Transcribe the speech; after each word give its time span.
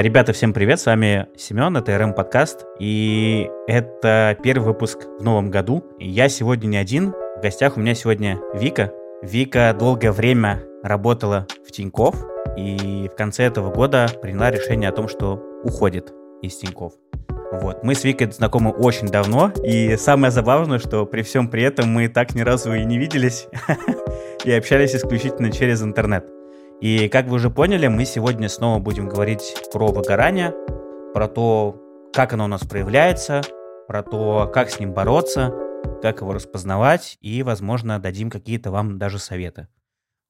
Ребята, 0.00 0.32
всем 0.32 0.54
привет, 0.54 0.80
с 0.80 0.86
вами 0.86 1.26
Семен, 1.36 1.76
это 1.76 1.98
РМ 1.98 2.14
подкаст, 2.14 2.64
и 2.78 3.50
это 3.66 4.34
первый 4.42 4.68
выпуск 4.68 5.00
в 5.18 5.22
новом 5.22 5.50
году. 5.50 5.84
Я 5.98 6.30
сегодня 6.30 6.68
не 6.68 6.76
один, 6.78 7.12
в 7.36 7.42
гостях 7.42 7.76
у 7.76 7.80
меня 7.80 7.94
сегодня 7.94 8.38
Вика. 8.54 8.94
Вика 9.20 9.76
долгое 9.78 10.10
время 10.12 10.62
работала 10.82 11.46
в 11.68 11.70
Тиньков, 11.70 12.16
и 12.56 13.10
в 13.12 13.14
конце 13.14 13.44
этого 13.44 13.70
года 13.70 14.06
приняла 14.22 14.50
решение 14.50 14.88
о 14.88 14.92
том, 14.92 15.06
что 15.06 15.38
уходит 15.64 16.14
из 16.40 16.56
Тиньков. 16.56 16.94
Вот. 17.52 17.84
Мы 17.84 17.94
с 17.94 18.02
Викой 18.02 18.32
знакомы 18.32 18.70
очень 18.70 19.08
давно, 19.08 19.52
и 19.62 19.98
самое 19.98 20.30
забавное, 20.30 20.78
что 20.78 21.04
при 21.04 21.20
всем 21.20 21.48
при 21.48 21.62
этом 21.62 21.90
мы 21.90 22.08
так 22.08 22.34
ни 22.34 22.40
разу 22.40 22.72
и 22.72 22.86
не 22.86 22.96
виделись, 22.96 23.48
и 24.46 24.50
общались 24.50 24.94
исключительно 24.94 25.52
через 25.52 25.82
интернет. 25.82 26.24
И 26.80 27.08
как 27.08 27.26
вы 27.26 27.36
уже 27.36 27.50
поняли, 27.50 27.88
мы 27.88 28.06
сегодня 28.06 28.48
снова 28.48 28.78
будем 28.78 29.06
говорить 29.06 29.54
про 29.70 29.88
выгорание, 29.88 30.54
про 31.12 31.28
то, 31.28 31.78
как 32.14 32.32
оно 32.32 32.46
у 32.46 32.48
нас 32.48 32.62
проявляется, 32.62 33.42
про 33.86 34.02
то, 34.02 34.50
как 34.52 34.70
с 34.70 34.80
ним 34.80 34.94
бороться, 34.94 35.52
как 36.00 36.22
его 36.22 36.32
распознавать, 36.32 37.18
и, 37.20 37.42
возможно, 37.42 37.98
дадим 37.98 38.30
какие-то 38.30 38.70
вам 38.70 38.98
даже 38.98 39.18
советы. 39.18 39.68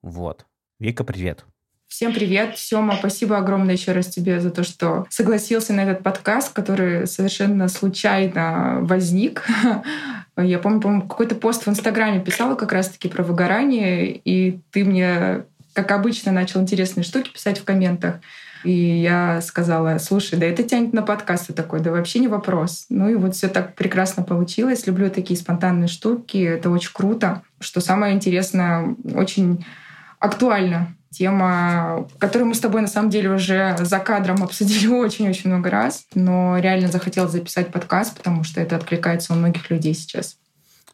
Вот. 0.02 0.44
Вика, 0.80 1.04
привет. 1.04 1.44
Всем 1.86 2.12
привет, 2.12 2.58
Сёма, 2.58 2.96
спасибо 2.98 3.36
огромное 3.36 3.74
еще 3.74 3.92
раз 3.92 4.08
тебе 4.08 4.40
за 4.40 4.50
то, 4.50 4.64
что 4.64 5.06
согласился 5.08 5.72
на 5.72 5.82
этот 5.82 6.02
подкаст, 6.02 6.52
который 6.52 7.06
совершенно 7.06 7.68
случайно 7.68 8.78
возник. 8.82 9.46
Я 10.36 10.58
помню, 10.58 10.80
помню 10.80 11.02
какой-то 11.02 11.36
пост 11.36 11.66
в 11.66 11.68
Инстаграме 11.68 12.20
писала 12.20 12.56
как 12.56 12.72
раз-таки 12.72 13.08
про 13.08 13.22
выгорание, 13.22 14.10
и 14.16 14.60
ты 14.70 14.84
мне 14.84 15.44
как 15.72 15.90
обычно, 15.92 16.32
начал 16.32 16.60
интересные 16.60 17.04
штуки 17.04 17.32
писать 17.32 17.58
в 17.58 17.64
комментах. 17.64 18.16
И 18.64 18.72
я 18.72 19.40
сказала, 19.40 19.98
слушай, 19.98 20.38
да 20.38 20.46
это 20.46 20.62
тянет 20.62 20.92
на 20.92 21.02
подкасты 21.02 21.52
такой, 21.52 21.80
да 21.80 21.90
вообще 21.90 22.18
не 22.18 22.28
вопрос. 22.28 22.86
Ну 22.90 23.08
и 23.08 23.14
вот 23.14 23.34
все 23.34 23.48
так 23.48 23.74
прекрасно 23.74 24.22
получилось. 24.22 24.86
Люблю 24.86 25.10
такие 25.10 25.38
спонтанные 25.38 25.88
штуки, 25.88 26.38
это 26.38 26.70
очень 26.70 26.92
круто. 26.92 27.42
Что 27.58 27.80
самое 27.80 28.14
интересное, 28.14 28.94
очень 29.14 29.64
актуально. 30.18 30.94
Тема, 31.10 32.08
которую 32.18 32.48
мы 32.48 32.54
с 32.54 32.60
тобой 32.60 32.82
на 32.82 32.86
самом 32.86 33.10
деле 33.10 33.30
уже 33.30 33.76
за 33.80 33.98
кадром 33.98 34.42
обсудили 34.42 34.86
очень-очень 34.86 35.50
много 35.50 35.70
раз, 35.70 36.04
но 36.14 36.58
реально 36.58 36.88
захотелось 36.88 37.32
записать 37.32 37.72
подкаст, 37.72 38.16
потому 38.16 38.44
что 38.44 38.60
это 38.60 38.76
откликается 38.76 39.32
у 39.32 39.36
многих 39.36 39.70
людей 39.70 39.94
сейчас. 39.94 40.36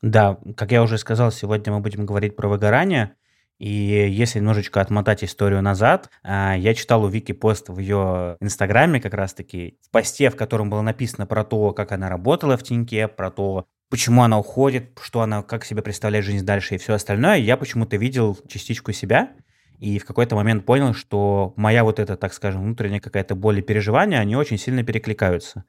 Да, 0.03 0.39
как 0.57 0.73
я 0.73 0.83
уже 0.83 0.99
сказал, 0.99 1.33
сегодня 1.33 1.73
мы 1.73 1.81
будем 1.81 2.07
говорить 2.07 2.37
про 2.37 2.49
выгорание. 2.49 3.15
И 3.59 3.71
если 3.71 4.39
немножечко 4.39 4.81
отмотать 4.81 5.25
историю 5.25 5.63
назад, 5.63 6.11
а, 6.23 6.55
я 6.57 6.75
читал 6.75 7.05
у 7.05 7.09
Вики 7.09 7.33
пост 7.33 7.69
в 7.69 7.79
ее 7.79 8.37
инстаграме 8.41 9.01
как 9.01 9.15
раз-таки, 9.15 9.79
в 9.83 9.91
посте, 9.91 10.29
в 10.31 10.37
котором 10.37 10.69
было 10.69 10.83
написано 10.83 11.27
про 11.27 11.43
то, 11.43 11.73
как 11.73 11.93
она 11.93 12.11
работала 12.11 12.59
в 12.59 12.63
Тиньке, 12.63 13.09
про 13.09 13.31
то, 13.31 13.67
почему 13.89 14.23
она 14.23 14.39
уходит, 14.39 14.99
что 15.01 15.23
она, 15.23 15.43
как 15.43 15.65
себе 15.65 15.81
представляет 15.81 16.27
жизнь 16.27 16.45
дальше 16.45 16.75
и 16.75 16.79
все 16.79 16.95
остальное, 16.95 17.37
я 17.37 17.57
почему-то 17.57 17.97
видел 17.97 18.39
частичку 18.47 18.93
себя, 18.93 19.31
и 19.79 19.99
в 19.99 20.05
какой-то 20.05 20.37
момент 20.37 20.67
понял, 20.67 20.93
что 20.93 21.55
моя 21.57 21.85
вот 21.85 21.99
эта, 21.99 22.17
так 22.17 22.35
скажем, 22.35 22.63
внутренняя 22.63 23.01
какая-то 23.01 23.35
боль 23.35 23.59
и 23.59 23.63
переживания, 23.63 24.19
они 24.19 24.37
очень 24.37 24.59
сильно 24.59 24.83
перекликаются. 24.83 25.65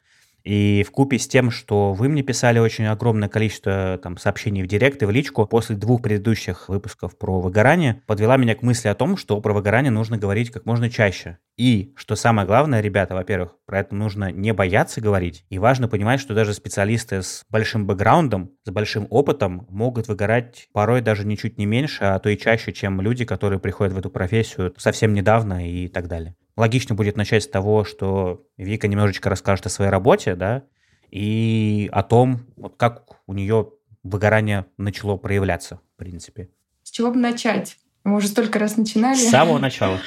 И 0.48 0.86
в 0.88 0.92
купе 0.92 1.20
с 1.20 1.28
тем, 1.28 1.52
что 1.52 1.92
вы 1.92 2.08
мне 2.08 2.24
писали 2.24 2.58
очень 2.58 2.86
огромное 2.86 3.28
количество 3.28 4.00
там, 4.02 4.18
сообщений 4.18 4.64
в 4.64 4.68
директ 4.68 5.04
и 5.04 5.06
в 5.06 5.12
личку 5.12 5.46
после 5.46 5.76
двух 5.76 6.02
предыдущих 6.02 6.70
выпусков 6.70 7.18
про 7.18 7.42
выгорание, 7.42 8.02
подвела 8.06 8.38
меня 8.38 8.56
к 8.56 8.62
мысли 8.62 8.88
о 8.88 8.96
том, 8.96 9.18
что 9.18 9.42
про 9.42 9.52
выгорание 9.52 9.92
нужно 9.92 10.18
говорить 10.18 10.50
как 10.52 10.66
можно 10.66 10.90
чаще. 10.90 11.38
И, 11.58 11.92
что 11.98 12.16
самое 12.16 12.48
главное, 12.48 12.80
ребята, 12.80 13.14
во-первых, 13.14 13.58
про 13.66 13.82
это 13.82 13.94
нужно 13.94 14.32
не 14.32 14.54
бояться 14.54 15.02
говорить. 15.02 15.44
И 15.50 15.60
важно 15.60 15.90
понимать, 15.90 16.22
что 16.22 16.34
даже 16.34 16.54
специалисты 16.54 17.24
с 17.24 17.44
большим 17.50 17.86
бэкграундом, 17.86 18.52
с 18.64 18.72
большим 18.72 19.06
опытом 19.10 19.68
могут 19.70 20.08
выгорать 20.08 20.70
порой 20.72 21.02
даже 21.02 21.28
ничуть 21.28 21.58
не 21.58 21.66
меньше, 21.66 22.06
а 22.06 22.20
то 22.20 22.30
и 22.30 22.38
чаще, 22.38 22.72
чем 22.72 23.02
люди, 23.02 23.26
которые 23.26 23.60
приходят 23.60 23.94
в 23.94 23.98
эту 23.98 24.10
профессию 24.10 24.74
совсем 24.78 25.14
недавно 25.14 25.70
и 25.70 25.90
так 25.90 26.08
далее 26.08 26.36
логично 26.58 26.96
будет 26.96 27.16
начать 27.16 27.44
с 27.44 27.48
того, 27.48 27.86
что 27.86 28.44
Вика 28.58 28.88
немножечко 28.88 29.30
расскажет 29.30 29.68
о 29.68 29.70
своей 29.70 29.92
работе, 29.92 30.36
да, 30.36 30.64
и 31.10 31.90
о 31.94 32.04
том, 32.04 32.42
вот 32.58 32.76
как 32.76 33.04
у 33.28 33.34
нее 33.34 33.72
выгорание 34.04 34.66
начало 34.78 35.16
проявляться, 35.16 35.80
в 35.96 36.00
принципе. 36.00 36.50
С 36.84 36.92
чего 36.92 37.12
бы 37.12 37.18
начать? 37.18 37.78
Мы 38.04 38.16
уже 38.16 38.28
столько 38.28 38.60
раз 38.60 38.78
начинали. 38.78 39.16
С 39.18 39.30
самого 39.30 39.60
начала. 39.60 40.00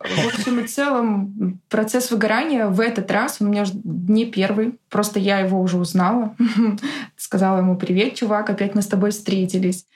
В 0.00 0.26
общем 0.26 0.60
и 0.60 0.66
целом, 0.66 1.60
процесс 1.68 2.10
выгорания 2.10 2.66
в 2.66 2.80
этот 2.80 3.10
раз 3.10 3.40
у 3.40 3.46
меня 3.46 3.64
не 3.84 4.26
первый. 4.26 4.78
Просто 4.88 5.18
я 5.18 5.38
его 5.40 5.60
уже 5.60 5.78
узнала. 5.78 6.36
Сказала 7.16 7.58
ему 7.58 7.76
«Привет, 7.76 8.14
чувак, 8.14 8.50
опять 8.50 8.74
мы 8.74 8.82
с 8.82 8.86
тобой 8.86 9.10
встретились». 9.10 9.86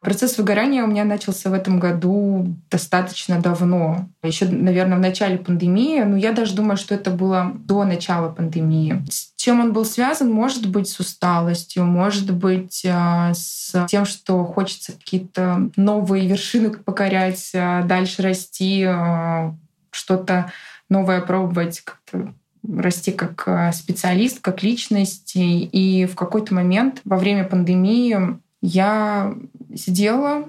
Процесс 0.00 0.38
выгорания 0.38 0.84
у 0.84 0.86
меня 0.86 1.04
начался 1.04 1.50
в 1.50 1.52
этом 1.52 1.80
году 1.80 2.56
достаточно 2.70 3.40
давно. 3.40 4.08
Еще, 4.22 4.46
наверное, 4.46 4.96
в 4.96 5.00
начале 5.00 5.38
пандемии, 5.38 6.00
но 6.02 6.16
я 6.16 6.32
даже 6.32 6.54
думаю, 6.54 6.76
что 6.76 6.94
это 6.94 7.10
было 7.10 7.52
до 7.54 7.84
начала 7.84 8.30
пандемии. 8.30 9.04
С 9.10 9.32
чем 9.36 9.60
он 9.60 9.72
был 9.72 9.84
связан? 9.84 10.30
Может 10.30 10.68
быть, 10.68 10.88
с 10.88 11.00
усталостью, 11.00 11.84
может 11.84 12.32
быть, 12.32 12.86
а, 12.88 13.32
с 13.34 13.86
тем, 13.88 14.04
что 14.04 14.44
хочется 14.44 14.92
какие-то 14.92 15.68
новые 15.74 16.28
вершины 16.28 16.70
покорять, 16.70 17.50
а, 17.54 17.82
дальше 17.82 18.22
расти, 18.22 18.84
а, 18.84 19.54
что-то 19.90 20.52
новое 20.88 21.20
пробовать, 21.20 21.80
как-то 21.80 22.34
расти 22.68 23.10
как 23.10 23.74
специалист, 23.74 24.40
как 24.40 24.62
личность. 24.62 25.32
И 25.34 26.06
в 26.06 26.14
какой-то 26.14 26.54
момент 26.54 27.00
во 27.04 27.16
время 27.16 27.44
пандемии 27.44 28.38
я 28.60 29.34
сидела 29.74 30.44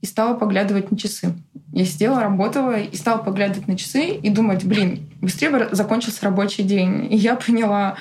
и 0.00 0.06
стала 0.06 0.34
поглядывать 0.34 0.90
на 0.90 0.96
часы. 0.96 1.34
Я 1.72 1.84
сидела, 1.84 2.20
работала 2.20 2.78
и 2.78 2.94
стала 2.96 3.18
поглядывать 3.18 3.68
на 3.68 3.76
часы 3.76 4.10
и 4.10 4.30
думать, 4.30 4.64
блин, 4.64 5.08
быстрее 5.20 5.50
бы 5.50 5.68
закончился 5.72 6.24
рабочий 6.24 6.62
день. 6.62 7.12
И 7.12 7.16
я 7.16 7.36
поняла, 7.36 7.96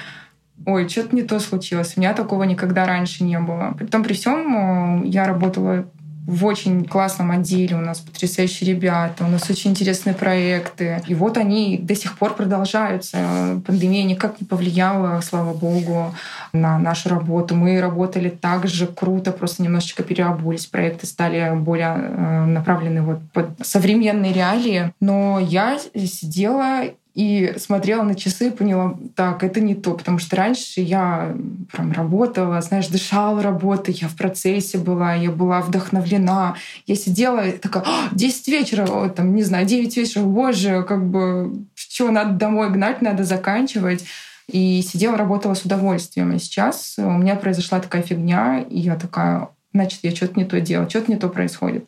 ой, 0.66 0.88
что-то 0.88 1.16
не 1.16 1.24
то 1.24 1.40
случилось. 1.40 1.94
У 1.96 2.00
меня 2.00 2.14
такого 2.14 2.44
никогда 2.44 2.86
раньше 2.86 3.24
не 3.24 3.40
было. 3.40 3.74
При 3.78 3.86
том, 3.86 4.04
при 4.04 4.14
всем, 4.14 5.04
я 5.04 5.26
работала 5.26 5.86
в 6.26 6.46
очень 6.46 6.86
классном 6.86 7.32
отделе, 7.32 7.76
у 7.76 7.82
нас 7.82 8.00
потрясающие 8.00 8.70
ребята, 8.70 9.26
у 9.26 9.28
нас 9.28 9.50
очень 9.50 9.72
интересные 9.72 10.16
проекты. 10.16 11.02
И 11.08 11.16
вот 11.16 11.38
они 11.38 11.78
до 11.78 11.96
сих 11.96 12.18
пор 12.18 12.36
продолжаются. 12.36 13.62
Пандемия 13.66 14.04
никак 14.04 14.40
не 14.40 14.48
повлияла, 14.48 15.20
слава 15.22 15.54
богу, 15.54 16.16
на 16.54 16.80
нашу 16.80 17.10
работу. 17.10 17.56
Мы 17.56 17.82
работали 17.82 18.30
так 18.30 18.68
же 18.68 18.88
круто, 18.88 19.32
просто 19.32 19.64
немножечко 19.64 20.04
переобулись. 20.04 20.66
Проекты 20.66 21.08
стали 21.08 21.54
более 21.56 21.96
э, 21.98 22.46
направлены 22.46 23.02
вот 23.02 23.20
под 23.34 23.50
современные 23.62 24.32
реалии. 24.32 24.94
Но 25.02 25.40
я 25.40 25.78
сидела 25.80 26.84
и 27.14 27.54
смотрела 27.58 28.02
на 28.02 28.16
часы 28.16 28.48
и 28.48 28.52
поняла, 28.52 28.98
так, 29.16 29.44
это 29.44 29.62
не 29.62 29.76
то, 29.76 29.94
потому 29.94 30.18
что 30.18 30.36
раньше 30.36 30.82
я 30.82 31.36
прям 31.72 31.92
работала, 31.92 32.60
знаешь, 32.62 32.88
дышала 32.88 33.42
работой, 33.44 33.94
я 33.94 34.08
в 34.08 34.16
процессе 34.16 34.80
была, 34.80 35.14
я 35.14 35.30
была 35.30 35.62
вдохновлена. 35.62 36.56
Я 36.88 36.96
сидела 36.96 37.52
такая, 37.52 37.84
10 38.12 38.48
«А, 38.48 38.52
вечера, 38.52 39.10
там, 39.10 39.36
не 39.36 39.44
знаю, 39.44 39.68
9 39.68 39.96
вечера, 39.96 40.24
боже, 40.24 40.84
как 40.88 41.08
бы, 41.08 41.66
что, 41.76 42.10
надо 42.10 42.34
домой 42.34 42.72
гнать, 42.72 43.02
надо 43.02 43.24
заканчивать. 43.24 44.06
И 44.52 44.82
сидела, 44.82 45.16
работала 45.16 45.54
с 45.54 45.62
удовольствием. 45.62 46.34
И 46.34 46.40
сейчас 46.40 46.96
у 46.98 47.12
меня 47.12 47.36
произошла 47.36 47.80
такая 47.80 48.02
фигня, 48.02 48.60
и 48.60 48.80
я 48.80 48.96
такая, 48.96 49.50
значит, 49.74 50.00
я 50.04 50.14
что-то 50.14 50.38
не 50.38 50.46
то 50.46 50.60
делаю, 50.60 50.90
что-то 50.90 51.12
не 51.12 51.18
то 51.18 51.30
происходит. 51.30 51.88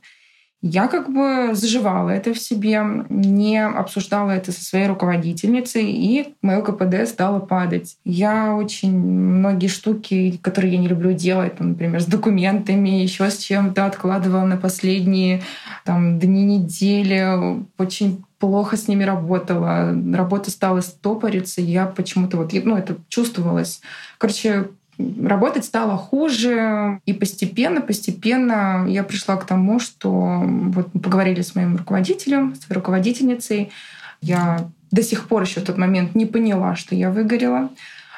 Я 0.67 0.87
как 0.87 1.13
бы 1.13 1.53
заживала 1.53 2.09
это 2.09 2.33
в 2.33 2.39
себе, 2.39 2.81
не 3.09 3.63
обсуждала 3.63 4.31
это 4.31 4.51
со 4.51 4.63
своей 4.63 4.87
руководительницей, 4.87 5.91
и 5.91 6.33
мое 6.41 6.63
КПД 6.63 7.07
стало 7.07 7.39
падать. 7.39 7.97
Я 8.03 8.55
очень 8.55 8.97
многие 8.97 9.67
штуки, 9.67 10.39
которые 10.41 10.73
я 10.73 10.79
не 10.79 10.87
люблю 10.87 11.13
делать, 11.13 11.57
там, 11.57 11.69
например, 11.69 12.01
с 12.01 12.07
документами, 12.07 12.89
еще 12.89 13.29
с 13.29 13.37
чем-то 13.37 13.85
откладывала 13.85 14.43
на 14.43 14.57
последние 14.57 15.43
там, 15.83 16.17
дни 16.17 16.43
недели, 16.57 17.63
очень 17.77 18.25
плохо 18.39 18.75
с 18.75 18.87
ними 18.87 19.03
работала, 19.03 19.95
работа 20.15 20.49
стала 20.49 20.81
стопориться, 20.81 21.61
я 21.61 21.85
почему-то 21.85 22.37
вот, 22.37 22.53
ну, 22.53 22.75
это 22.75 22.97
чувствовалось. 23.07 23.81
Короче, 24.17 24.69
работать 24.97 25.65
стало 25.65 25.97
хуже. 25.97 26.99
И 27.05 27.13
постепенно, 27.13 27.81
постепенно 27.81 28.85
я 28.87 29.03
пришла 29.03 29.35
к 29.37 29.45
тому, 29.45 29.79
что 29.79 30.11
вот 30.11 30.89
мы 30.93 31.01
поговорили 31.01 31.41
с 31.41 31.55
моим 31.55 31.75
руководителем, 31.75 32.55
с 32.55 32.69
руководительницей. 32.71 33.71
Я 34.21 34.69
до 34.91 35.03
сих 35.03 35.27
пор 35.27 35.43
еще 35.43 35.59
в 35.59 35.65
тот 35.65 35.77
момент 35.77 36.15
не 36.15 36.25
поняла, 36.25 36.75
что 36.75 36.95
я 36.95 37.11
выгорела. 37.11 37.69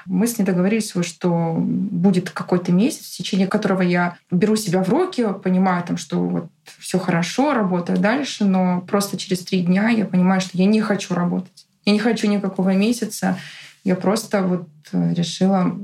Мы 0.06 0.26
с 0.26 0.38
ней 0.38 0.46
договорились, 0.46 0.94
что 1.02 1.56
будет 1.60 2.30
какой-то 2.30 2.72
месяц, 2.72 3.08
в 3.08 3.18
течение 3.18 3.46
которого 3.46 3.82
я 3.82 4.16
беру 4.32 4.56
себя 4.56 4.82
в 4.82 4.88
руки, 4.88 5.28
понимаю, 5.44 5.84
там, 5.84 5.98
что 5.98 6.20
вот 6.20 6.48
все 6.80 6.98
хорошо, 6.98 7.54
работаю 7.54 8.00
дальше, 8.00 8.46
но 8.46 8.82
просто 8.82 9.18
через 9.18 9.40
три 9.40 9.62
дня 9.62 9.90
я 9.90 10.06
понимаю, 10.06 10.40
что 10.40 10.58
я 10.58 10.66
не 10.66 10.80
хочу 10.80 11.14
работать. 11.14 11.68
Я 11.84 11.92
не 11.92 12.00
хочу 12.00 12.28
никакого 12.28 12.74
месяца. 12.74 13.38
Я 13.84 13.96
просто 13.96 14.44
вот 14.44 14.68
э, 14.92 15.14
решила... 15.14 15.78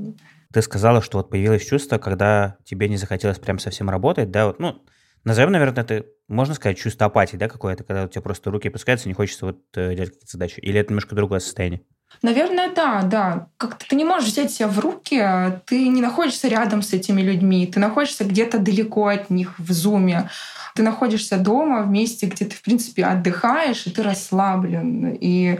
Ты 0.54 0.62
сказала, 0.62 1.02
что 1.02 1.18
вот 1.18 1.30
появилось 1.30 1.66
чувство, 1.66 1.98
когда 1.98 2.58
тебе 2.64 2.88
не 2.88 2.96
захотелось 2.96 3.40
прям 3.40 3.58
совсем 3.58 3.90
работать, 3.90 4.30
да, 4.30 4.46
вот, 4.46 4.60
ну, 4.60 4.84
назовем, 5.24 5.50
наверное, 5.50 5.82
это, 5.82 6.06
можно 6.28 6.54
сказать, 6.54 6.78
чувство 6.78 7.06
апатии, 7.06 7.36
да, 7.36 7.48
какое-то, 7.48 7.82
когда 7.82 8.04
у 8.04 8.08
тебя 8.08 8.22
просто 8.22 8.52
руки 8.52 8.68
опускаются, 8.68 9.08
не 9.08 9.14
хочется 9.14 9.46
вот 9.46 9.58
э, 9.74 9.96
делать 9.96 10.10
какие-то 10.10 10.30
задачи. 10.30 10.60
Или 10.60 10.78
это 10.78 10.90
немножко 10.90 11.16
другое 11.16 11.40
состояние? 11.40 11.80
Наверное, 12.22 12.72
да, 12.72 13.02
да. 13.02 13.48
Как-то 13.56 13.84
ты 13.84 13.96
не 13.96 14.04
можешь 14.04 14.28
взять 14.28 14.52
себя 14.52 14.68
в 14.68 14.78
руки, 14.78 15.20
ты 15.66 15.88
не 15.88 16.00
находишься 16.00 16.46
рядом 16.46 16.82
с 16.82 16.92
этими 16.92 17.20
людьми, 17.20 17.66
ты 17.66 17.80
находишься 17.80 18.22
где-то 18.22 18.60
далеко 18.60 19.08
от 19.08 19.30
них 19.30 19.58
в 19.58 19.72
зуме. 19.72 20.30
Ты 20.76 20.84
находишься 20.84 21.36
дома 21.36 21.82
в 21.82 21.90
месте, 21.90 22.26
где 22.26 22.44
ты, 22.44 22.54
в 22.54 22.62
принципе, 22.62 23.06
отдыхаешь, 23.06 23.88
и 23.88 23.90
ты 23.90 24.04
расслаблен. 24.04 25.16
И 25.20 25.58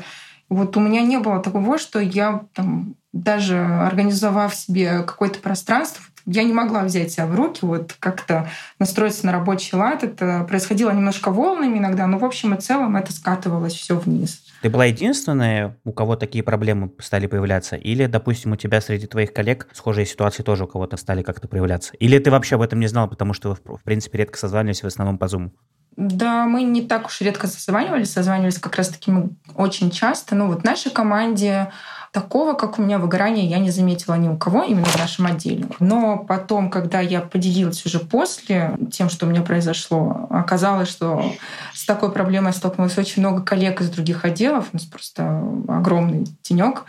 вот 0.49 0.77
у 0.77 0.81
меня 0.81 1.03
не 1.03 1.19
было 1.19 1.43
такого, 1.43 1.79
что 1.79 1.99
я 1.99 2.45
там 2.53 2.95
даже 3.15 3.57
организовав 3.57 4.55
себе 4.55 5.03
какое-то 5.05 5.39
пространство, 5.39 6.03
я 6.27 6.43
не 6.43 6.53
могла 6.53 6.83
взять 6.83 7.13
себя 7.13 7.27
в 7.27 7.35
руки, 7.35 7.61
вот 7.63 7.95
как-то 8.01 8.49
настроиться 8.79 9.27
на 9.27 9.33
рабочий 9.33 9.77
лад. 9.77 10.03
Это 10.03 10.45
происходило 10.49 10.91
немножко 10.91 11.31
волнами 11.31 11.79
иногда, 11.79 12.07
но 12.07 12.19
в 12.19 12.25
общем 12.25 12.55
и 12.55 12.61
целом 12.61 12.97
это 12.97 13.13
скатывалось 13.13 13.75
все 13.75 13.97
вниз. 13.97 14.43
Ты 14.63 14.71
была 14.71 14.87
единственная, 14.87 15.77
у 15.85 15.93
кого 15.93 16.17
такие 16.17 16.43
проблемы 16.43 16.91
стали 16.99 17.27
появляться? 17.27 17.77
Или, 17.77 18.07
допустим, 18.07 18.53
у 18.53 18.57
тебя 18.57 18.81
среди 18.81 19.07
твоих 19.07 19.33
коллег 19.33 19.69
схожие 19.73 20.07
ситуации 20.07 20.43
тоже 20.43 20.65
у 20.65 20.67
кого-то 20.67 20.97
стали 20.97 21.23
как-то 21.23 21.47
проявляться? 21.47 21.93
Или 21.99 22.19
ты 22.19 22.31
вообще 22.31 22.57
об 22.57 22.63
этом 22.63 22.81
не 22.81 22.87
знал, 22.87 23.07
потому 23.07 23.35
что 23.35 23.51
вы, 23.65 23.77
в 23.77 23.83
принципе, 23.83 24.19
редко 24.19 24.39
созванивались 24.39 24.83
в 24.83 24.87
основном 24.87 25.19
по 25.19 25.27
Zoom? 25.27 25.51
Да, 25.97 26.47
мы 26.47 26.63
не 26.63 26.83
так 26.83 27.07
уж 27.07 27.21
редко 27.21 27.47
созванивались, 27.47 28.13
созванивались 28.13 28.59
как 28.59 28.77
раз-таки 28.77 29.11
мы 29.11 29.31
очень 29.55 29.91
часто. 29.91 30.35
Ну 30.35 30.49
вот 30.49 30.63
в 30.63 30.65
нашей 30.65 30.91
команде 30.91 31.71
Такого, 32.15 32.53
как 32.53 32.79
у 32.79 32.83
меня 32.83 33.01
выгорания, 33.01 33.45
я 33.45 33.59
не 33.59 33.73
заметила 33.73 34.15
ни 34.15 34.29
у 34.29 34.37
кого, 34.37 34.63
именно 34.63 34.85
в 34.85 34.97
нашем 34.97 35.27
отделе. 35.27 35.67
Но 35.81 36.17
потом, 36.17 36.71
когда 36.71 37.01
я 37.01 37.21
поделилась 37.21 37.85
уже 37.87 37.99
после 37.99 38.79
тем, 38.93 39.11
что 39.11 39.27
у 39.27 39.29
меня 39.29 39.43
произошло, 39.43 40.29
оказалось, 40.31 40.89
что 40.89 41.35
с 41.73 41.85
такой 41.85 42.13
проблемой 42.13 42.53
столкнулось 42.53 42.97
очень 42.99 43.21
много 43.21 43.43
коллег 43.43 43.81
из 43.81 43.91
других 43.91 44.25
отделов. 44.25 44.69
У 44.73 44.77
нас 44.77 44.87
просто 44.87 45.43
огромный 45.67 46.29
тенек. 46.43 46.85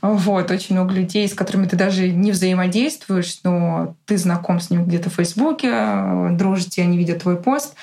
Вот, 0.00 0.48
очень 0.52 0.76
много 0.76 0.94
людей, 0.94 1.28
с 1.28 1.34
которыми 1.34 1.66
ты 1.66 1.74
даже 1.74 2.08
не 2.10 2.30
взаимодействуешь, 2.30 3.40
но 3.42 3.96
ты 4.06 4.16
знаком 4.16 4.60
с 4.60 4.70
ними 4.70 4.84
где-то 4.84 5.10
в 5.10 5.14
Фейсбуке, 5.14 5.72
дружите, 6.34 6.82
они 6.82 6.98
видят 6.98 7.22
твой 7.22 7.36
пост. 7.36 7.74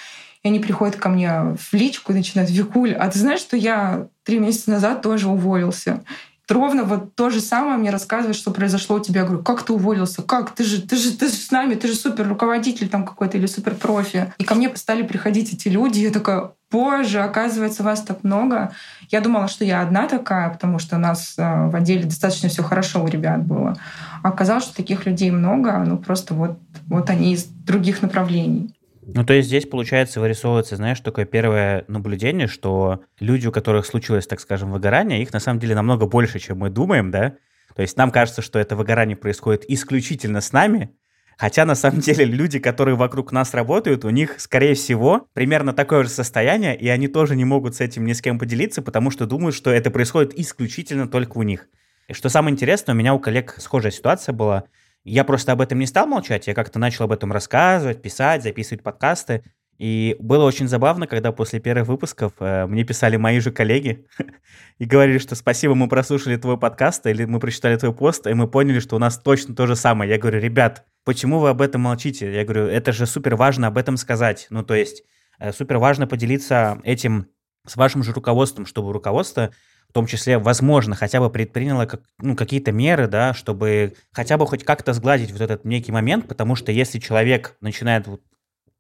И 0.44 0.48
они 0.48 0.62
приходят 0.62 0.96
ко 0.96 1.10
мне 1.10 1.58
в 1.60 1.74
личку 1.74 2.14
и 2.14 2.16
начинают, 2.16 2.50
Викуль, 2.50 2.94
а 2.94 3.10
ты 3.10 3.20
знаешь, 3.20 3.42
что 3.42 3.58
я 3.58 4.08
три 4.24 4.40
месяца 4.40 4.72
назад 4.72 5.02
тоже 5.02 5.28
уволился? 5.28 6.02
Ровно 6.50 6.84
вот 6.84 7.16
то 7.16 7.30
же 7.30 7.40
самое 7.40 7.78
мне 7.78 7.90
рассказывает, 7.90 8.36
что 8.36 8.52
произошло 8.52 8.98
у 8.98 9.00
тебя. 9.00 9.22
Я 9.22 9.28
говорю, 9.28 9.44
как 9.44 9.64
ты 9.64 9.74
уволился? 9.74 10.22
Как? 10.22 10.54
Ты 10.54 10.64
же, 10.64 10.82
ты 10.82 10.96
же, 10.96 11.18
ты 11.18 11.28
же 11.28 11.34
с 11.34 11.52
нами, 11.52 11.76
ты 11.76 11.88
же 11.88 11.96
супер 11.96 12.28
руководитель 12.28 12.90
там 12.90 13.06
какой-то 13.06 13.38
или 13.38 13.46
супер 13.46 13.76
профи. 13.76 14.34
И 14.38 14.44
ко 14.44 14.56
мне 14.56 14.72
стали 14.76 15.04
приходить 15.04 15.54
эти 15.54 15.68
люди, 15.68 16.00
я 16.00 16.12
такая, 16.12 16.52
боже, 16.72 17.22
оказывается, 17.22 17.84
вас 17.84 18.02
так 18.02 18.24
много. 18.24 18.72
Я 19.10 19.22
думала, 19.22 19.48
что 19.48 19.66
я 19.66 19.82
одна 19.82 20.08
такая, 20.08 20.50
потому 20.50 20.80
что 20.80 20.98
у 20.98 21.00
нас 21.00 21.36
э, 21.38 21.70
в 21.70 21.76
отделе 21.76 22.04
достаточно 22.04 22.50
все 22.50 22.64
хорошо 22.64 23.04
у 23.04 23.08
ребят 23.08 23.44
было. 23.44 23.78
А 24.24 24.30
оказалось, 24.30 24.66
что 24.66 24.76
таких 24.76 25.06
людей 25.06 25.32
много, 25.32 25.78
ну 25.86 25.98
просто 25.98 26.34
вот, 26.34 26.60
вот 26.88 27.10
они 27.10 27.34
из 27.34 27.46
других 27.46 28.02
направлений. 28.02 28.75
Ну, 29.08 29.24
то 29.24 29.34
есть 29.34 29.48
здесь, 29.48 29.66
получается, 29.66 30.20
вырисовывается, 30.20 30.76
знаешь, 30.76 31.00
такое 31.00 31.26
первое 31.26 31.86
наблюдение, 31.88 32.48
что 32.48 33.04
люди, 33.20 33.48
у 33.48 33.52
которых 33.52 33.86
случилось, 33.86 34.26
так 34.26 34.40
скажем, 34.40 34.72
выгорание, 34.72 35.22
их 35.22 35.32
на 35.32 35.40
самом 35.40 35.60
деле 35.60 35.76
намного 35.76 36.08
больше, 36.08 36.40
чем 36.40 36.60
мы 36.60 36.70
думаем, 36.70 37.12
да? 37.12 37.36
То 37.76 37.82
есть 37.82 37.98
нам 37.98 38.10
кажется, 38.10 38.42
что 38.42 38.58
это 38.58 38.76
выгорание 38.76 39.16
происходит 39.16 39.66
исключительно 39.70 40.42
с 40.42 40.52
нами, 40.54 40.96
Хотя 41.38 41.66
на 41.66 41.76
самом 41.76 42.00
деле 42.00 42.26
люди, 42.26 42.60
которые 42.60 42.96
вокруг 42.96 43.32
нас 43.32 43.54
работают, 43.54 44.06
у 44.06 44.10
них, 44.10 44.40
скорее 44.40 44.74
всего, 44.74 45.28
примерно 45.34 45.74
такое 45.74 46.04
же 46.04 46.10
состояние, 46.10 46.78
и 46.78 46.88
они 46.88 47.08
тоже 47.08 47.36
не 47.36 47.44
могут 47.44 47.76
с 47.76 47.82
этим 47.82 48.06
ни 48.06 48.14
с 48.14 48.22
кем 48.22 48.40
поделиться, 48.40 48.82
потому 48.82 49.12
что 49.12 49.26
думают, 49.26 49.56
что 49.56 49.70
это 49.70 49.92
происходит 49.92 50.38
исключительно 50.40 51.08
только 51.08 51.38
у 51.38 51.44
них. 51.44 51.68
И 52.08 52.14
что 52.14 52.30
самое 52.30 52.54
интересное, 52.54 52.96
у 52.96 52.98
меня 52.98 53.14
у 53.14 53.20
коллег 53.20 53.56
схожая 53.58 53.92
ситуация 53.92 54.32
была. 54.34 54.66
Я 55.06 55.24
просто 55.24 55.52
об 55.52 55.62
этом 55.62 55.78
не 55.78 55.86
стал 55.86 56.08
молчать, 56.08 56.48
я 56.48 56.56
как-то 56.56 56.80
начал 56.80 57.06
об 57.06 57.12
этом 57.12 57.32
рассказывать, 57.32 58.02
писать, 58.02 58.42
записывать 58.42 58.82
подкасты. 58.84 59.44
И 59.78 60.16
было 60.20 60.46
очень 60.46 60.68
забавно, 60.68 61.06
когда 61.06 61.32
после 61.32 61.60
первых 61.60 61.88
выпусков 61.88 62.34
э, 62.40 62.66
мне 62.66 62.86
писали 62.86 63.18
мои 63.18 63.40
же 63.40 63.52
коллеги 63.52 64.08
и 64.80 64.86
говорили, 64.86 65.18
что 65.20 65.36
спасибо, 65.36 65.76
мы 65.76 65.88
прослушали 65.90 66.38
твой 66.38 66.58
подкаст, 66.58 67.06
или 67.06 67.26
мы 67.26 67.40
прочитали 67.40 67.76
твой 67.76 67.94
пост, 67.94 68.26
и 68.26 68.34
мы 68.34 68.48
поняли, 68.48 68.80
что 68.80 68.96
у 68.96 69.00
нас 69.00 69.20
точно 69.20 69.54
то 69.54 69.68
же 69.68 69.76
самое. 69.76 70.10
Я 70.10 70.18
говорю, 70.18 70.40
ребят, 70.40 70.86
почему 71.04 71.40
вы 71.40 71.50
об 71.50 71.62
этом 71.62 71.82
молчите? 71.82 72.34
Я 72.34 72.46
говорю, 72.46 72.66
это 72.68 72.94
же 72.94 73.06
супер 73.06 73.36
важно 73.36 73.68
об 73.68 73.78
этом 73.78 73.98
сказать. 73.98 74.48
Ну, 74.50 74.64
то 74.64 74.74
есть 74.74 75.04
э, 75.40 75.52
супер 75.52 75.78
важно 75.78 76.08
поделиться 76.08 76.80
этим 76.84 77.28
с 77.68 77.76
вашим 77.76 78.02
же 78.02 78.14
руководством, 78.14 78.66
чтобы 78.66 78.94
руководство 78.94 79.52
том 79.96 80.08
числе, 80.08 80.38
возможно, 80.38 80.94
хотя 80.94 81.22
бы 81.22 81.30
предприняла 81.30 81.86
как, 81.86 82.02
ну, 82.20 82.36
какие-то 82.36 82.74
меры, 82.74 83.08
да, 83.08 83.34
чтобы 83.34 83.94
хотя 84.12 84.38
бы 84.38 84.46
хоть 84.46 84.66
как-то 84.66 84.92
сгладить 84.92 85.32
вот 85.32 85.40
этот 85.40 85.64
некий 85.64 85.94
момент, 85.94 86.28
потому 86.28 86.56
что 86.56 86.74
если 86.74 87.00
человек 87.00 87.56
начинает 87.62 88.06
вот, 88.06 88.22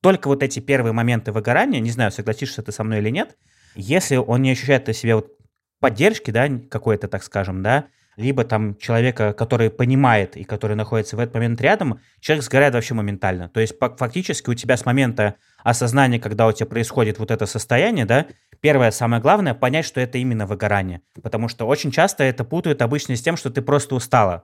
только 0.01 0.27
вот 0.27 0.43
эти 0.43 0.59
первые 0.59 0.91
моменты 0.91 1.31
выгорания, 1.31 1.79
не 1.79 1.89
знаю, 1.89 2.11
согласишься 2.11 2.61
ты 2.63 2.73
со 2.73 2.83
мной 2.83 2.97
или 2.97 3.11
нет, 3.11 3.37
если 3.75 4.17
он 4.17 4.41
не 4.41 4.51
ощущает 4.51 4.89
от 4.89 4.97
себя 4.97 5.15
вот 5.15 5.31
поддержки, 5.79 6.31
да, 6.31 6.49
какой-то, 6.69 7.07
так 7.07 7.23
скажем, 7.23 7.63
да, 7.63 7.85
либо 8.17 8.43
там 8.43 8.77
человека, 8.77 9.33
который 9.33 9.69
понимает 9.69 10.37
и 10.37 10.43
который 10.43 10.75
находится 10.75 11.15
в 11.15 11.19
этот 11.19 11.33
момент 11.35 11.61
рядом, 11.61 11.99
человек 12.19 12.43
сгорает 12.43 12.73
вообще 12.73 12.93
моментально. 12.93 13.49
То 13.49 13.59
есть 13.59 13.75
фактически 13.97 14.49
у 14.49 14.53
тебя 14.53 14.77
с 14.77 14.85
момента 14.85 15.35
осознания, 15.63 16.19
когда 16.19 16.47
у 16.47 16.51
тебя 16.51 16.67
происходит 16.67 17.19
вот 17.19 17.31
это 17.31 17.45
состояние, 17.45 18.05
да, 18.05 18.27
первое, 18.61 18.91
самое 18.91 19.21
главное, 19.21 19.53
понять, 19.53 19.85
что 19.85 19.99
это 19.99 20.17
именно 20.17 20.45
выгорание. 20.45 21.01
Потому 21.21 21.47
что 21.47 21.65
очень 21.65 21.91
часто 21.91 22.23
это 22.23 22.43
путают 22.43 22.81
обычно 22.81 23.15
с 23.15 23.21
тем, 23.21 23.37
что 23.37 23.49
ты 23.49 23.61
просто 23.61 23.95
устала. 23.95 24.43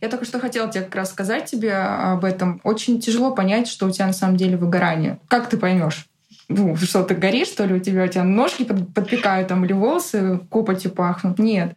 Я 0.00 0.08
только 0.08 0.24
что 0.24 0.38
хотела 0.38 0.70
тебе 0.70 0.84
как 0.84 0.94
раз 0.94 1.10
сказать 1.10 1.46
тебе 1.46 1.74
об 1.74 2.24
этом. 2.24 2.60
Очень 2.64 3.00
тяжело 3.00 3.34
понять, 3.34 3.68
что 3.68 3.86
у 3.86 3.90
тебя 3.90 4.06
на 4.06 4.12
самом 4.12 4.36
деле 4.36 4.56
выгорание. 4.56 5.18
Как 5.28 5.48
ты 5.48 5.56
поймешь? 5.56 6.06
Ну, 6.48 6.74
что 6.76 7.04
ты 7.04 7.14
горишь, 7.14 7.48
что 7.48 7.64
ли, 7.64 7.74
у 7.74 7.78
тебя, 7.78 8.04
у 8.04 8.08
тебя 8.08 8.24
ножки 8.24 8.64
подпекают 8.64 9.48
там, 9.48 9.64
или 9.64 9.72
волосы 9.72 10.40
копотью 10.50 10.90
пахнут? 10.90 11.38
Нет. 11.38 11.76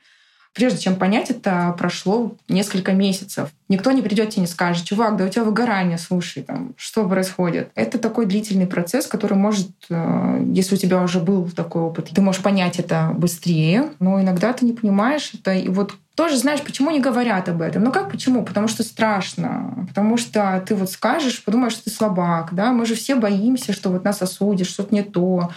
Прежде 0.54 0.80
чем 0.80 0.96
понять 0.96 1.32
это, 1.32 1.76
прошло 1.78 2.36
несколько 2.48 2.94
месяцев. 2.94 3.50
Никто 3.70 3.92
не 3.92 4.04
придет 4.04 4.30
тебе 4.30 4.38
и 4.38 4.42
не 4.42 4.48
скажет, 4.48 4.86
чувак, 4.86 5.18
да 5.18 5.26
у 5.26 5.30
тебя 5.30 5.44
выгорание, 5.44 5.98
слушай, 5.98 6.44
там, 6.44 6.74
что 6.78 7.08
происходит. 7.08 7.72
Это 7.74 7.98
такой 7.98 8.28
длительный 8.28 8.68
процесс, 8.68 9.08
который 9.08 9.38
может, 9.38 9.70
э, 9.90 10.46
если 10.54 10.76
у 10.76 10.78
тебя 10.78 11.02
уже 11.02 11.20
был 11.20 11.50
такой 11.50 11.82
опыт, 11.82 12.10
ты 12.14 12.22
можешь 12.22 12.44
понять 12.44 12.78
это 12.78 13.12
быстрее, 13.16 13.92
но 14.00 14.22
иногда 14.22 14.54
ты 14.54 14.66
не 14.66 14.74
понимаешь 14.74 15.32
это. 15.34 15.54
И 15.54 15.70
вот 15.70 15.96
тоже 16.16 16.38
знаешь, 16.38 16.62
почему 16.62 16.92
не 16.92 17.00
говорят 17.00 17.50
об 17.50 17.62
этом. 17.62 17.84
Ну 17.84 17.92
как 17.92 18.12
почему? 18.12 18.46
Потому 18.46 18.68
что 18.68 18.84
страшно. 18.84 19.88
Потому 19.88 20.18
что 20.18 20.64
ты 20.68 20.76
вот 20.76 20.92
скажешь, 20.92 21.44
подумаешь, 21.44 21.74
что 21.74 21.86
ты 21.86 21.90
слабак. 21.90 22.54
Да? 22.54 22.72
Мы 22.72 22.86
же 22.86 22.94
все 22.94 23.16
боимся, 23.16 23.74
что 23.74 23.90
вот 23.90 24.04
нас 24.04 24.22
осудят, 24.22 24.68
что-то 24.68 24.94
не 24.94 25.02
то. 25.02 25.50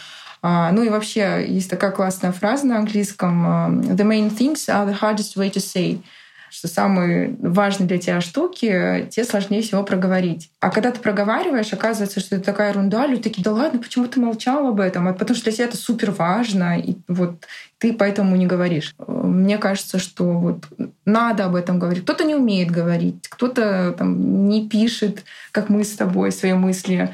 А, 0.48 0.70
ну 0.70 0.84
и 0.84 0.88
вообще 0.88 1.44
есть 1.48 1.68
такая 1.68 1.90
классная 1.90 2.30
фраза 2.30 2.68
на 2.68 2.78
английском 2.78 3.80
«The 3.80 4.04
main 4.04 4.30
things 4.30 4.68
are 4.68 4.86
the 4.86 4.96
hardest 4.96 5.36
way 5.36 5.52
to 5.52 5.58
say» 5.58 6.00
что 6.48 6.68
самые 6.68 7.36
важные 7.40 7.88
для 7.88 7.98
тебя 7.98 8.20
штуки, 8.22 9.08
те 9.10 9.24
сложнее 9.24 9.60
всего 9.60 9.82
проговорить. 9.82 10.50
А 10.60 10.70
когда 10.70 10.90
ты 10.90 11.00
проговариваешь, 11.00 11.72
оказывается, 11.72 12.20
что 12.20 12.36
это 12.36 12.44
такая 12.46 12.70
ерунда, 12.70 13.06
люди 13.06 13.24
такие, 13.24 13.42
да 13.42 13.52
ладно, 13.52 13.80
почему 13.80 14.06
ты 14.06 14.20
молчал 14.20 14.68
об 14.68 14.80
этом? 14.80 15.06
А 15.06 15.12
потому 15.12 15.36
что 15.36 15.44
для 15.44 15.52
тебя 15.52 15.64
это 15.66 15.76
супер 15.76 16.12
важно, 16.12 16.78
и 16.78 16.96
вот 17.08 17.44
ты 17.76 17.92
поэтому 17.92 18.36
не 18.36 18.46
говоришь. 18.46 18.94
Мне 19.06 19.58
кажется, 19.58 19.98
что 19.98 20.24
вот 20.24 20.64
надо 21.04 21.44
об 21.44 21.56
этом 21.56 21.78
говорить. 21.78 22.04
Кто-то 22.04 22.24
не 22.24 22.36
умеет 22.36 22.70
говорить, 22.70 23.28
кто-то 23.28 23.94
там 23.98 24.48
не 24.48 24.66
пишет, 24.66 25.24
как 25.50 25.68
мы 25.68 25.84
с 25.84 25.96
тобой, 25.96 26.32
свои 26.32 26.54
мысли 26.54 27.10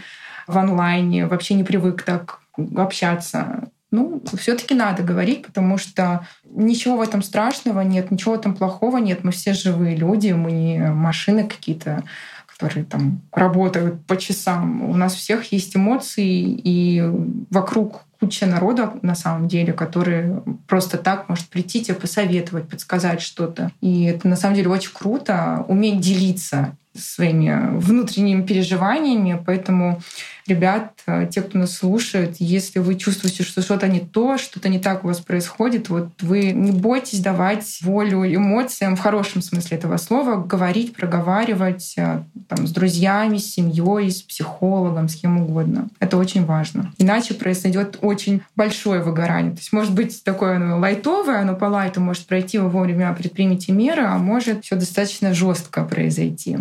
в 0.46 0.56
онлайне, 0.56 1.26
вообще 1.26 1.54
не 1.54 1.64
привык 1.64 2.02
так 2.02 2.41
общаться. 2.76 3.68
Ну, 3.90 4.22
все-таки 4.38 4.74
надо 4.74 5.02
говорить, 5.02 5.46
потому 5.46 5.76
что 5.76 6.26
ничего 6.44 6.96
в 6.96 7.02
этом 7.02 7.22
страшного 7.22 7.82
нет, 7.82 8.10
ничего 8.10 8.34
этом 8.34 8.54
плохого 8.54 8.96
нет. 8.96 9.22
Мы 9.22 9.32
все 9.32 9.52
живые 9.52 9.96
люди, 9.96 10.32
мы 10.32 10.50
не 10.50 10.78
машины 10.78 11.44
какие-то, 11.44 12.02
которые 12.46 12.84
там 12.86 13.20
работают 13.32 14.06
по 14.06 14.16
часам. 14.16 14.88
У 14.88 14.96
нас 14.96 15.14
всех 15.14 15.52
есть 15.52 15.76
эмоции, 15.76 16.58
и 16.64 17.02
вокруг 17.50 18.04
куча 18.22 18.46
народа 18.46 18.92
на 19.02 19.16
самом 19.16 19.48
деле, 19.48 19.72
которые 19.72 20.42
просто 20.68 20.96
так 20.96 21.28
может 21.28 21.48
прийти 21.48 21.82
тебе 21.82 21.96
посоветовать, 21.96 22.68
подсказать 22.68 23.20
что-то. 23.20 23.72
И 23.80 24.04
это 24.04 24.28
на 24.28 24.36
самом 24.36 24.54
деле 24.54 24.68
очень 24.68 24.92
круто, 24.92 25.64
уметь 25.66 26.00
делиться 26.00 26.76
своими 26.96 27.76
внутренними 27.78 28.42
переживаниями. 28.42 29.42
Поэтому 29.44 30.00
ребят, 30.46 30.92
э, 31.06 31.28
те, 31.30 31.42
кто 31.42 31.58
нас 31.58 31.76
слушает, 31.76 32.36
если 32.38 32.78
вы 32.78 32.94
чувствуете, 32.96 33.42
что 33.42 33.62
что-то 33.62 33.88
не 33.88 34.00
то, 34.00 34.38
что-то 34.38 34.68
не 34.68 34.78
так 34.78 35.04
у 35.04 35.08
вас 35.08 35.20
происходит, 35.20 35.88
вот 35.88 36.10
вы 36.20 36.52
не 36.52 36.72
бойтесь 36.72 37.20
давать 37.20 37.78
волю 37.82 38.24
эмоциям 38.24 38.96
в 38.96 39.00
хорошем 39.00 39.42
смысле 39.42 39.76
этого 39.76 39.96
слова, 39.96 40.42
говорить, 40.42 40.94
проговаривать 40.94 41.94
э, 41.96 42.22
там, 42.48 42.66
с 42.66 42.72
друзьями, 42.72 43.38
с 43.38 43.54
семьей, 43.54 44.10
с 44.10 44.22
психологом, 44.22 45.08
с 45.08 45.16
кем 45.16 45.40
угодно. 45.40 45.88
Это 46.00 46.16
очень 46.16 46.44
важно. 46.44 46.92
Иначе 46.98 47.34
произойдет 47.34 47.98
очень 48.00 48.42
большое 48.56 49.02
выгорание. 49.02 49.52
То 49.52 49.58
есть 49.58 49.72
может 49.72 49.94
быть 49.94 50.24
такое 50.24 50.56
оно 50.56 50.78
лайтовое, 50.78 51.40
оно 51.40 51.54
по 51.54 51.66
лайту 51.66 52.00
может 52.00 52.26
пройти, 52.26 52.58
вы 52.58 52.68
вовремя 52.68 53.14
предпримите 53.14 53.72
меры, 53.72 54.02
а 54.02 54.18
может 54.18 54.64
все 54.64 54.76
достаточно 54.76 55.34
жестко 55.34 55.84
произойти. 55.84 56.58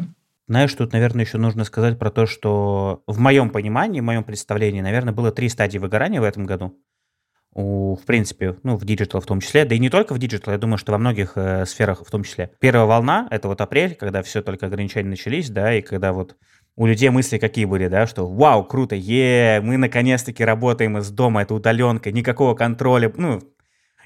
Знаешь, 0.52 0.74
тут, 0.74 0.92
наверное, 0.92 1.24
еще 1.24 1.38
нужно 1.38 1.64
сказать 1.64 1.98
про 1.98 2.12
то, 2.12 2.26
что 2.26 3.04
в 3.08 3.20
моем 3.20 3.52
понимании, 3.52 4.02
в 4.02 4.04
моем 4.04 4.26
представлении, 4.26 4.82
наверное, 4.82 5.14
было 5.14 5.32
три 5.32 5.48
стадии 5.48 5.78
выгорания 5.78 6.20
в 6.20 6.26
этом 6.26 6.46
году. 6.46 6.78
У, 7.54 7.96
в 7.96 8.04
принципе, 8.06 8.58
ну, 8.64 8.76
в 8.76 8.84
digital 8.84 9.22
в 9.22 9.26
том 9.26 9.40
числе, 9.40 9.64
да 9.64 9.76
и 9.76 9.80
не 9.80 9.90
только 9.90 10.14
в 10.14 10.20
digital, 10.20 10.52
я 10.52 10.58
думаю, 10.58 10.78
что 10.78 10.92
во 10.92 10.98
многих 10.98 11.38
э, 11.38 11.66
сферах 11.66 12.06
в 12.06 12.12
том 12.12 12.26
числе. 12.26 12.52
Первая 12.60 12.86
волна— 12.86 13.30
это 13.32 13.48
вот 13.48 13.62
апрель, 13.62 13.96
когда 13.96 14.22
все 14.24 14.42
только 14.42 14.66
ограничения 14.66 15.08
начались, 15.08 15.50
да, 15.50 15.74
и 15.74 15.82
когда 15.82 16.12
вот 16.12 16.36
у 16.76 16.86
людей 16.86 17.08
мысли 17.12 17.38
какие 17.38 17.64
были, 17.64 17.88
да, 17.88 18.06
что 18.06 18.28
вау, 18.28 18.66
круто, 18.66 18.94
yeah, 18.94 19.62
мы 19.62 19.78
наконец-таки 19.78 20.44
работаем 20.44 20.98
из 20.98 21.12
дома, 21.12 21.44
это 21.44 21.54
удаленка, 21.54 22.12
никакого 22.12 22.56
контроля, 22.56 23.10
ну, 23.16 23.40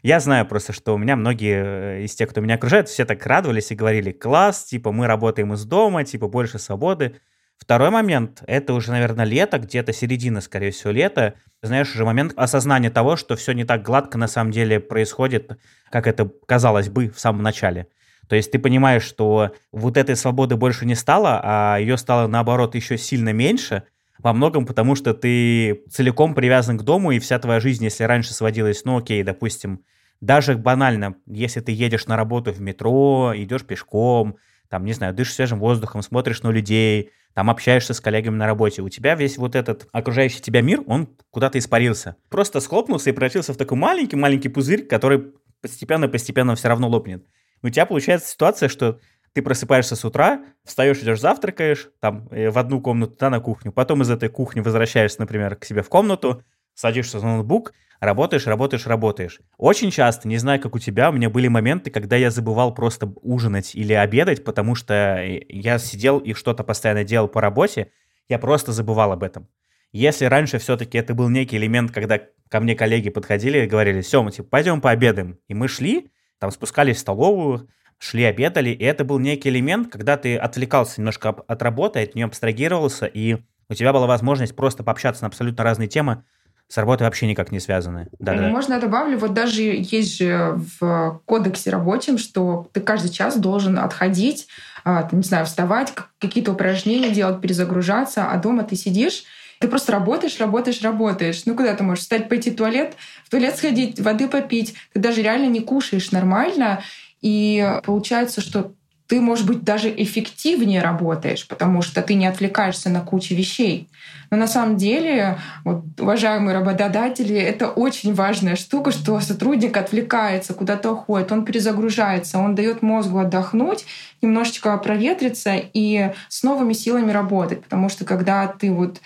я 0.04 0.20
знаю 0.20 0.46
просто, 0.46 0.74
что 0.74 0.94
у 0.94 0.98
меня 0.98 1.16
многие 1.16 2.00
э, 2.00 2.04
из 2.04 2.16
тех, 2.16 2.30
кто 2.30 2.42
меня 2.42 2.56
окружает, 2.56 2.90
все 2.90 3.06
так 3.06 3.26
радовались 3.26 3.72
и 3.72 3.76
говорили, 3.76 4.12
класс, 4.12 4.66
типа 4.66 4.92
мы 4.92 5.08
работаем 5.08 5.54
из 5.54 5.66
дома, 5.66 6.04
типа 6.04 6.28
больше 6.28 6.60
свободы. 6.60 7.16
Второй 7.58 7.90
момент, 7.90 8.44
это 8.48 8.74
уже, 8.74 8.92
наверное, 8.92 9.26
лето, 9.26 9.60
где-то 9.60 9.94
середина, 9.94 10.42
скорее 10.42 10.72
всего, 10.72 10.92
лета. 10.92 11.36
Знаешь, 11.62 11.94
уже 11.94 12.04
момент 12.04 12.34
осознания 12.36 12.90
того, 12.90 13.16
что 13.16 13.36
все 13.36 13.54
не 13.54 13.64
так 13.64 13.82
гладко 13.82 14.18
на 14.18 14.28
самом 14.28 14.52
деле 14.52 14.80
происходит, 14.80 15.58
как 15.90 16.06
это 16.06 16.30
казалось 16.46 16.90
бы 16.90 17.10
в 17.10 17.20
самом 17.20 17.42
начале. 17.44 17.88
То 18.28 18.36
есть 18.36 18.52
ты 18.52 18.60
понимаешь, 18.60 19.04
что 19.04 19.52
вот 19.72 19.98
этой 19.98 20.16
свободы 20.16 20.56
больше 20.58 20.86
не 20.86 20.96
стало, 20.96 21.40
а 21.44 21.78
ее 21.80 21.98
стало, 21.98 22.28
наоборот, 22.28 22.76
еще 22.76 22.98
сильно 22.98 23.32
меньше, 23.34 23.84
во 24.26 24.34
многом 24.34 24.66
потому, 24.66 24.96
что 24.96 25.14
ты 25.14 25.84
целиком 25.88 26.34
привязан 26.34 26.80
к 26.80 26.82
дому, 26.82 27.12
и 27.12 27.20
вся 27.20 27.38
твоя 27.38 27.60
жизнь, 27.60 27.84
если 27.84 28.06
раньше 28.06 28.34
сводилась, 28.34 28.84
ну 28.84 28.98
окей, 28.98 29.22
допустим, 29.22 29.84
даже 30.20 30.58
банально, 30.58 31.18
если 31.28 31.60
ты 31.60 31.72
едешь 31.72 32.08
на 32.08 32.18
работу 32.18 32.52
в 32.52 32.60
метро, 32.60 33.34
идешь 33.36 33.66
пешком, 33.66 34.38
там, 34.68 34.84
не 34.84 34.94
знаю, 34.94 35.14
дышишь 35.14 35.36
свежим 35.36 35.60
воздухом, 35.60 36.02
смотришь 36.02 36.42
на 36.42 36.50
людей, 36.50 37.12
там 37.36 37.52
общаешься 37.52 37.94
с 37.94 38.02
коллегами 38.02 38.36
на 38.36 38.48
работе, 38.48 38.82
у 38.82 38.90
тебя 38.90 39.14
весь 39.14 39.38
вот 39.38 39.54
этот 39.54 39.88
окружающий 39.92 40.42
тебя 40.42 40.62
мир, 40.62 40.82
он 40.88 41.08
куда-то 41.30 41.60
испарился. 41.60 42.16
Просто 42.30 42.62
схлопнулся 42.62 43.12
и 43.12 43.14
превратился 43.14 43.54
в 43.54 43.58
такой 43.58 43.78
маленький-маленький 43.78 44.50
пузырь, 44.50 44.88
который 44.88 45.34
постепенно-постепенно 45.62 46.56
все 46.56 46.70
равно 46.70 46.90
лопнет. 46.90 47.28
У 47.62 47.70
тебя 47.70 47.86
получается 47.86 48.30
ситуация, 48.30 48.70
что 48.70 49.00
ты 49.36 49.42
просыпаешься 49.42 49.98
с 49.98 50.06
утра, 50.06 50.46
встаешь, 50.64 51.00
идешь 51.00 51.20
завтракаешь, 51.20 51.90
там, 52.00 52.30
э, 52.32 52.50
в 52.50 52.58
одну 52.58 52.80
комнату, 52.80 53.18
да, 53.20 53.30
на 53.30 53.42
кухню, 53.42 53.74
потом 53.74 54.02
из 54.02 54.10
этой 54.10 54.30
кухни 54.30 54.62
возвращаешься, 54.62 55.20
например, 55.20 55.58
к 55.58 55.66
себе 55.66 55.84
в 55.84 55.90
комнату, 55.90 56.42
садишься 56.74 57.20
за 57.20 57.26
ноутбук, 57.26 57.74
Работаешь, 58.02 58.46
работаешь, 58.46 58.86
работаешь. 58.88 59.40
Очень 59.58 59.90
часто, 59.90 60.28
не 60.28 60.38
знаю, 60.38 60.60
как 60.60 60.76
у 60.76 60.80
тебя, 60.80 61.10
у 61.10 61.14
меня 61.14 61.30
были 61.30 61.48
моменты, 61.48 61.90
когда 61.90 62.18
я 62.18 62.30
забывал 62.30 62.74
просто 62.74 63.12
ужинать 63.22 63.74
или 63.74 63.94
обедать, 63.94 64.44
потому 64.44 64.76
что 64.76 65.24
я 65.24 65.80
сидел 65.80 66.20
и 66.20 66.34
что-то 66.34 66.64
постоянно 66.64 67.04
делал 67.04 67.30
по 67.30 67.40
работе, 67.40 67.92
я 68.28 68.38
просто 68.38 68.74
забывал 68.74 69.14
об 69.14 69.24
этом. 69.24 69.48
Если 69.94 70.26
раньше 70.26 70.60
все-таки 70.60 70.98
это 70.98 71.14
был 71.14 71.30
некий 71.30 71.56
элемент, 71.56 71.92
когда 71.92 72.20
ко 72.50 72.60
мне 72.60 72.76
коллеги 72.76 73.10
подходили 73.10 73.64
и 73.64 73.68
говорили, 73.68 74.02
все, 74.02 74.22
мы 74.22 74.32
типа, 74.32 74.50
пойдем 74.50 74.82
пообедаем. 74.82 75.40
И 75.48 75.54
мы 75.54 75.70
шли, 75.70 76.12
там 76.38 76.52
спускались 76.52 76.98
в 76.98 77.00
столовую, 77.00 77.70
шли 77.98 78.24
обедали, 78.24 78.70
и 78.70 78.84
это 78.84 79.04
был 79.04 79.20
некий 79.20 79.50
элемент, 79.50 79.92
когда 79.92 80.18
ты 80.18 80.38
отвлекался 80.38 81.02
немножко 81.02 81.30
от 81.30 81.62
работы, 81.62 82.02
от 82.02 82.16
нее 82.16 82.26
абстрагировался, 82.26 83.06
и 83.06 83.38
у 83.70 83.74
тебя 83.74 83.94
была 83.94 84.08
возможность 84.08 84.56
просто 84.56 84.84
пообщаться 84.84 85.24
на 85.24 85.28
абсолютно 85.28 85.64
разные 85.64 85.88
темы, 85.88 86.24
с 86.68 86.78
работой 86.78 87.04
вообще 87.04 87.28
никак 87.28 87.52
не 87.52 87.60
связаны. 87.60 88.08
Да, 88.20 88.34
да. 88.34 88.50
Можно 88.50 88.74
я 88.74 88.80
добавлю, 88.80 89.18
вот 89.18 89.34
даже 89.34 89.62
есть 89.62 90.18
же 90.18 90.60
в 90.80 91.22
кодексе 91.26 91.70
рабочем, 91.70 92.18
что 92.18 92.68
ты 92.74 92.82
каждый 92.82 93.12
час 93.12 93.38
должен 93.38 93.78
отходить, 93.78 94.48
а, 94.84 95.08
не 95.12 95.22
знаю, 95.22 95.46
вставать, 95.46 95.94
какие-то 96.20 96.54
упражнения 96.54 97.12
делать, 97.12 97.40
перезагружаться, 97.40 98.32
а 98.32 98.38
дома 98.38 98.64
ты 98.64 98.76
сидишь, 98.76 99.26
ты 99.60 99.68
просто 99.68 99.92
работаешь, 99.92 100.40
работаешь, 100.40 100.82
работаешь. 100.82 101.44
Ну, 101.46 101.56
куда 101.56 101.74
ты 101.76 101.84
можешь 101.84 102.04
встать, 102.04 102.28
пойти 102.30 102.52
в 102.52 102.56
туалет, 102.56 102.96
в 103.24 103.30
туалет 103.30 103.56
сходить, 103.56 104.00
воды 104.00 104.28
попить. 104.28 104.76
Ты 104.94 105.00
даже 105.00 105.22
реально 105.22 105.48
не 105.48 105.62
кушаешь 105.62 106.12
нормально. 106.12 106.82
И 107.26 107.80
получается, 107.84 108.40
что 108.40 108.74
ты, 109.08 109.20
может 109.20 109.48
быть, 109.48 109.64
даже 109.64 109.90
эффективнее 109.90 110.80
работаешь, 110.80 111.48
потому 111.48 111.82
что 111.82 112.04
ты 112.04 112.14
не 112.14 112.28
отвлекаешься 112.28 112.92
на 112.92 113.02
кучу 113.02 113.34
вещей. 113.34 113.90
Но 114.30 114.38
на 114.38 114.46
самом 114.46 114.78
деле, 114.78 115.40
вот, 115.64 115.86
уважаемые 116.00 116.56
работодатели, 116.56 117.36
это 117.36 117.68
очень 117.68 118.14
важная 118.14 118.56
штука, 118.56 118.92
что 118.92 119.20
сотрудник 119.22 119.76
отвлекается, 119.76 120.54
куда-то 120.54 120.92
уходит, 120.92 121.32
он 121.32 121.46
перезагружается, 121.46 122.38
он 122.38 122.54
дает 122.54 122.84
мозгу 122.84 123.18
отдохнуть, 123.18 123.86
немножечко 124.22 124.78
проветриться 124.78 125.56
и 125.56 126.12
с 126.30 126.44
новыми 126.44 126.74
силами 126.74 127.12
работать. 127.12 127.64
Потому 127.64 127.90
что 127.90 128.06
когда 128.06 128.46
ты 128.46 128.72
вот 128.72 129.02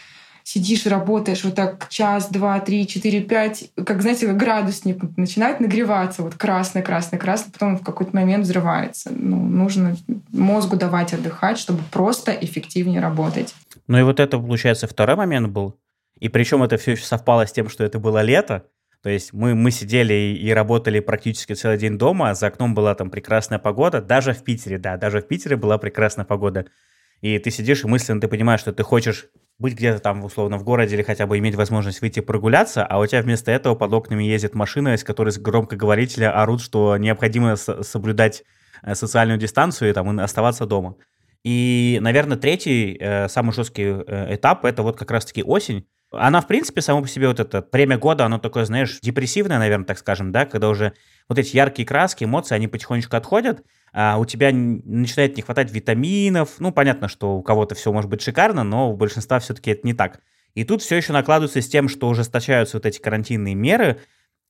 сидишь 0.49 0.87
работаешь 0.87 1.43
вот 1.43 1.53
так 1.53 1.89
час, 1.89 2.29
два, 2.31 2.59
три, 2.59 2.87
четыре, 2.87 3.21
пять, 3.21 3.69
как, 3.85 4.01
знаете, 4.01 4.33
градусник 4.33 4.97
начинает 5.15 5.59
нагреваться, 5.59 6.23
вот 6.23 6.33
красный, 6.33 6.81
красный, 6.81 7.19
красный, 7.19 7.51
потом 7.51 7.77
в 7.77 7.83
какой-то 7.83 8.15
момент 8.15 8.45
взрывается. 8.45 9.11
Ну, 9.13 9.37
нужно 9.37 9.95
мозгу 10.31 10.75
давать 10.75 11.13
отдыхать, 11.13 11.59
чтобы 11.59 11.81
просто 11.91 12.31
эффективнее 12.31 12.99
работать. 12.99 13.53
Ну 13.85 13.99
и 13.99 14.01
вот 14.01 14.19
это, 14.19 14.39
получается, 14.39 14.87
второй 14.87 15.17
момент 15.17 15.49
был. 15.49 15.75
И 16.19 16.29
причем 16.29 16.63
это 16.63 16.77
все 16.77 16.93
еще 16.93 17.03
совпало 17.03 17.45
с 17.45 17.51
тем, 17.51 17.69
что 17.69 17.83
это 17.83 17.99
было 17.99 18.23
лето, 18.23 18.65
то 19.03 19.09
есть 19.09 19.33
мы, 19.33 19.53
мы 19.53 19.69
сидели 19.69 20.13
и 20.13 20.49
работали 20.49 20.99
практически 20.99 21.53
целый 21.53 21.77
день 21.77 21.99
дома, 21.99 22.33
за 22.33 22.47
окном 22.47 22.73
была 22.73 22.95
там 22.95 23.11
прекрасная 23.11 23.59
погода, 23.59 24.01
даже 24.01 24.33
в 24.33 24.43
Питере, 24.43 24.79
да, 24.79 24.97
даже 24.97 25.21
в 25.21 25.27
Питере 25.27 25.57
была 25.57 25.77
прекрасная 25.77 26.25
погода. 26.25 26.65
И 27.21 27.37
ты 27.37 27.51
сидишь 27.51 27.83
и 27.83 27.87
мысленно 27.87 28.19
ты 28.19 28.27
понимаешь, 28.27 28.61
что 28.61 28.73
ты 28.73 28.81
хочешь 28.81 29.29
быть 29.59 29.75
где-то 29.75 29.99
там, 29.99 30.23
условно, 30.23 30.57
в 30.57 30.63
городе 30.63 30.95
или 30.95 31.03
хотя 31.03 31.27
бы 31.27 31.37
иметь 31.37 31.55
возможность 31.55 32.01
выйти 32.01 32.21
прогуляться, 32.21 32.85
а 32.85 32.97
у 32.97 33.05
тебя 33.05 33.21
вместо 33.21 33.51
этого 33.51 33.75
под 33.75 33.93
окнами 33.93 34.23
ездит 34.23 34.55
машина, 34.55 34.93
из 34.95 35.03
которой 35.03 35.31
с 35.31 35.37
громкоговорителя 35.37 36.31
орут, 36.41 36.61
что 36.61 36.95
необходимо 36.97 37.55
соблюдать 37.57 38.43
э, 38.81 38.95
социальную 38.95 39.37
дистанцию 39.37 39.89
и 39.91 39.93
там 39.93 40.19
оставаться 40.19 40.65
дома. 40.65 40.95
И, 41.43 41.99
наверное, 42.01 42.37
третий, 42.37 42.97
э, 42.99 43.27
самый 43.27 43.53
жесткий 43.53 43.83
э, 43.83 44.35
этап, 44.35 44.63
это 44.65 44.81
вот 44.81 44.97
как 44.97 45.11
раз-таки 45.11 45.43
осень. 45.43 45.85
Она, 46.11 46.41
в 46.41 46.47
принципе, 46.47 46.81
само 46.81 47.01
по 47.01 47.07
себе 47.07 47.27
вот 47.27 47.39
это 47.39 47.65
время 47.71 47.97
года, 47.97 48.25
оно 48.25 48.39
такое, 48.39 48.65
знаешь, 48.65 48.99
депрессивное, 49.01 49.59
наверное, 49.59 49.85
так 49.85 49.99
скажем, 49.99 50.31
да, 50.31 50.45
когда 50.45 50.69
уже 50.69 50.93
вот 51.27 51.37
эти 51.37 51.55
яркие 51.55 51.87
краски, 51.87 52.23
эмоции, 52.23 52.55
они 52.55 52.67
потихонечку 52.67 53.15
отходят, 53.15 53.63
а 53.93 54.17
у 54.17 54.25
тебя 54.25 54.51
начинает 54.51 55.35
не 55.35 55.41
хватать 55.41 55.71
витаминов. 55.71 56.55
Ну, 56.59 56.71
понятно, 56.71 57.07
что 57.07 57.35
у 57.37 57.41
кого-то 57.41 57.75
все 57.75 57.91
может 57.91 58.09
быть 58.09 58.21
шикарно, 58.21 58.63
но 58.63 58.91
у 58.91 58.97
большинства 58.97 59.39
все-таки 59.39 59.71
это 59.71 59.85
не 59.85 59.93
так. 59.93 60.21
И 60.55 60.63
тут 60.63 60.81
все 60.81 60.97
еще 60.97 61.13
накладывается 61.13 61.61
с 61.61 61.67
тем, 61.67 61.89
что 61.89 62.09
ужесточаются 62.09 62.77
вот 62.77 62.85
эти 62.85 62.99
карантинные 62.99 63.55
меры, 63.55 63.99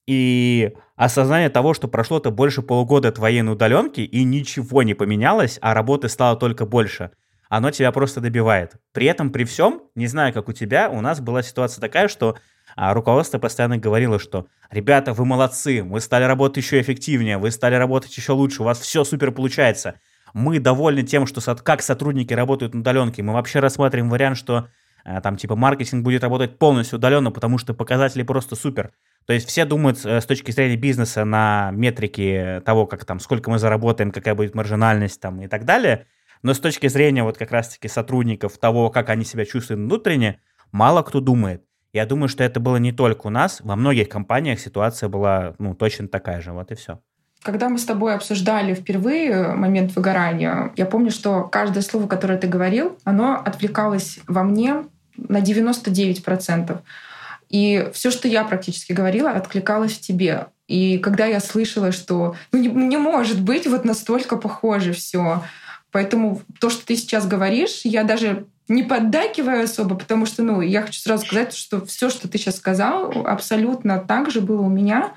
и 0.10 0.74
осознание 0.96 1.50
того, 1.52 1.76
что 1.76 1.88
прошло-то 1.88 2.32
больше 2.32 2.64
полугода 2.64 3.12
твоей 3.12 3.44
на 3.44 3.52
удаленке, 3.52 4.04
и 4.04 4.24
ничего 4.24 4.82
не 4.82 4.96
поменялось, 4.96 5.60
а 5.62 5.76
работы 5.76 6.10
стало 6.10 6.36
только 6.36 6.66
больше, 6.66 7.12
оно 7.48 7.70
тебя 7.70 7.92
просто 7.92 8.20
добивает. 8.20 8.78
При 8.92 9.06
этом, 9.06 9.32
при 9.32 9.44
всем, 9.44 9.84
не 9.94 10.08
знаю, 10.08 10.34
как 10.34 10.50
у 10.50 10.54
тебя, 10.54 10.90
у 10.90 11.02
нас 11.02 11.20
была 11.20 11.44
ситуация 11.44 11.80
такая, 11.80 12.08
что 12.08 12.38
а 12.82 12.94
руководство 12.94 13.40
постоянно 13.40 13.78
говорило, 13.78 14.20
что 14.20 14.48
«Ребята, 14.72 15.12
вы 15.12 15.26
молодцы, 15.26 15.84
вы 15.84 16.00
стали 16.00 16.24
работать 16.24 16.64
еще 16.64 16.80
эффективнее, 16.80 17.38
вы 17.38 17.52
стали 17.52 17.76
работать 17.76 18.16
еще 18.16 18.32
лучше, 18.32 18.62
у 18.62 18.66
вас 18.66 18.80
все 18.80 19.04
супер 19.04 19.32
получается. 19.32 19.96
Мы 20.34 20.62
довольны 20.62 21.04
тем, 21.04 21.26
что 21.26 21.42
как 21.58 21.82
сотрудники 21.82 22.34
работают 22.34 22.74
на 22.74 22.80
удаленке. 22.80 23.22
Мы 23.22 23.34
вообще 23.34 23.60
рассматриваем 23.60 24.10
вариант, 24.10 24.38
что 24.38 24.70
э, 25.04 25.20
там 25.20 25.36
типа 25.36 25.58
маркетинг 25.58 26.06
будет 26.06 26.24
работать 26.24 26.58
полностью 26.58 27.00
удаленно, 27.00 27.32
потому 27.32 27.58
что 27.58 27.74
показатели 27.74 28.24
просто 28.24 28.56
супер. 28.56 28.92
То 29.26 29.34
есть 29.34 29.50
все 29.50 29.66
думают 29.66 30.00
э, 30.06 30.22
с 30.22 30.26
точки 30.26 30.52
зрения 30.52 30.78
бизнеса 30.78 31.26
на 31.26 31.72
метрики 31.74 32.62
того, 32.64 32.86
как 32.86 33.04
там, 33.04 33.20
сколько 33.20 33.52
мы 33.52 33.60
заработаем, 33.60 34.14
какая 34.14 34.36
будет 34.36 34.56
маржинальность 34.56 35.20
там 35.20 35.42
и 35.42 35.48
так 35.50 35.66
далее. 35.66 36.06
Но 36.44 36.54
с 36.54 36.60
точки 36.60 36.88
зрения 36.88 37.24
вот 37.24 37.38
как 37.38 37.52
раз-таки 37.52 37.90
сотрудников, 37.90 38.58
того, 38.58 38.90
как 38.90 39.10
они 39.10 39.26
себя 39.26 39.44
чувствуют 39.44 39.82
внутренне, 39.82 40.40
мало 40.72 41.02
кто 41.02 41.20
думает. 41.20 41.66
Я 41.94 42.06
думаю, 42.06 42.30
что 42.30 42.44
это 42.44 42.60
было 42.60 42.78
не 42.78 42.92
только 42.92 43.28
у 43.28 43.30
нас, 43.30 43.62
во 43.62 43.76
многих 43.76 44.10
компаниях 44.10 44.60
ситуация 44.60 45.10
была 45.10 45.56
ну, 45.58 45.74
точно 45.74 46.08
такая 46.08 46.42
же, 46.42 46.52
вот 46.52 46.72
и 46.72 46.76
все. 46.76 47.00
Когда 47.42 47.70
мы 47.70 47.78
с 47.78 47.86
тобой 47.86 48.14
обсуждали 48.14 48.74
впервые 48.74 49.54
момент 49.54 49.96
выгорания, 49.96 50.72
я 50.76 50.86
помню, 50.86 51.10
что 51.10 51.44
каждое 51.44 51.82
слово, 51.82 52.08
которое 52.08 52.38
ты 52.38 52.48
говорил, 52.48 52.98
оно 53.06 53.42
отвлекалось 53.44 54.20
во 54.28 54.44
мне 54.44 54.84
на 55.16 55.40
99%. 55.42 56.80
И 57.50 57.90
все, 57.94 58.12
что 58.12 58.28
я 58.28 58.44
практически 58.44 58.94
говорила, 58.94 59.32
откликалось 59.32 59.94
в 59.94 60.02
тебе. 60.02 60.48
И 60.68 61.00
когда 61.00 61.26
я 61.26 61.40
слышала, 61.40 61.92
что 61.92 62.36
ну, 62.52 62.60
не, 62.60 62.68
не 62.68 62.98
может 62.98 63.42
быть 63.42 63.66
вот 63.66 63.86
настолько 63.86 64.36
похоже 64.36 64.94
все, 64.94 65.44
поэтому 65.92 66.42
то, 66.60 66.70
что 66.70 66.86
ты 66.86 66.96
сейчас 66.96 67.26
говоришь, 67.26 67.82
я 67.86 68.04
даже 68.04 68.46
не 68.70 68.84
поддакиваю 68.84 69.64
особо, 69.64 69.96
потому 69.96 70.26
что, 70.26 70.44
ну, 70.44 70.62
я 70.62 70.84
хочу 70.84 71.00
сразу 71.02 71.26
сказать, 71.26 71.54
что 71.54 71.86
все, 71.86 72.10
что 72.10 72.28
ты 72.28 72.38
сейчас 72.38 72.58
сказал, 72.58 73.26
абсолютно 73.26 74.00
так 74.00 74.32
же 74.32 74.42
было 74.42 74.62
у 74.62 74.70
меня. 74.70 75.12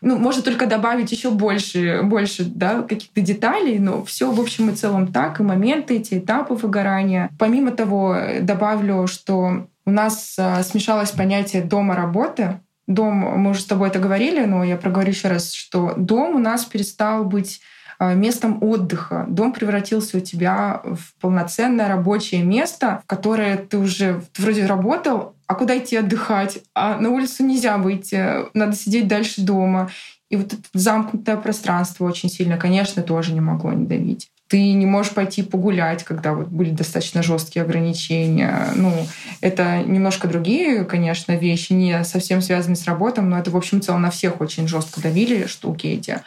Ну, 0.00 0.18
можно 0.18 0.42
только 0.42 0.66
добавить 0.66 1.12
еще 1.12 1.30
больше, 1.30 2.00
больше 2.02 2.44
да, 2.44 2.82
каких-то 2.82 3.20
деталей, 3.20 3.78
но 3.78 4.04
все 4.04 4.30
в 4.30 4.40
общем 4.40 4.70
и 4.70 4.74
целом 4.74 5.12
так, 5.12 5.40
и 5.40 5.42
моменты, 5.42 5.96
эти 5.96 6.18
этапы 6.18 6.54
выгорания. 6.54 7.30
Помимо 7.38 7.70
того, 7.70 8.16
добавлю, 8.40 9.06
что 9.06 9.66
у 9.84 9.90
нас 9.90 10.36
а, 10.38 10.62
смешалось 10.62 11.12
понятие 11.12 11.62
дома-работы. 11.62 12.60
Дом, 12.86 13.14
мы 13.14 13.50
уже 13.50 13.60
с 13.60 13.64
тобой 13.64 13.88
это 13.88 13.98
говорили, 13.98 14.44
но 14.44 14.62
я 14.64 14.76
проговорю 14.76 15.10
еще 15.10 15.28
раз, 15.28 15.52
что 15.52 15.94
дом 15.96 16.36
у 16.36 16.38
нас 16.38 16.64
перестал 16.64 17.24
быть 17.24 17.60
местом 18.00 18.62
отдыха. 18.62 19.26
Дом 19.28 19.52
превратился 19.52 20.18
у 20.18 20.20
тебя 20.20 20.80
в 20.84 21.14
полноценное 21.20 21.88
рабочее 21.88 22.42
место, 22.42 23.00
в 23.04 23.06
которое 23.06 23.56
ты 23.56 23.78
уже 23.78 24.22
вроде 24.38 24.66
работал, 24.66 25.34
а 25.46 25.54
куда 25.54 25.78
идти 25.78 25.96
отдыхать? 25.96 26.58
А 26.74 26.98
на 26.98 27.10
улицу 27.10 27.44
нельзя 27.44 27.76
выйти, 27.78 28.48
надо 28.54 28.74
сидеть 28.74 29.08
дальше 29.08 29.42
дома. 29.42 29.90
И 30.28 30.36
вот 30.36 30.52
это 30.52 30.62
замкнутое 30.74 31.36
пространство 31.36 32.04
очень 32.04 32.28
сильно, 32.28 32.56
конечно, 32.56 33.02
тоже 33.02 33.32
не 33.32 33.40
могло 33.40 33.72
не 33.72 33.86
давить. 33.86 34.28
Ты 34.48 34.72
не 34.72 34.86
можешь 34.86 35.12
пойти 35.12 35.42
погулять, 35.42 36.04
когда 36.04 36.32
вот 36.32 36.48
были 36.48 36.70
достаточно 36.70 37.22
жесткие 37.22 37.64
ограничения. 37.64 38.68
Ну, 38.76 38.92
это 39.40 39.82
немножко 39.82 40.28
другие, 40.28 40.84
конечно, 40.84 41.32
вещи, 41.32 41.72
не 41.72 42.04
совсем 42.04 42.40
связанные 42.40 42.76
с 42.76 42.84
работой, 42.84 43.24
но 43.24 43.38
это, 43.38 43.50
в 43.50 43.56
общем, 43.56 43.80
целом 43.80 44.02
на 44.02 44.10
всех 44.10 44.40
очень 44.40 44.68
жестко 44.68 45.00
давили 45.00 45.46
штуки 45.46 45.88
эти. 45.88 46.20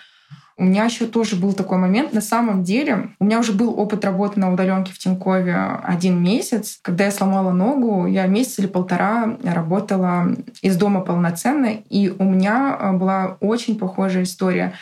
У 0.60 0.66
меня 0.66 0.84
еще 0.84 1.06
тоже 1.06 1.38
был 1.38 1.54
такой 1.54 1.78
момент. 1.78 2.12
На 2.12 2.20
самом 2.20 2.66
деле, 2.66 3.12
у 3.18 3.24
меня 3.24 3.40
уже 3.40 3.54
был 3.54 3.80
опыт 3.80 4.04
работы 4.04 4.42
на 4.42 4.52
удаленке 4.52 4.92
в 4.92 5.00
Тинькове 5.00 5.56
один 5.56 6.22
месяц. 6.22 6.80
Когда 6.82 7.06
я 7.06 7.12
сломала 7.12 7.52
ногу, 7.52 8.06
я 8.06 8.28
месяц 8.28 8.60
или 8.60 8.68
полтора 8.68 9.38
работала 9.42 10.36
из 10.62 10.76
дома 10.76 11.00
полноценно, 11.00 11.68
и 11.68 12.10
у 12.10 12.26
меня 12.26 12.78
э, 12.78 12.92
была 12.92 13.38
очень 13.40 13.80
похожая 13.80 14.24
история. 14.24 14.74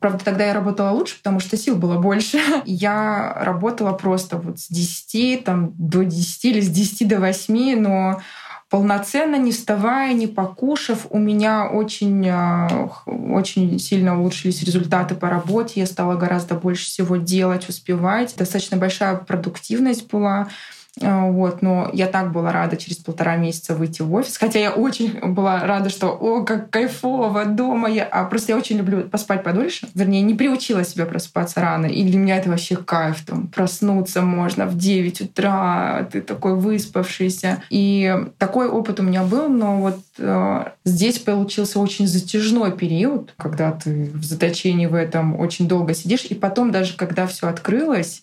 Правда, 0.00 0.24
тогда 0.24 0.46
я 0.46 0.54
работала 0.54 0.90
лучше, 0.90 1.18
потому 1.18 1.38
что 1.38 1.56
сил 1.56 1.76
было 1.76 2.00
больше. 2.00 2.40
Я 2.64 3.36
работала 3.40 3.92
просто 3.92 4.38
вот 4.38 4.58
с 4.58 4.66
10 4.68 5.44
там, 5.44 5.72
до 5.78 6.02
10 6.02 6.44
или 6.46 6.60
с 6.60 6.68
10 6.68 7.06
до 7.06 7.20
8, 7.20 7.78
но 7.78 8.20
полноценно, 8.72 9.36
не 9.36 9.52
вставая, 9.52 10.14
не 10.14 10.26
покушав. 10.26 11.06
У 11.10 11.18
меня 11.18 11.68
очень, 11.68 12.26
а, 12.26 12.88
очень 13.04 13.78
сильно 13.78 14.18
улучшились 14.18 14.62
результаты 14.62 15.14
по 15.14 15.28
работе. 15.28 15.80
Я 15.80 15.86
стала 15.86 16.14
гораздо 16.14 16.54
больше 16.54 16.86
всего 16.86 17.16
делать, 17.16 17.68
успевать. 17.68 18.34
Достаточно 18.34 18.78
большая 18.78 19.16
продуктивность 19.16 20.10
была. 20.10 20.48
А, 21.00 21.26
вот, 21.26 21.62
но 21.62 21.88
я 21.92 22.06
так 22.06 22.32
была 22.32 22.52
рада 22.52 22.76
через 22.76 22.98
полтора 22.98 23.36
месяца 23.36 23.74
выйти 23.74 24.02
в 24.02 24.12
офис. 24.12 24.36
Хотя 24.36 24.58
я 24.58 24.72
очень 24.72 25.20
была 25.32 25.64
рада, 25.64 25.88
что 25.88 26.08
о, 26.08 26.44
как 26.44 26.68
кайфово 26.70 27.46
дома. 27.46 27.88
Я, 27.88 28.04
а 28.04 28.24
просто 28.24 28.52
я 28.52 28.58
очень 28.58 28.76
люблю 28.76 29.02
поспать 29.08 29.42
подольше. 29.42 29.88
Вернее, 29.94 30.20
не 30.20 30.34
приучила 30.34 30.84
себя 30.84 31.06
просыпаться 31.06 31.60
рано. 31.60 31.86
И 31.86 32.04
для 32.04 32.18
меня 32.18 32.36
это 32.36 32.50
вообще 32.50 32.76
кайф. 32.76 33.24
Там, 33.24 33.46
проснуться 33.46 34.20
можно 34.20 34.66
в 34.66 34.76
9 34.76 35.22
утра, 35.22 36.06
ты 36.12 36.20
такой 36.20 36.56
выспавшийся. 36.56 37.62
И 37.70 38.14
такой 38.36 38.68
опыт 38.68 39.00
у 39.00 39.02
меня 39.02 39.22
был, 39.22 39.48
но 39.48 39.80
вот 39.80 39.98
э, 40.18 40.64
здесь 40.84 41.18
получился 41.18 41.80
очень 41.80 42.06
затяжной 42.06 42.72
период, 42.72 43.32
когда 43.38 43.72
ты 43.72 44.10
в 44.12 44.24
заточении 44.24 44.86
в 44.86 44.94
этом 44.94 45.40
очень 45.40 45.68
долго 45.68 45.94
сидишь. 45.94 46.26
И 46.26 46.34
потом 46.34 46.70
даже, 46.70 46.96
когда 46.96 47.26
все 47.26 47.48
открылось, 47.48 48.22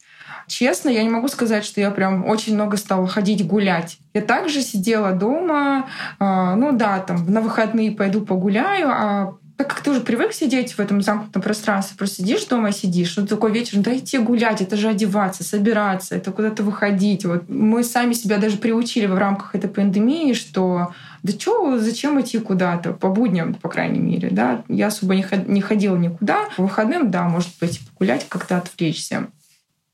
Честно, 0.49 0.89
я 0.89 1.03
не 1.03 1.09
могу 1.09 1.27
сказать, 1.27 1.63
что 1.63 1.79
я 1.79 1.91
прям 1.91 2.25
очень 2.25 2.55
много 2.55 2.75
стала 2.75 3.07
ходить 3.07 3.45
гулять. 3.45 3.99
Я 4.15 4.21
также 4.21 4.61
сидела 4.61 5.11
дома, 5.11 5.87
э, 6.19 6.55
ну 6.55 6.71
да, 6.71 6.99
там 6.99 7.31
на 7.31 7.39
выходные 7.39 7.91
пойду 7.91 8.21
погуляю, 8.21 8.89
а 8.89 9.35
так 9.57 9.67
как 9.67 9.81
ты 9.81 9.91
уже 9.91 9.99
привык 9.99 10.31
сидеть 10.33 10.73
в 10.73 10.79
этом 10.79 11.01
замкнутом 11.01 11.41
пространстве, 11.41 11.97
просто 11.97 12.23
сидишь 12.23 12.45
дома, 12.45 12.71
сидишь, 12.71 13.15
ну 13.17 13.27
такой 13.27 13.51
вечер, 13.51 13.77
ну 13.77 13.83
да 13.83 13.95
идти 13.95 14.17
гулять, 14.17 14.61
это 14.61 14.75
же 14.75 14.87
одеваться, 14.87 15.43
собираться, 15.43 16.15
это 16.15 16.31
куда-то 16.31 16.63
выходить. 16.63 17.25
Вот 17.25 17.47
мы 17.47 17.83
сами 17.83 18.13
себя 18.13 18.37
даже 18.37 18.57
приучили 18.57 19.05
в 19.05 19.17
рамках 19.17 19.53
этой 19.53 19.69
пандемии, 19.69 20.33
что 20.33 20.93
да 21.23 21.33
что, 21.33 21.77
зачем 21.77 22.19
идти 22.21 22.39
куда-то, 22.39 22.93
по 22.93 23.09
будням, 23.09 23.53
по 23.53 23.69
крайней 23.69 23.99
мере, 23.99 24.29
да. 24.31 24.63
Я 24.67 24.87
особо 24.87 25.13
не 25.13 25.61
ходила 25.61 25.97
никуда. 25.97 26.45
По 26.55 26.63
выходным, 26.63 27.11
да, 27.11 27.25
может 27.27 27.51
быть, 27.59 27.81
погулять, 27.89 28.25
как-то 28.29 28.57
отвлечься. 28.57 29.27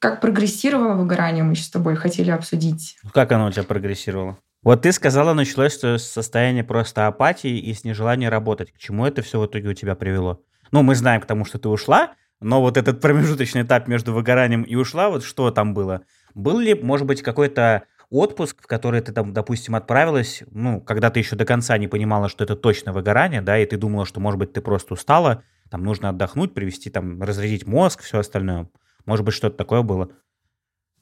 Как 0.06 0.22
прогрессировало 0.22 0.94
выгорание, 0.94 1.44
мы 1.44 1.54
еще 1.54 1.64
с 1.64 1.70
тобой 1.72 1.96
хотели 1.96 2.30
обсудить. 2.30 2.96
Как 3.12 3.32
оно 3.32 3.48
у 3.48 3.52
тебя 3.52 3.64
прогрессировало? 3.64 4.38
Вот 4.62 4.84
ты 4.84 4.92
сказала, 4.92 5.34
началось 5.34 5.80
состояние 5.80 6.64
просто 6.64 7.08
апатии 7.08 7.58
и 7.58 7.74
с 7.74 7.84
нежелания 7.84 8.30
работать. 8.30 8.72
К 8.72 8.78
чему 8.78 9.08
это 9.08 9.24
все 9.24 9.40
в 9.40 9.48
итоге 9.48 9.70
у 9.70 9.74
тебя 9.74 9.96
привело? 9.96 10.44
Ну, 10.70 10.84
мы 10.84 10.94
знаем 10.94 11.22
к 11.22 11.26
тому, 11.26 11.44
что 11.44 11.58
ты 11.58 11.70
ушла, 11.70 12.14
но 12.40 12.62
вот 12.62 12.78
этот 12.78 13.02
промежуточный 13.02 13.64
этап 13.64 13.88
между 13.88 14.14
выгоранием 14.14 14.62
и 14.62 14.76
ушла, 14.76 15.10
вот 15.10 15.24
что 15.24 15.50
там 15.50 15.74
было? 15.74 16.02
Был 16.36 16.60
ли, 16.60 16.76
может 16.76 17.08
быть, 17.08 17.24
какой-то 17.24 17.86
отпуск, 18.12 18.62
в 18.62 18.68
который 18.68 19.02
ты 19.02 19.12
там, 19.12 19.34
допустим, 19.34 19.74
отправилась, 19.74 20.44
ну, 20.52 20.82
когда 20.82 21.10
ты 21.10 21.20
еще 21.20 21.36
до 21.36 21.46
конца 21.46 21.76
не 21.80 21.88
понимала, 21.88 22.30
что 22.30 22.44
это 22.44 22.56
точно 22.56 22.94
выгорание, 22.94 23.42
да, 23.42 23.58
и 23.58 23.66
ты 23.66 23.76
думала, 23.76 24.06
что, 24.06 24.20
может 24.20 24.38
быть, 24.38 24.54
ты 24.54 24.62
просто 24.62 24.94
устала, 24.94 25.42
там 25.72 25.84
нужно 25.84 26.10
отдохнуть, 26.10 26.54
привести, 26.54 26.92
там, 26.92 27.24
разрядить 27.24 27.66
мозг, 27.66 28.04
все 28.04 28.20
остальное. 28.20 28.70
Может 29.06 29.26
быть, 29.26 29.36
что-то 29.36 29.58
такое 29.58 29.82
было? 29.82 30.10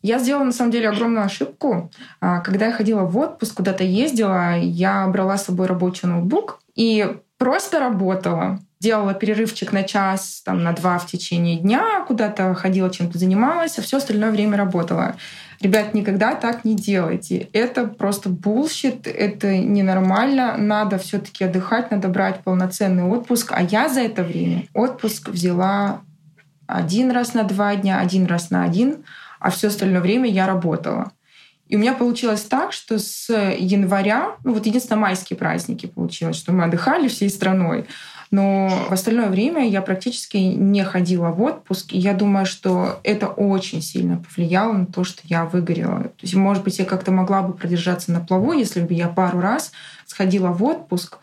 Я 0.04 0.20
сделала, 0.20 0.44
на 0.44 0.52
самом 0.52 0.72
деле, 0.72 0.90
огромную 0.90 1.26
ошибку. 1.26 1.90
А, 2.20 2.42
когда 2.42 2.68
я 2.68 2.74
ходила 2.74 3.04
в 3.04 3.18
отпуск, 3.18 3.56
куда-то 3.56 3.86
ездила, 3.86 4.58
я 4.58 5.08
брала 5.08 5.38
с 5.38 5.46
собой 5.46 5.68
рабочий 5.68 6.08
ноутбук 6.08 6.60
и 6.76 7.16
просто 7.38 7.80
работала. 7.80 8.60
Делала 8.82 9.14
перерывчик 9.14 9.72
на 9.72 9.84
час, 9.84 10.42
там, 10.44 10.62
на 10.62 10.74
два 10.74 10.98
в 10.98 11.06
течение 11.06 11.58
дня, 11.58 12.04
куда-то 12.06 12.54
ходила, 12.54 12.90
чем-то 12.90 13.18
занималась, 13.18 13.80
а 13.80 13.82
все 13.82 13.96
остальное 13.96 14.32
время 14.32 14.58
работала. 14.58 15.16
Ребят, 15.62 15.94
никогда 15.94 16.36
так 16.36 16.66
не 16.66 16.76
делайте. 16.76 17.48
Это 17.54 17.88
просто 17.88 18.28
bullshit, 18.28 19.08
это 19.08 19.58
ненормально. 19.58 20.58
Надо 20.58 20.98
все 20.98 21.20
таки 21.20 21.46
отдыхать, 21.46 21.92
надо 21.92 22.10
брать 22.10 22.42
полноценный 22.44 23.04
отпуск. 23.04 23.54
А 23.56 23.64
я 23.64 23.88
за 23.88 24.02
это 24.02 24.24
время 24.24 24.66
отпуск 24.74 25.30
взяла 25.30 26.02
один 26.68 27.12
раз 27.12 27.34
на 27.34 27.44
два 27.44 27.76
дня, 27.76 28.00
один 28.00 28.26
раз 28.26 28.50
на 28.50 28.64
один, 28.64 29.04
а 29.40 29.50
все 29.50 29.68
остальное 29.68 30.02
время 30.02 30.30
я 30.30 30.48
работала. 30.48 31.12
И 31.68 31.76
у 31.76 31.80
меня 31.80 31.94
получилось 31.94 32.44
так, 32.44 32.74
что 32.74 33.00
с 33.00 33.34
января, 33.34 34.36
ну 34.44 34.54
вот 34.54 34.66
единственное 34.66 35.00
майские 35.00 35.38
праздники 35.38 35.86
получилось, 35.86 36.36
что 36.36 36.52
мы 36.52 36.66
отдыхали 36.66 37.08
всей 37.08 37.30
страной, 37.30 37.88
но 38.32 38.68
в 38.90 38.92
остальное 38.92 39.30
время 39.30 39.68
я 39.70 39.82
практически 39.82 40.38
не 40.38 40.84
ходила 40.84 41.30
в 41.30 41.42
отпуск, 41.42 41.94
и 41.94 42.00
я 42.00 42.14
думаю, 42.14 42.46
что 42.46 43.00
это 43.04 43.28
очень 43.28 43.82
сильно 43.82 44.18
повлияло 44.18 44.74
на 44.74 44.86
то, 44.86 45.04
что 45.04 45.22
я 45.26 45.46
выгорела. 45.46 46.04
То 46.04 46.24
есть, 46.24 46.34
может 46.34 46.64
быть, 46.64 46.80
я 46.80 46.86
как-то 46.86 47.12
могла 47.12 47.44
бы 47.44 47.54
продержаться 47.54 48.12
на 48.12 48.20
плаву, 48.20 48.54
если 48.54 48.82
бы 48.82 48.94
я 48.94 49.08
пару 49.08 49.40
раз 49.40 49.72
сходила 50.06 50.48
в 50.48 50.64
отпуск, 50.64 51.20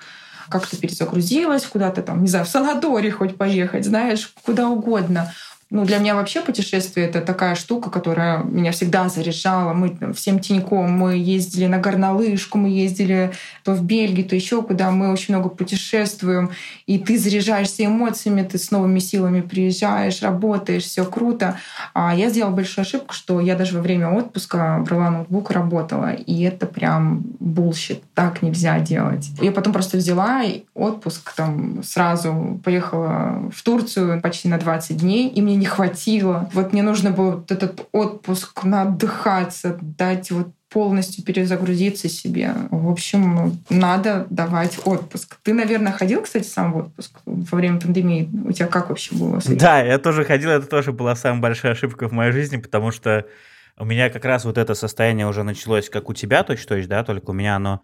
как-то 0.51 0.77
перезагрузилась, 0.77 1.65
куда-то 1.65 2.03
там, 2.03 2.23
не 2.23 2.29
знаю, 2.29 2.45
в 2.45 2.49
санаторий 2.49 3.11
хоть 3.11 3.37
поехать, 3.37 3.85
знаешь, 3.87 4.33
куда 4.45 4.69
угодно. 4.69 5.33
Ну, 5.71 5.85
для 5.85 5.99
меня 5.99 6.17
вообще 6.17 6.41
путешествие— 6.41 7.07
это 7.09 7.21
такая 7.21 7.55
штука, 7.55 7.91
которая 7.91 8.43
меня 8.43 8.73
всегда 8.73 9.09
заряжала. 9.09 9.73
Мы 9.73 9.97
всем 10.15 10.41
теньком, 10.41 10.91
мы 10.91 11.17
ездили 11.17 11.67
на 11.67 11.79
горнолыжку, 11.79 12.59
мы 12.59 12.71
ездили 12.71 13.31
то 13.63 13.75
в 13.75 13.85
Бельгию, 13.85 14.29
то 14.29 14.35
еще 14.35 14.63
куда. 14.63 14.91
Мы 14.91 15.13
очень 15.13 15.33
много 15.33 15.49
путешествуем, 15.49 16.51
и 16.87 16.99
ты 16.99 17.17
заряжаешься 17.17 17.87
эмоциями, 17.87 18.43
ты 18.43 18.59
с 18.59 18.73
новыми 18.73 18.99
силами 18.99 19.43
приезжаешь, 19.43 20.23
работаешь, 20.23 20.83
все 20.83 21.05
круто. 21.05 21.57
А 21.95 22.17
я 22.17 22.31
сделала 22.31 22.51
большую 22.51 22.83
ошибку, 22.83 23.15
что 23.15 23.39
я 23.39 23.55
даже 23.55 23.77
во 23.77 23.83
время 23.83 24.11
отпуска 24.11 24.83
брала 24.85 25.11
ноутбук, 25.11 25.53
работала, 25.53 26.13
и 26.13 26.43
это 26.43 26.67
прям 26.67 27.23
bullshit. 27.39 28.03
Так 28.15 28.43
нельзя 28.43 28.81
делать. 28.81 29.31
Я 29.41 29.53
потом 29.53 29.73
просто 29.73 29.99
взяла 29.99 30.43
отпуск, 30.75 31.33
там 31.37 31.85
сразу 31.85 32.61
поехала 32.65 33.51
в 33.55 33.63
Турцию 33.63 34.21
почти 34.21 34.49
на 34.49 34.59
20 34.59 34.97
дней, 34.97 35.29
и 35.29 35.41
мне 35.41 35.60
не 35.61 35.67
хватило. 35.67 36.51
Вот 36.53 36.73
мне 36.73 36.83
нужно 36.83 37.13
было 37.13 37.37
вот 37.37 37.53
этот 37.53 37.87
отпуск, 37.93 38.65
надыхаться, 38.65 39.79
дать 39.81 40.33
вот 40.33 40.49
полностью 40.69 41.25
перезагрузиться 41.25 42.09
себе. 42.09 42.55
В 42.71 42.89
общем, 42.91 43.59
надо 43.71 44.27
давать 44.31 44.79
отпуск. 44.85 45.37
Ты, 45.43 45.53
наверное, 45.53 45.93
ходил, 45.93 46.23
кстати, 46.23 46.47
сам 46.47 46.73
в 46.73 46.77
отпуск 46.79 47.19
во 47.27 47.59
время 47.59 47.81
пандемии. 47.81 48.31
У 48.47 48.53
тебя 48.53 48.69
как 48.69 48.89
вообще 48.89 49.15
было? 49.17 49.41
Да, 49.47 49.83
я 49.83 49.99
тоже 49.99 50.25
ходил, 50.25 50.51
это 50.51 50.67
тоже 50.67 50.93
была 50.93 51.17
самая 51.17 51.41
большая 51.41 51.73
ошибка 51.73 52.09
в 52.09 52.13
моей 52.13 52.33
жизни, 52.33 52.57
потому 52.57 52.93
что 52.93 53.27
У 53.81 53.87
меня 53.87 54.11
как 54.11 54.27
раз 54.27 54.45
вот 54.45 54.59
это 54.59 54.75
состояние 54.75 55.27
уже 55.27 55.43
началось, 55.43 55.89
как 55.89 56.11
у 56.11 56.13
тебя 56.13 56.43
точь-точь, 56.43 56.87
да, 56.87 57.03
только 57.03 57.31
у 57.31 57.33
меня 57.33 57.57
оно 57.57 57.81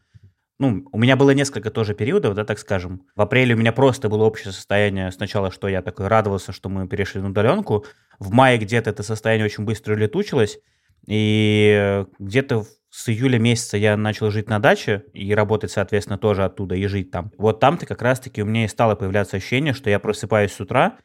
ну, 0.58 0.88
у 0.90 0.98
меня 0.98 1.16
было 1.16 1.32
несколько 1.32 1.70
тоже 1.70 1.94
периодов, 1.94 2.34
да, 2.34 2.44
так 2.44 2.58
скажем. 2.58 3.02
В 3.14 3.20
апреле 3.20 3.54
у 3.54 3.58
меня 3.58 3.72
просто 3.72 4.08
было 4.08 4.24
общее 4.24 4.52
состояние 4.52 5.12
сначала, 5.12 5.50
что 5.50 5.68
я 5.68 5.82
такой 5.82 6.08
радовался, 6.08 6.52
что 6.52 6.68
мы 6.68 6.88
перешли 6.88 7.20
на 7.20 7.28
удаленку. 7.28 7.84
В 8.18 8.32
мае 8.32 8.58
где-то 8.58 8.90
это 8.90 9.02
состояние 9.02 9.46
очень 9.46 9.64
быстро 9.64 9.94
улетучилось. 9.94 10.58
И 11.06 12.04
где-то 12.18 12.64
с 12.88 13.08
июля 13.10 13.38
месяца 13.38 13.76
я 13.76 13.96
начал 13.96 14.30
жить 14.30 14.48
на 14.48 14.58
даче 14.58 15.04
и 15.12 15.34
работать, 15.34 15.70
соответственно, 15.70 16.16
тоже 16.16 16.44
оттуда 16.44 16.74
и 16.74 16.86
жить 16.86 17.10
там. 17.10 17.30
Вот 17.36 17.60
там-то 17.60 17.84
как 17.84 18.00
раз-таки 18.00 18.42
у 18.42 18.46
меня 18.46 18.64
и 18.64 18.68
стало 18.68 18.94
появляться 18.94 19.36
ощущение, 19.36 19.74
что 19.74 19.90
я 19.90 19.98
просыпаюсь 19.98 20.52
с 20.52 20.60
утра, 20.60 20.98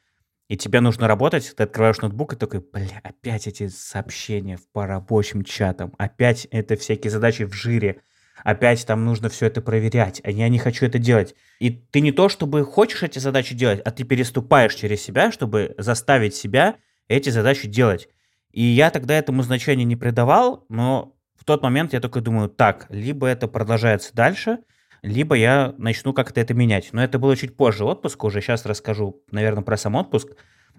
и 0.47 0.57
тебе 0.57 0.79
нужно 0.79 1.07
работать, 1.07 1.53
ты 1.55 1.63
открываешь 1.63 1.99
ноутбук 1.99 2.33
и 2.33 2.35
такой, 2.37 2.61
бля, 2.61 3.01
опять 3.03 3.47
эти 3.47 3.67
сообщения 3.67 4.57
по 4.71 4.87
рабочим 4.87 5.43
чатам, 5.43 5.93
опять 5.97 6.45
это 6.51 6.77
всякие 6.77 7.11
задачи 7.11 7.43
в 7.43 7.53
жире, 7.53 8.01
опять 8.43 8.85
там 8.85 9.05
нужно 9.05 9.29
все 9.29 9.47
это 9.47 9.61
проверять, 9.61 10.21
а 10.23 10.31
я 10.31 10.49
не 10.49 10.59
хочу 10.59 10.85
это 10.85 10.99
делать. 10.99 11.35
И 11.59 11.69
ты 11.69 12.01
не 12.01 12.11
то, 12.11 12.29
чтобы 12.29 12.63
хочешь 12.63 13.03
эти 13.03 13.19
задачи 13.19 13.55
делать, 13.55 13.81
а 13.83 13.91
ты 13.91 14.03
переступаешь 14.03 14.75
через 14.75 15.01
себя, 15.01 15.31
чтобы 15.31 15.75
заставить 15.77 16.35
себя 16.35 16.75
эти 17.07 17.29
задачи 17.29 17.67
делать. 17.67 18.09
И 18.51 18.63
я 18.63 18.89
тогда 18.89 19.15
этому 19.15 19.43
значения 19.43 19.85
не 19.85 19.95
придавал, 19.95 20.65
но 20.69 21.15
в 21.35 21.45
тот 21.45 21.63
момент 21.63 21.93
я 21.93 21.99
только 21.99 22.21
думаю, 22.21 22.49
так, 22.49 22.85
либо 22.89 23.27
это 23.27 23.47
продолжается 23.47 24.13
дальше, 24.13 24.59
либо 25.01 25.35
я 25.35 25.73
начну 25.77 26.13
как-то 26.13 26.39
это 26.39 26.53
менять. 26.53 26.89
Но 26.91 27.03
это 27.03 27.17
было 27.17 27.35
чуть 27.35 27.55
позже 27.55 27.85
отпуска, 27.85 28.25
уже 28.25 28.41
сейчас 28.41 28.65
расскажу, 28.65 29.23
наверное, 29.31 29.63
про 29.63 29.77
сам 29.77 29.95
отпуск. 29.95 30.29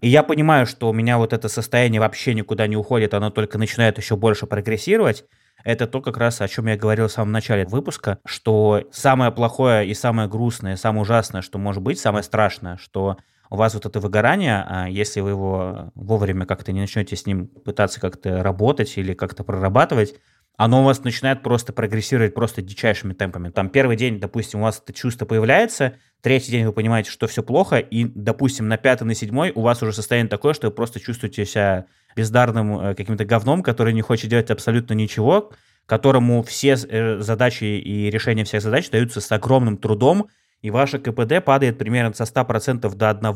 И 0.00 0.08
я 0.08 0.22
понимаю, 0.22 0.66
что 0.66 0.90
у 0.90 0.92
меня 0.92 1.18
вот 1.18 1.32
это 1.32 1.48
состояние 1.48 2.00
вообще 2.00 2.34
никуда 2.34 2.66
не 2.66 2.76
уходит, 2.76 3.14
оно 3.14 3.30
только 3.30 3.58
начинает 3.58 3.98
еще 3.98 4.16
больше 4.16 4.46
прогрессировать 4.46 5.24
это 5.64 5.86
то 5.86 6.00
как 6.00 6.16
раз, 6.16 6.40
о 6.40 6.48
чем 6.48 6.66
я 6.66 6.76
говорил 6.76 7.08
в 7.08 7.12
самом 7.12 7.32
начале 7.32 7.64
выпуска, 7.64 8.18
что 8.24 8.84
самое 8.92 9.30
плохое 9.30 9.88
и 9.88 9.94
самое 9.94 10.28
грустное, 10.28 10.76
самое 10.76 11.02
ужасное, 11.02 11.42
что 11.42 11.58
может 11.58 11.82
быть, 11.82 11.98
самое 11.98 12.22
страшное, 12.22 12.76
что 12.76 13.16
у 13.50 13.56
вас 13.56 13.74
вот 13.74 13.84
это 13.84 14.00
выгорание, 14.00 14.64
а 14.66 14.88
если 14.88 15.20
вы 15.20 15.30
его 15.30 15.90
вовремя 15.94 16.46
как-то 16.46 16.72
не 16.72 16.80
начнете 16.80 17.16
с 17.16 17.26
ним 17.26 17.48
пытаться 17.48 18.00
как-то 18.00 18.42
работать 18.42 18.96
или 18.96 19.12
как-то 19.12 19.44
прорабатывать, 19.44 20.14
оно 20.56 20.82
у 20.82 20.84
вас 20.84 21.02
начинает 21.02 21.42
просто 21.42 21.72
прогрессировать 21.72 22.34
просто 22.34 22.62
дичайшими 22.62 23.14
темпами. 23.14 23.50
Там 23.50 23.68
первый 23.68 23.96
день, 23.96 24.20
допустим, 24.20 24.60
у 24.60 24.62
вас 24.64 24.80
это 24.82 24.92
чувство 24.92 25.26
появляется, 25.26 25.94
третий 26.20 26.50
день 26.50 26.66
вы 26.66 26.72
понимаете, 26.72 27.10
что 27.10 27.26
все 27.26 27.42
плохо, 27.42 27.78
и, 27.78 28.04
допустим, 28.04 28.68
на 28.68 28.76
пятый, 28.76 29.04
на 29.04 29.14
седьмой 29.14 29.52
у 29.54 29.62
вас 29.62 29.82
уже 29.82 29.92
состояние 29.92 30.30
такое, 30.30 30.54
что 30.54 30.68
вы 30.68 30.72
просто 30.72 31.00
чувствуете 31.00 31.44
себя 31.44 31.86
бездарным 32.16 32.80
э, 32.80 32.94
каким-то 32.94 33.24
говном, 33.24 33.62
который 33.62 33.92
не 33.92 34.02
хочет 34.02 34.30
делать 34.30 34.50
абсолютно 34.50 34.94
ничего, 34.94 35.52
которому 35.86 36.42
все 36.42 36.76
э, 36.76 37.18
задачи 37.20 37.64
и 37.64 38.10
решения 38.10 38.44
всех 38.44 38.62
задач 38.62 38.90
даются 38.90 39.20
с 39.20 39.30
огромным 39.32 39.76
трудом, 39.76 40.28
и 40.60 40.70
ваше 40.70 40.98
КПД 40.98 41.44
падает 41.44 41.78
примерно 41.78 42.14
со 42.14 42.24
100% 42.24 42.94
до 42.94 43.10
1. 43.10 43.34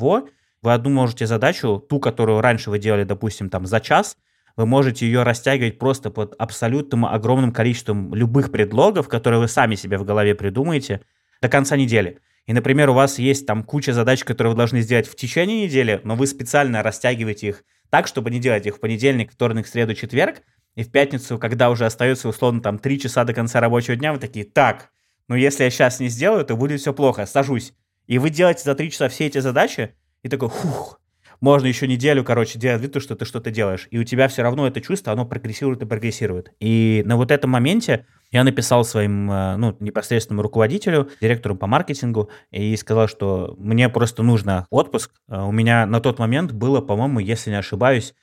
Вы 0.62 0.72
одну 0.72 0.90
можете 0.90 1.26
задачу, 1.26 1.84
ту, 1.88 2.00
которую 2.00 2.40
раньше 2.40 2.70
вы 2.70 2.78
делали, 2.78 3.04
допустим, 3.04 3.50
там 3.50 3.66
за 3.66 3.80
час, 3.80 4.16
вы 4.56 4.64
можете 4.64 5.06
ее 5.06 5.22
растягивать 5.22 5.78
просто 5.78 6.10
под 6.10 6.34
абсолютным 6.38 7.04
огромным 7.04 7.52
количеством 7.52 8.14
любых 8.14 8.50
предлогов, 8.50 9.08
которые 9.08 9.40
вы 9.40 9.48
сами 9.48 9.74
себе 9.74 9.98
в 9.98 10.04
голове 10.04 10.34
придумаете, 10.34 11.02
до 11.42 11.48
конца 11.48 11.76
недели. 11.76 12.18
И, 12.46 12.52
например, 12.52 12.90
у 12.90 12.94
вас 12.94 13.18
есть 13.18 13.46
там 13.46 13.64
куча 13.64 13.92
задач, 13.92 14.24
которые 14.24 14.52
вы 14.52 14.56
должны 14.56 14.80
сделать 14.80 15.06
в 15.06 15.16
течение 15.16 15.64
недели, 15.64 16.00
но 16.04 16.14
вы 16.14 16.26
специально 16.26 16.82
растягиваете 16.82 17.48
их 17.48 17.64
так, 17.90 18.07
чтобы 18.07 18.31
не 18.31 18.38
делать 18.38 18.66
их 18.66 18.77
в 18.77 18.81
понедельник, 18.81 19.33
вторник, 19.33 19.66
среду, 19.66 19.94
четверг, 19.94 20.42
и 20.75 20.83
в 20.83 20.90
пятницу, 20.90 21.38
когда 21.38 21.70
уже 21.70 21.87
остается 21.87 22.29
условно 22.29 22.61
там 22.61 22.79
3 22.79 23.01
часа 23.01 23.25
до 23.25 23.33
конца 23.33 23.61
рабочего 23.61 23.96
дня, 23.96 24.12
вы 24.12 24.18
такие, 24.18 24.44
так, 24.44 24.90
ну 25.29 25.35
если 25.35 25.64
я 25.64 25.70
сейчас 25.70 26.01
не 26.01 26.09
сделаю, 26.09 26.44
то 26.44 26.57
будет 26.57 26.81
все 26.81 26.92
плохо, 26.92 27.27
сажусь. 27.27 27.72
И 28.07 28.18
вы 28.18 28.31
делаете 28.31 28.62
за 28.64 28.75
3 28.75 28.90
часа 28.90 29.09
все 29.09 29.27
эти 29.27 29.38
задачи, 29.38 29.94
и 30.22 30.29
такой, 30.29 30.49
фух, 30.49 31.01
можно 31.40 31.66
еще 31.66 31.87
неделю, 31.87 32.25
короче, 32.25 32.59
делать 32.59 32.83
вид, 32.83 33.01
что 33.03 33.14
ты 33.14 33.25
что-то 33.25 33.51
делаешь. 33.51 33.88
И 33.90 33.99
у 33.99 34.05
тебя 34.05 34.29
все 34.29 34.42
равно 34.42 34.66
это 34.66 34.81
чувство, 34.81 35.12
оно 35.12 35.27
прогрессирует 35.27 35.83
и 35.83 35.87
прогрессирует. 35.87 36.53
И 36.61 37.03
на 37.07 37.16
вот 37.16 37.31
этом 37.31 37.51
моменте 37.51 38.07
я 38.30 38.44
написал 38.44 38.84
своим, 38.84 39.30
э, 39.30 39.56
ну, 39.56 39.76
непосредственному 39.80 40.42
руководителю, 40.42 41.10
директору 41.20 41.56
по 41.56 41.66
маркетингу, 41.66 42.30
и 42.50 42.76
сказал, 42.76 43.08
что 43.08 43.54
мне 43.58 43.88
просто 43.88 44.22
нужно 44.22 44.66
отпуск. 44.70 45.12
Э, 45.28 45.42
у 45.42 45.52
меня 45.52 45.86
на 45.86 46.00
тот 46.00 46.18
момент 46.18 46.52
было, 46.52 46.80
по-моему, 46.80 47.20
если 47.20 47.50
не 47.50 47.58
ошибаюсь, 47.58 48.14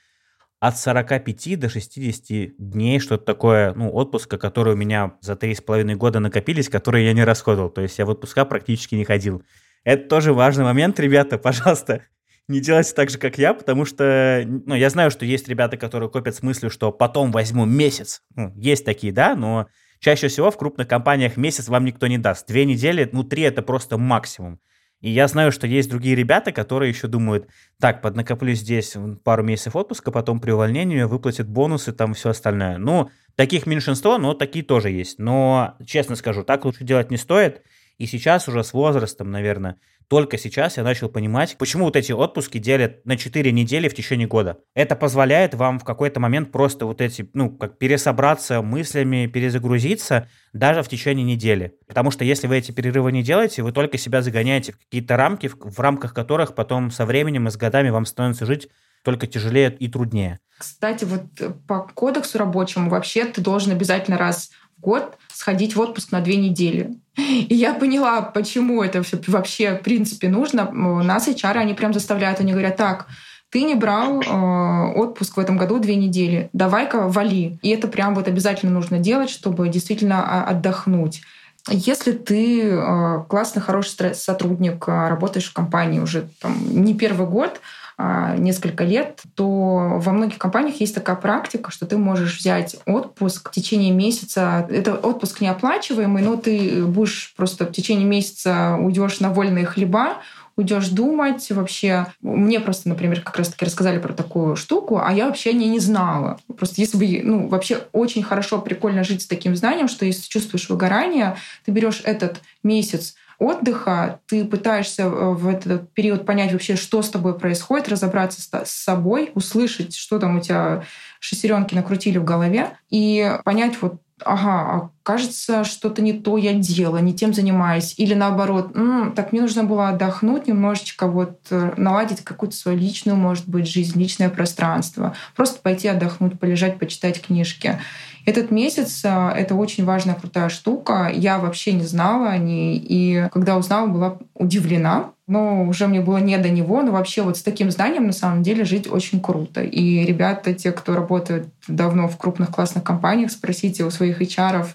от 0.60 0.78
45 0.78 1.58
до 1.58 1.68
60 1.68 2.54
дней, 2.58 2.98
что-то 2.98 3.24
такое, 3.24 3.74
ну, 3.74 3.90
отпуска, 3.90 4.38
которые 4.38 4.74
у 4.74 4.78
меня 4.78 5.12
за 5.20 5.34
3,5 5.34 5.94
года 5.94 6.20
накопились, 6.20 6.68
которые 6.68 7.06
я 7.06 7.12
не 7.12 7.24
расходовал. 7.24 7.68
То 7.68 7.82
есть 7.82 7.98
я 7.98 8.06
в 8.06 8.10
отпуска 8.10 8.44
практически 8.44 8.94
не 8.94 9.04
ходил. 9.04 9.42
Это 9.84 10.08
тоже 10.08 10.32
важный 10.32 10.64
момент, 10.64 10.98
ребята, 11.00 11.38
пожалуйста, 11.38 12.02
не 12.48 12.60
делайте 12.60 12.94
так 12.94 13.10
же, 13.10 13.18
как 13.18 13.38
я, 13.38 13.54
потому 13.54 13.84
что, 13.84 14.42
ну, 14.46 14.74
я 14.74 14.90
знаю, 14.90 15.10
что 15.10 15.24
есть 15.24 15.48
ребята, 15.48 15.76
которые 15.76 16.10
копят 16.10 16.34
с 16.34 16.42
мыслью, 16.42 16.70
что 16.70 16.92
потом 16.92 17.32
возьму 17.32 17.64
месяц. 17.64 18.22
Ну, 18.34 18.52
есть 18.56 18.84
такие, 18.84 19.12
да, 19.12 19.34
но 19.34 19.66
чаще 20.04 20.28
всего 20.28 20.50
в 20.50 20.58
крупных 20.58 20.86
компаниях 20.86 21.38
месяц 21.38 21.68
вам 21.68 21.86
никто 21.86 22.06
не 22.06 22.18
даст. 22.18 22.46
Две 22.46 22.66
недели, 22.66 23.08
ну, 23.10 23.24
три– 23.24 23.42
это 23.44 23.62
просто 23.62 23.96
максимум. 23.96 24.60
И 25.00 25.10
я 25.10 25.28
знаю, 25.28 25.50
что 25.50 25.66
есть 25.66 25.88
другие 25.88 26.14
ребята, 26.14 26.52
которые 26.52 26.90
еще 26.90 27.08
думают, 27.08 27.48
так, 27.80 28.02
поднакоплю 28.02 28.52
здесь 28.52 28.96
пару 29.22 29.42
месяцев 29.42 29.76
отпуска, 29.76 30.10
потом 30.10 30.40
при 30.40 30.50
увольнении 30.50 31.02
выплатят 31.02 31.48
бонусы, 31.48 31.92
там 31.92 32.12
все 32.12 32.30
остальное. 32.30 32.76
Ну, 32.76 33.10
таких 33.34 33.66
меньшинство, 33.66 34.18
но 34.18 34.34
такие 34.34 34.64
тоже 34.64 34.90
есть. 34.90 35.18
Но, 35.18 35.74
честно 35.86 36.16
скажу, 36.16 36.42
так 36.42 36.66
лучше 36.66 36.84
делать 36.84 37.10
не 37.10 37.16
стоит. 37.16 37.62
И 37.98 38.06
сейчас 38.06 38.48
уже 38.48 38.64
с 38.64 38.72
возрастом, 38.72 39.30
наверное, 39.30 39.78
только 40.08 40.36
сейчас 40.36 40.76
я 40.76 40.82
начал 40.82 41.08
понимать, 41.08 41.56
почему 41.58 41.86
вот 41.86 41.96
эти 41.96 42.12
отпуски 42.12 42.58
делят 42.58 43.04
на 43.06 43.16
4 43.16 43.50
недели 43.52 43.88
в 43.88 43.94
течение 43.94 44.26
года. 44.26 44.58
Это 44.74 44.96
позволяет 44.96 45.54
вам 45.54 45.78
в 45.78 45.84
какой-то 45.84 46.20
момент 46.20 46.52
просто 46.52 46.86
вот 46.86 47.00
эти, 47.00 47.28
ну, 47.32 47.50
как 47.50 47.78
пересобраться 47.78 48.60
мыслями, 48.60 49.26
перезагрузиться 49.26 50.28
даже 50.52 50.82
в 50.82 50.88
течение 50.88 51.24
недели. 51.24 51.74
Потому 51.86 52.10
что 52.10 52.24
если 52.24 52.46
вы 52.46 52.58
эти 52.58 52.72
перерывы 52.72 53.12
не 53.12 53.22
делаете, 53.22 53.62
вы 53.62 53.72
только 53.72 53.96
себя 53.96 54.20
загоняете 54.20 54.72
в 54.72 54.78
какие-то 54.78 55.16
рамки, 55.16 55.46
в, 55.46 55.56
в 55.58 55.80
рамках 55.80 56.12
которых 56.12 56.54
потом 56.54 56.90
со 56.90 57.06
временем 57.06 57.48
и 57.48 57.50
с 57.50 57.56
годами 57.56 57.88
вам 57.88 58.04
становится 58.04 58.44
жить 58.44 58.68
только 59.04 59.26
тяжелее 59.26 59.74
и 59.78 59.88
труднее. 59.88 60.40
Кстати, 60.58 61.04
вот 61.04 61.24
по 61.66 61.80
кодексу 61.80 62.38
рабочему 62.38 62.88
вообще 62.88 63.26
ты 63.26 63.40
должен 63.40 63.72
обязательно 63.72 64.16
раз 64.16 64.50
год 64.84 65.16
сходить 65.32 65.74
в 65.74 65.80
отпуск 65.80 66.12
на 66.12 66.20
две 66.20 66.36
недели. 66.36 66.94
И 67.16 67.54
я 67.54 67.74
поняла, 67.74 68.22
почему 68.22 68.82
это 68.82 69.02
все 69.02 69.18
вообще 69.26 69.76
в 69.76 69.82
принципе 69.82 70.28
нужно. 70.28 70.70
Нас 70.70 71.28
HR, 71.28 71.56
они 71.56 71.74
прям 71.74 71.92
заставляют, 71.92 72.40
они 72.40 72.52
говорят, 72.52 72.76
так, 72.76 73.06
ты 73.50 73.62
не 73.62 73.76
брал 73.76 74.20
э, 74.20 74.92
отпуск 74.96 75.36
в 75.36 75.40
этом 75.40 75.56
году 75.56 75.78
две 75.78 75.94
недели, 75.94 76.50
давай-ка 76.52 77.08
вали. 77.08 77.58
И 77.62 77.70
это 77.70 77.86
прям 77.86 78.16
вот 78.16 78.26
обязательно 78.26 78.72
нужно 78.72 78.98
делать, 78.98 79.30
чтобы 79.30 79.68
действительно 79.68 80.24
а, 80.24 80.50
отдохнуть. 80.50 81.22
Если 81.70 82.12
ты 82.12 82.62
э, 82.62 83.24
классный, 83.28 83.62
хороший 83.62 84.14
сотрудник, 84.14 84.88
э, 84.88 85.08
работаешь 85.08 85.48
в 85.48 85.52
компании 85.52 86.00
уже 86.00 86.28
там, 86.40 86.56
не 86.68 86.94
первый 86.94 87.28
год, 87.28 87.60
несколько 87.96 88.84
лет, 88.84 89.22
то 89.34 89.98
во 89.98 90.12
многих 90.12 90.38
компаниях 90.38 90.80
есть 90.80 90.94
такая 90.94 91.16
практика, 91.16 91.70
что 91.70 91.86
ты 91.86 91.96
можешь 91.96 92.38
взять 92.38 92.76
отпуск 92.86 93.50
в 93.50 93.52
течение 93.52 93.92
месяца. 93.92 94.66
Это 94.68 94.94
отпуск 94.94 95.40
неоплачиваемый, 95.40 96.22
но 96.22 96.36
ты 96.36 96.84
будешь 96.84 97.32
просто 97.36 97.66
в 97.66 97.72
течение 97.72 98.06
месяца 98.06 98.76
уйдешь 98.80 99.20
на 99.20 99.30
вольные 99.30 99.64
хлеба, 99.64 100.18
уйдешь 100.56 100.88
думать 100.88 101.50
вообще. 101.50 102.06
Мне 102.20 102.60
просто, 102.60 102.88
например, 102.88 103.20
как 103.20 103.36
раз 103.36 103.48
таки 103.48 103.64
рассказали 103.64 103.98
про 103.98 104.12
такую 104.12 104.56
штуку, 104.56 105.00
а 105.02 105.12
я 105.12 105.26
вообще 105.26 105.52
не, 105.52 105.68
не 105.68 105.80
знала. 105.80 106.38
Просто 106.56 106.80
если 106.80 106.96
бы, 106.96 107.20
ну, 107.24 107.48
вообще 107.48 107.84
очень 107.92 108.22
хорошо, 108.22 108.60
прикольно 108.60 109.04
жить 109.04 109.22
с 109.22 109.26
таким 109.26 109.56
знанием, 109.56 109.88
что 109.88 110.04
если 110.04 110.28
чувствуешь 110.28 110.68
выгорание, 110.68 111.36
ты 111.64 111.72
берешь 111.72 112.02
этот 112.04 112.40
месяц 112.62 113.14
отдыха, 113.38 114.20
ты 114.26 114.44
пытаешься 114.44 115.02
э, 115.02 115.08
в 115.08 115.48
этот 115.48 115.92
период 115.92 116.26
понять 116.26 116.52
вообще, 116.52 116.76
что 116.76 117.02
с 117.02 117.10
тобой 117.10 117.38
происходит, 117.38 117.88
разобраться 117.88 118.40
с 118.40 118.70
собой, 118.70 119.30
услышать, 119.34 119.94
что 119.96 120.18
там 120.18 120.36
у 120.36 120.40
тебя 120.40 120.84
шестеренки 121.20 121.74
накрутили 121.74 122.18
в 122.18 122.24
голове, 122.24 122.76
и 122.90 123.38
понять 123.44 123.80
вот 123.80 124.00
ага, 124.22 124.50
а 124.50 124.90
кажется, 125.02 125.64
что-то 125.64 126.02
не 126.02 126.12
то 126.12 126.36
я 126.36 126.54
делала, 126.54 126.98
не 126.98 127.14
тем 127.14 127.34
занимаюсь. 127.34 127.94
Или 127.96 128.14
наоборот, 128.14 128.74
М, 128.74 129.12
так 129.14 129.32
мне 129.32 129.40
нужно 129.40 129.64
было 129.64 129.88
отдохнуть, 129.88 130.46
немножечко 130.46 131.06
вот 131.06 131.40
э, 131.50 131.72
наладить 131.76 132.22
какую-то 132.22 132.56
свою 132.56 132.78
личную, 132.78 133.16
может 133.16 133.48
быть, 133.48 133.68
жизнь, 133.68 133.98
личное 133.98 134.30
пространство. 134.30 135.14
Просто 135.34 135.60
пойти 135.60 135.88
отдохнуть, 135.88 136.38
полежать, 136.38 136.78
почитать 136.78 137.20
книжки. 137.20 137.80
Этот 138.26 138.50
месяц 138.50 139.02
э,— 139.04 139.08
это 139.36 139.54
очень 139.54 139.84
важная, 139.84 140.14
крутая 140.14 140.48
штука. 140.48 141.10
Я 141.12 141.38
вообще 141.38 141.72
не 141.72 141.84
знала 141.84 142.30
о 142.30 142.38
ней. 142.38 142.78
И 142.78 143.28
когда 143.32 143.56
узнала, 143.58 143.86
была 143.86 144.18
удивлена, 144.34 145.12
но 145.26 145.64
уже 145.64 145.86
мне 145.86 146.00
было 146.00 146.18
не 146.18 146.38
до 146.38 146.48
него. 146.48 146.82
Но 146.82 146.92
вообще 146.92 147.22
вот 147.22 147.36
с 147.36 147.42
таким 147.42 147.70
зданием 147.70 148.06
на 148.06 148.12
самом 148.12 148.42
деле 148.42 148.64
жить 148.64 148.90
очень 148.90 149.20
круто. 149.20 149.62
И 149.62 150.04
ребята, 150.04 150.54
те, 150.54 150.72
кто 150.72 150.94
работают 150.94 151.48
давно 151.68 152.08
в 152.08 152.16
крупных 152.16 152.50
классных 152.50 152.82
компаниях, 152.82 153.30
спросите 153.30 153.84
у 153.84 153.90
своих 153.90 154.22
HR, 154.22 154.62
а, 154.62 154.66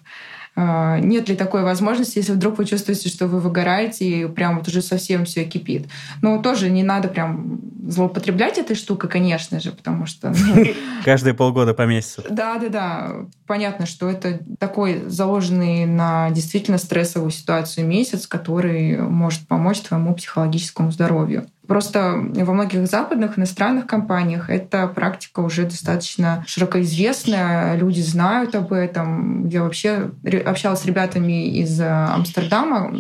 нет 1.00 1.30
ли 1.30 1.36
такой 1.36 1.64
возможности, 1.64 2.18
если 2.18 2.34
вдруг 2.34 2.58
вы 2.58 2.66
чувствуете, 2.66 3.10
что 3.10 3.28
вы 3.28 3.40
выгораете 3.40 4.06
и 4.06 4.28
прям 4.28 4.58
вот 4.58 4.68
уже 4.68 4.82
совсем 4.82 5.26
все 5.26 5.46
кипит. 5.46 5.88
Но 6.22 6.42
тоже 6.42 6.70
не 6.70 6.84
надо 6.84 7.08
прям 7.08 7.60
злоупотреблять 7.88 8.58
этой 8.58 8.76
штукой, 8.76 9.10
конечно 9.10 9.60
же, 9.60 9.72
потому 9.72 10.06
что... 10.06 10.34
Ну, 10.36 10.66
Каждые 11.06 11.34
полгода 11.34 11.74
по 11.74 11.84
месяцу. 11.84 12.24
Да, 12.30 12.58
да, 12.58 12.70
да. 12.70 13.12
Понятно, 13.48 13.86
что 13.86 14.10
это 14.10 14.40
такой 14.60 15.04
заложенный 15.08 15.86
на 15.86 16.30
действительно 16.32 16.78
стрессовую 16.78 17.32
ситуацию 17.32 17.88
месяц, 17.88 18.28
который 18.28 18.98
может 18.98 19.48
помочь 19.48 19.80
твоему 19.80 20.14
психологическому 20.14 20.92
здоровью. 20.92 21.48
Просто 21.70 22.16
во 22.16 22.54
многих 22.54 22.88
западных 22.88 23.38
иностранных 23.38 23.86
компаниях 23.86 24.50
эта 24.50 24.88
практика 24.88 25.42
уже 25.42 25.66
достаточно 25.66 26.44
широко 26.48 26.82
известная, 26.82 27.76
люди 27.76 28.00
знают 28.00 28.56
об 28.56 28.74
этом. 28.74 29.48
Я 29.48 29.62
вообще 29.62 30.10
общалась 30.48 30.80
с 30.80 30.86
ребятами 30.86 31.48
из 31.60 31.80
э, 31.80 31.86
Амстердама, 31.88 32.92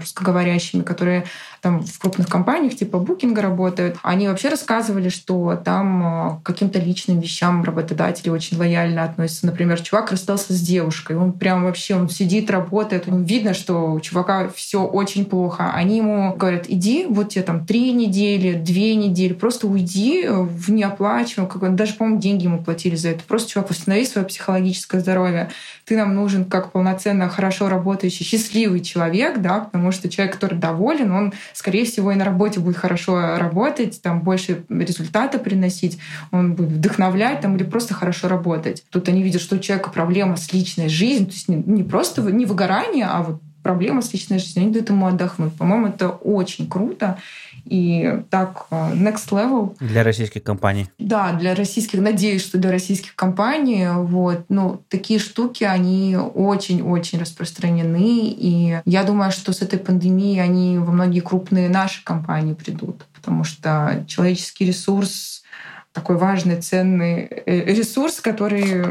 русскоговорящими, 0.00 0.80
которые 0.80 1.26
там 1.64 1.82
в 1.82 1.98
крупных 1.98 2.28
компаниях 2.28 2.76
типа 2.76 2.98
Букинга 2.98 3.40
работают, 3.40 3.96
они 4.02 4.28
вообще 4.28 4.50
рассказывали, 4.50 5.08
что 5.08 5.58
там 5.64 6.02
э, 6.02 6.40
к 6.42 6.42
каким-то 6.42 6.78
личным 6.78 7.20
вещам 7.20 7.64
работодатели 7.64 8.28
очень 8.28 8.58
лояльно 8.58 9.02
относятся. 9.02 9.46
Например, 9.46 9.80
чувак 9.80 10.10
расстался 10.10 10.52
с 10.52 10.60
девушкой, 10.60 11.16
он 11.16 11.32
прям 11.32 11.64
вообще, 11.64 11.94
он 11.96 12.10
сидит, 12.10 12.50
работает, 12.50 13.04
видно, 13.06 13.54
что 13.54 13.92
у 13.92 14.00
чувака 14.00 14.50
все 14.54 14.84
очень 14.84 15.24
плохо. 15.24 15.72
Они 15.72 15.96
ему 15.96 16.34
говорят, 16.36 16.66
иди, 16.68 17.06
вот 17.08 17.30
тебе 17.30 17.42
там 17.42 17.64
три 17.64 17.92
недели, 17.92 18.52
две 18.52 18.94
недели, 18.94 19.32
просто 19.32 19.66
уйди 19.66 20.26
в 20.28 20.70
неоплачиваемый, 20.70 21.50
как 21.50 21.74
даже, 21.76 21.94
по-моему, 21.94 22.20
деньги 22.20 22.44
ему 22.44 22.62
платили 22.62 22.94
за 22.94 23.08
это. 23.08 23.24
Просто, 23.24 23.52
чувак, 23.52 23.70
восстанови 23.70 24.04
свое 24.04 24.26
психологическое 24.26 25.00
здоровье. 25.00 25.48
Ты 25.86 25.96
нам 25.96 26.14
нужен 26.14 26.44
как 26.44 26.72
полноценно, 26.72 27.30
хорошо 27.30 27.70
работающий, 27.70 28.26
счастливый 28.26 28.80
человек, 28.80 29.40
да, 29.40 29.60
потому 29.60 29.92
что 29.92 30.10
человек, 30.10 30.34
который 30.34 30.58
доволен, 30.58 31.10
он 31.10 31.32
скорее 31.54 31.84
всего, 31.84 32.12
и 32.12 32.16
на 32.16 32.24
работе 32.24 32.60
будет 32.60 32.76
хорошо 32.76 33.36
работать, 33.38 34.02
там 34.02 34.22
больше 34.22 34.64
результата 34.68 35.38
приносить, 35.38 35.98
он 36.30 36.54
будет 36.54 36.70
вдохновлять 36.70 37.40
там, 37.40 37.56
или 37.56 37.64
просто 37.64 37.94
хорошо 37.94 38.28
работать. 38.28 38.84
Тут 38.90 39.08
они 39.08 39.22
видят, 39.22 39.40
что 39.40 39.56
у 39.56 39.58
человека 39.58 39.90
проблема 39.90 40.36
с 40.36 40.52
личной 40.52 40.88
жизнью, 40.88 41.26
то 41.26 41.32
есть 41.32 41.48
не, 41.48 41.56
не 41.56 41.82
просто 41.82 42.22
не 42.22 42.44
выгорание, 42.44 43.06
а 43.06 43.22
вот 43.22 43.40
проблема 43.64 44.02
с 44.02 44.12
личной 44.12 44.38
жизнью, 44.38 44.64
они 44.64 44.72
дают 44.72 44.90
ему 44.90 45.06
отдохнуть. 45.06 45.54
По-моему, 45.54 45.88
это 45.88 46.10
очень 46.10 46.68
круто. 46.68 47.18
И 47.64 48.20
так, 48.30 48.66
э, 48.70 48.92
next 48.92 49.30
level. 49.30 49.74
Для 49.80 50.04
российских 50.04 50.42
компаний. 50.42 50.86
Да, 50.98 51.32
для 51.32 51.54
российских, 51.54 52.00
надеюсь, 52.00 52.42
что 52.42 52.58
для 52.58 52.70
российских 52.70 53.16
компаний. 53.16 53.88
Вот. 53.88 54.44
Ну, 54.50 54.82
такие 54.88 55.18
штуки, 55.18 55.64
они 55.64 56.16
очень-очень 56.16 57.18
распространены. 57.18 58.28
И 58.28 58.80
я 58.84 59.02
думаю, 59.02 59.32
что 59.32 59.52
с 59.52 59.62
этой 59.62 59.78
пандемией 59.78 60.42
они 60.42 60.78
во 60.78 60.92
многие 60.92 61.20
крупные 61.20 61.70
наши 61.70 62.04
компании 62.04 62.52
придут. 62.52 63.06
Потому 63.14 63.44
что 63.44 64.04
человеческий 64.06 64.66
ресурс 64.66 65.43
такой 65.94 66.16
важный, 66.16 66.60
ценный 66.60 67.28
э, 67.46 67.72
ресурс, 67.72 68.20
который 68.20 68.84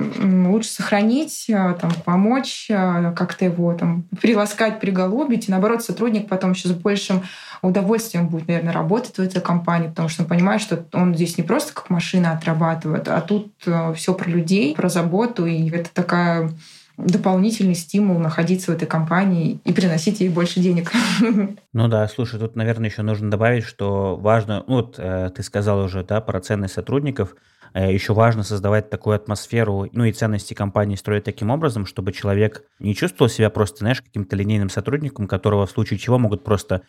лучше 0.48 0.70
сохранить, 0.70 1.46
э, 1.50 1.76
там, 1.80 1.92
помочь, 2.06 2.68
как-то 2.70 3.46
его 3.46 3.74
там, 3.74 4.06
приласкать, 4.20 4.80
приголубить. 4.80 5.50
И 5.50 5.52
наоборот, 5.52 5.84
сотрудник 5.84 6.30
потом 6.30 6.54
еще 6.54 6.70
с 6.70 6.72
большим 6.72 7.22
удовольствием 7.62 8.28
будет, 8.28 8.48
наверное, 8.48 8.74
работать 8.74 9.18
в 9.18 9.20
этой 9.20 9.42
компании, 9.42 9.90
потому 9.90 10.10
что 10.10 10.24
он 10.24 10.30
понимает, 10.30 10.62
что 10.62 10.86
он 10.94 11.14
здесь 11.14 11.38
не 11.38 11.44
просто 11.44 11.74
как 11.74 11.90
машина 11.90 12.32
отрабатывает, 12.32 13.08
а 13.08 13.20
тут 13.22 13.52
э, 13.66 13.94
все 13.96 14.14
про 14.14 14.30
людей, 14.30 14.74
про 14.76 14.90
заботу, 14.90 15.46
и 15.46 15.70
это 15.70 15.90
такая 15.94 16.52
дополнительный 16.98 17.76
стимул 17.76 18.20
находиться 18.20 18.72
в 18.72 18.76
этой 18.76 18.88
компании 18.88 19.60
и 19.66 19.74
приносить 19.74 20.20
ей 20.20 20.30
больше 20.30 20.60
денег. 20.60 20.92
Ну 21.74 21.88
да, 21.88 22.08
слушай, 22.08 22.40
тут, 22.40 22.56
наверное, 22.56 22.90
еще 22.90 23.02
нужно 23.02 23.32
добавить, 23.32 23.64
что 23.64 24.16
важно, 24.16 24.64
ну 24.68 24.76
вот 24.76 24.96
э, 25.00 25.32
ты 25.36 25.42
сказал 25.42 25.80
уже, 25.84 26.04
да, 26.04 26.22
про 26.22 26.40
ценность 26.40 26.76
сотрудников, 26.76 27.36
э, 27.74 27.92
еще 27.92 28.14
важно 28.14 28.44
создавать 28.44 28.92
такую 28.92 29.16
атмосферу, 29.16 29.90
ну 29.92 30.04
и 30.04 30.12
ценности 30.12 30.54
компании 30.54 30.96
строить 30.96 31.24
таким 31.24 31.50
образом, 31.50 31.88
чтобы 31.88 32.12
человек 32.12 32.64
не 32.78 32.94
чувствовал 32.94 33.28
себя 33.28 33.50
просто, 33.50 33.80
знаешь, 33.80 34.02
каким-то 34.02 34.36
линейным 34.36 34.70
сотрудником, 34.70 35.28
которого 35.28 35.66
в 35.66 35.72
случае 35.72 35.98
чего 35.98 36.20
могут 36.20 36.44
просто 36.44 36.84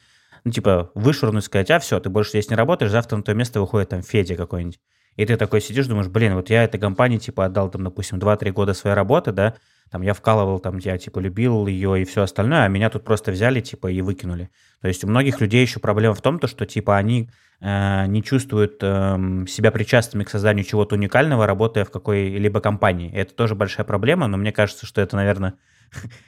ну, 0.45 0.51
типа, 0.51 0.91
вышвырнуть, 0.95 1.45
сказать, 1.45 1.71
а 1.71 1.79
все, 1.79 1.99
ты 1.99 2.11
больше 2.11 2.31
здесь 2.31 2.51
не 2.51 2.57
работаешь, 2.57 2.91
завтра 2.91 3.17
на 3.17 3.23
твое 3.23 3.39
место 3.39 3.61
выходит 3.61 3.89
там 3.89 4.03
Федя 4.03 4.37
какой-нибудь. 4.37 4.79
И 5.17 5.25
ты 5.25 5.37
такой 5.37 5.61
сидишь, 5.61 5.87
думаешь, 5.87 6.09
блин, 6.09 6.35
вот 6.35 6.51
я 6.51 6.65
этой 6.65 6.81
компании, 6.81 7.19
типа, 7.19 7.47
отдал 7.47 7.71
там, 7.71 7.85
допустим, 7.85 8.19
2-3 8.19 8.51
года 8.51 8.75
своей 8.75 8.97
работы, 8.97 9.33
да, 9.33 9.55
там 9.91 10.03
я 10.03 10.13
вкалывал, 10.13 10.59
там 10.59 10.79
я, 10.79 10.99
типа, 10.99 11.21
любил 11.21 11.67
ее 11.67 12.03
и 12.03 12.05
все 12.05 12.23
остальное, 12.23 12.65
а 12.65 12.69
меня 12.69 12.91
тут 12.91 13.05
просто 13.05 13.31
взяли, 13.31 13.61
типа, 13.61 13.89
и 13.91 14.01
выкинули. 14.01 14.51
То 14.81 14.89
есть 14.89 15.05
у 15.05 15.07
многих 15.07 15.41
людей 15.41 15.63
еще 15.63 15.79
проблема 15.79 16.15
в 16.15 16.23
том, 16.23 16.39
то, 16.39 16.49
что, 16.49 16.67
типа, 16.67 16.97
они 16.97 17.31
э, 17.61 18.07
не 18.07 18.23
чувствуют 18.23 18.79
э, 18.83 19.45
себя 19.49 19.71
причастными 19.71 20.25
к 20.25 20.31
созданию 20.31 20.65
чего-то 20.65 20.97
уникального, 20.97 21.47
работая 21.47 21.85
в 21.85 21.91
какой-либо 21.91 22.61
компании. 22.61 23.13
Это 23.13 23.35
тоже 23.35 23.55
большая 23.55 23.87
проблема, 23.87 24.27
но 24.27 24.37
мне 24.37 24.51
кажется, 24.51 24.85
что 24.85 25.01
это, 25.01 25.15
наверное, 25.15 25.55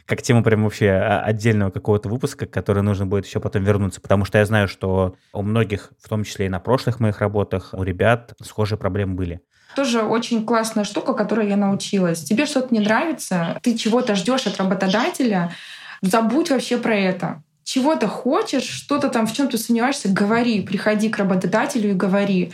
как 0.07 0.23
тему 0.23 0.43
прям 0.43 0.65
вообще 0.65 0.91
а, 0.91 1.21
отдельного 1.21 1.71
какого-то 1.71 2.09
выпуска, 2.09 2.47
который 2.47 2.83
нужно 2.83 3.07
будет 3.07 3.27
еще 3.27 3.41
потом 3.41 3.65
вернуться, 3.65 4.01
потому 4.01 4.25
что 4.25 4.39
я 4.39 4.47
знаю, 4.47 4.69
что 4.69 5.17
у 5.33 5.43
многих, 5.43 5.93
в 6.03 6.09
том 6.09 6.25
числе 6.25 6.47
и 6.47 6.49
на 6.49 6.61
прошлых 6.61 7.01
моих 7.01 7.21
работах, 7.21 7.71
у 7.73 7.83
ребят 7.83 8.35
схожие 8.43 8.79
проблемы 8.79 9.15
были. 9.15 9.41
Тоже 9.75 10.03
очень 10.03 10.47
классная 10.47 10.85
штука, 10.85 11.13
которой 11.13 11.49
я 11.49 11.57
научилась. 11.57 12.25
Тебе 12.25 12.47
что-то 12.47 12.73
не 12.73 12.81
нравится, 12.81 13.59
ты 13.63 13.77
чего-то 13.77 14.15
ждешь 14.15 14.47
от 14.47 14.57
работодателя, 14.59 15.53
забудь 16.03 16.51
вообще 16.51 16.79
про 16.79 16.97
это 16.97 17.43
чего-то 17.67 18.07
хочешь, 18.07 18.63
что-то 18.63 19.09
там 19.09 19.27
в 19.27 19.33
чем-то 19.33 19.59
сомневаешься, 19.59 20.09
говори, 20.09 20.63
приходи 20.63 21.09
к 21.09 21.19
работодателю 21.19 21.91
и 21.91 21.95
говори. 21.95 22.53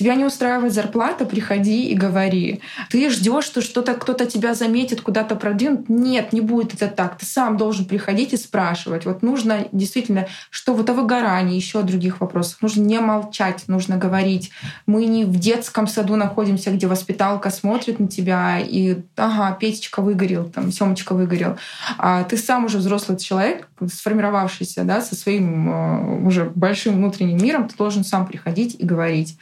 Тебя 0.00 0.14
не 0.14 0.24
устраивает 0.24 0.72
зарплата, 0.72 1.26
приходи 1.26 1.90
и 1.90 1.94
говори. 1.94 2.62
Ты 2.88 3.10
ждешь, 3.10 3.44
что 3.44 3.60
что-то 3.60 3.92
кто-то 3.92 4.24
тебя 4.24 4.54
заметит, 4.54 5.02
куда-то 5.02 5.36
продвинут. 5.36 5.90
Нет, 5.90 6.32
не 6.32 6.40
будет 6.40 6.72
это 6.72 6.88
так. 6.88 7.18
Ты 7.18 7.26
сам 7.26 7.58
должен 7.58 7.84
приходить 7.84 8.32
и 8.32 8.38
спрашивать. 8.38 9.04
Вот 9.04 9.20
нужно 9.20 9.66
действительно, 9.72 10.26
что 10.48 10.72
вот 10.72 10.88
о 10.88 10.94
выгорании, 10.94 11.54
еще 11.54 11.80
о 11.80 11.82
других 11.82 12.22
вопросах. 12.22 12.62
Нужно 12.62 12.80
не 12.80 12.98
молчать, 12.98 13.64
нужно 13.66 13.98
говорить. 13.98 14.50
Мы 14.86 15.04
не 15.04 15.26
в 15.26 15.38
детском 15.38 15.86
саду 15.86 16.16
находимся, 16.16 16.70
где 16.70 16.86
воспиталка 16.86 17.50
смотрит 17.50 18.00
на 18.00 18.08
тебя 18.08 18.58
и, 18.58 19.02
ага, 19.16 19.54
Петечка 19.60 20.00
выгорел, 20.00 20.48
там, 20.48 20.72
Семочка 20.72 21.12
выгорел. 21.12 21.58
А 21.98 22.24
ты 22.24 22.38
сам 22.38 22.64
уже 22.64 22.78
взрослый 22.78 23.18
человек, 23.18 23.68
сформировавшийся, 23.86 24.84
да, 24.84 25.02
со 25.02 25.14
своим 25.14 25.70
э, 25.70 26.26
уже 26.26 26.50
большим 26.54 26.94
внутренним 26.94 27.36
миром, 27.36 27.68
ты 27.68 27.76
должен 27.76 28.02
сам 28.02 28.26
приходить 28.26 28.76
и 28.78 28.86
говорить. 28.86 29.36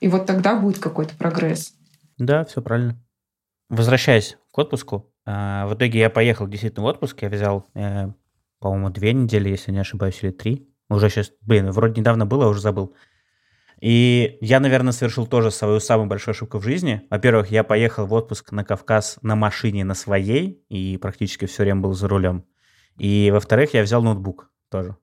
И 0.00 0.08
вот 0.08 0.26
тогда 0.26 0.58
будет 0.58 0.78
какой-то 0.78 1.14
прогресс. 1.16 1.74
Да, 2.18 2.44
все 2.44 2.62
правильно. 2.62 2.98
Возвращаясь 3.68 4.36
к 4.50 4.58
отпуску, 4.58 5.12
а, 5.24 5.66
в 5.66 5.74
итоге 5.74 6.00
я 6.00 6.10
поехал 6.10 6.48
действительно 6.48 6.84
в 6.84 6.88
отпуск, 6.88 7.22
я 7.22 7.28
взял, 7.28 7.66
э, 7.74 8.08
по-моему, 8.58 8.90
две 8.90 9.12
недели, 9.12 9.48
если 9.48 9.70
не 9.70 9.78
ошибаюсь, 9.78 10.18
или 10.22 10.30
три. 10.30 10.68
Уже 10.88 11.08
сейчас, 11.08 11.30
блин, 11.42 11.70
вроде 11.70 12.00
недавно 12.00 12.26
было, 12.26 12.48
уже 12.48 12.60
забыл. 12.60 12.94
И 13.80 14.38
я, 14.40 14.60
наверное, 14.60 14.92
совершил 14.92 15.26
тоже 15.26 15.50
свою 15.50 15.80
самую 15.80 16.08
большую 16.08 16.32
ошибку 16.32 16.58
в 16.58 16.64
жизни. 16.64 17.02
Во-первых, 17.10 17.50
я 17.50 17.64
поехал 17.64 18.06
в 18.06 18.12
отпуск 18.12 18.52
на 18.52 18.64
Кавказ 18.64 19.18
на 19.22 19.36
машине 19.36 19.84
на 19.84 19.94
своей, 19.94 20.64
и 20.68 20.98
практически 20.98 21.46
все 21.46 21.62
время 21.62 21.80
был 21.80 21.94
за 21.94 22.08
рулем. 22.08 22.44
И, 22.98 23.30
во-вторых, 23.32 23.72
я 23.72 23.82
взял 23.82 24.02
ноутбук 24.02 24.50
тоже. 24.70 24.96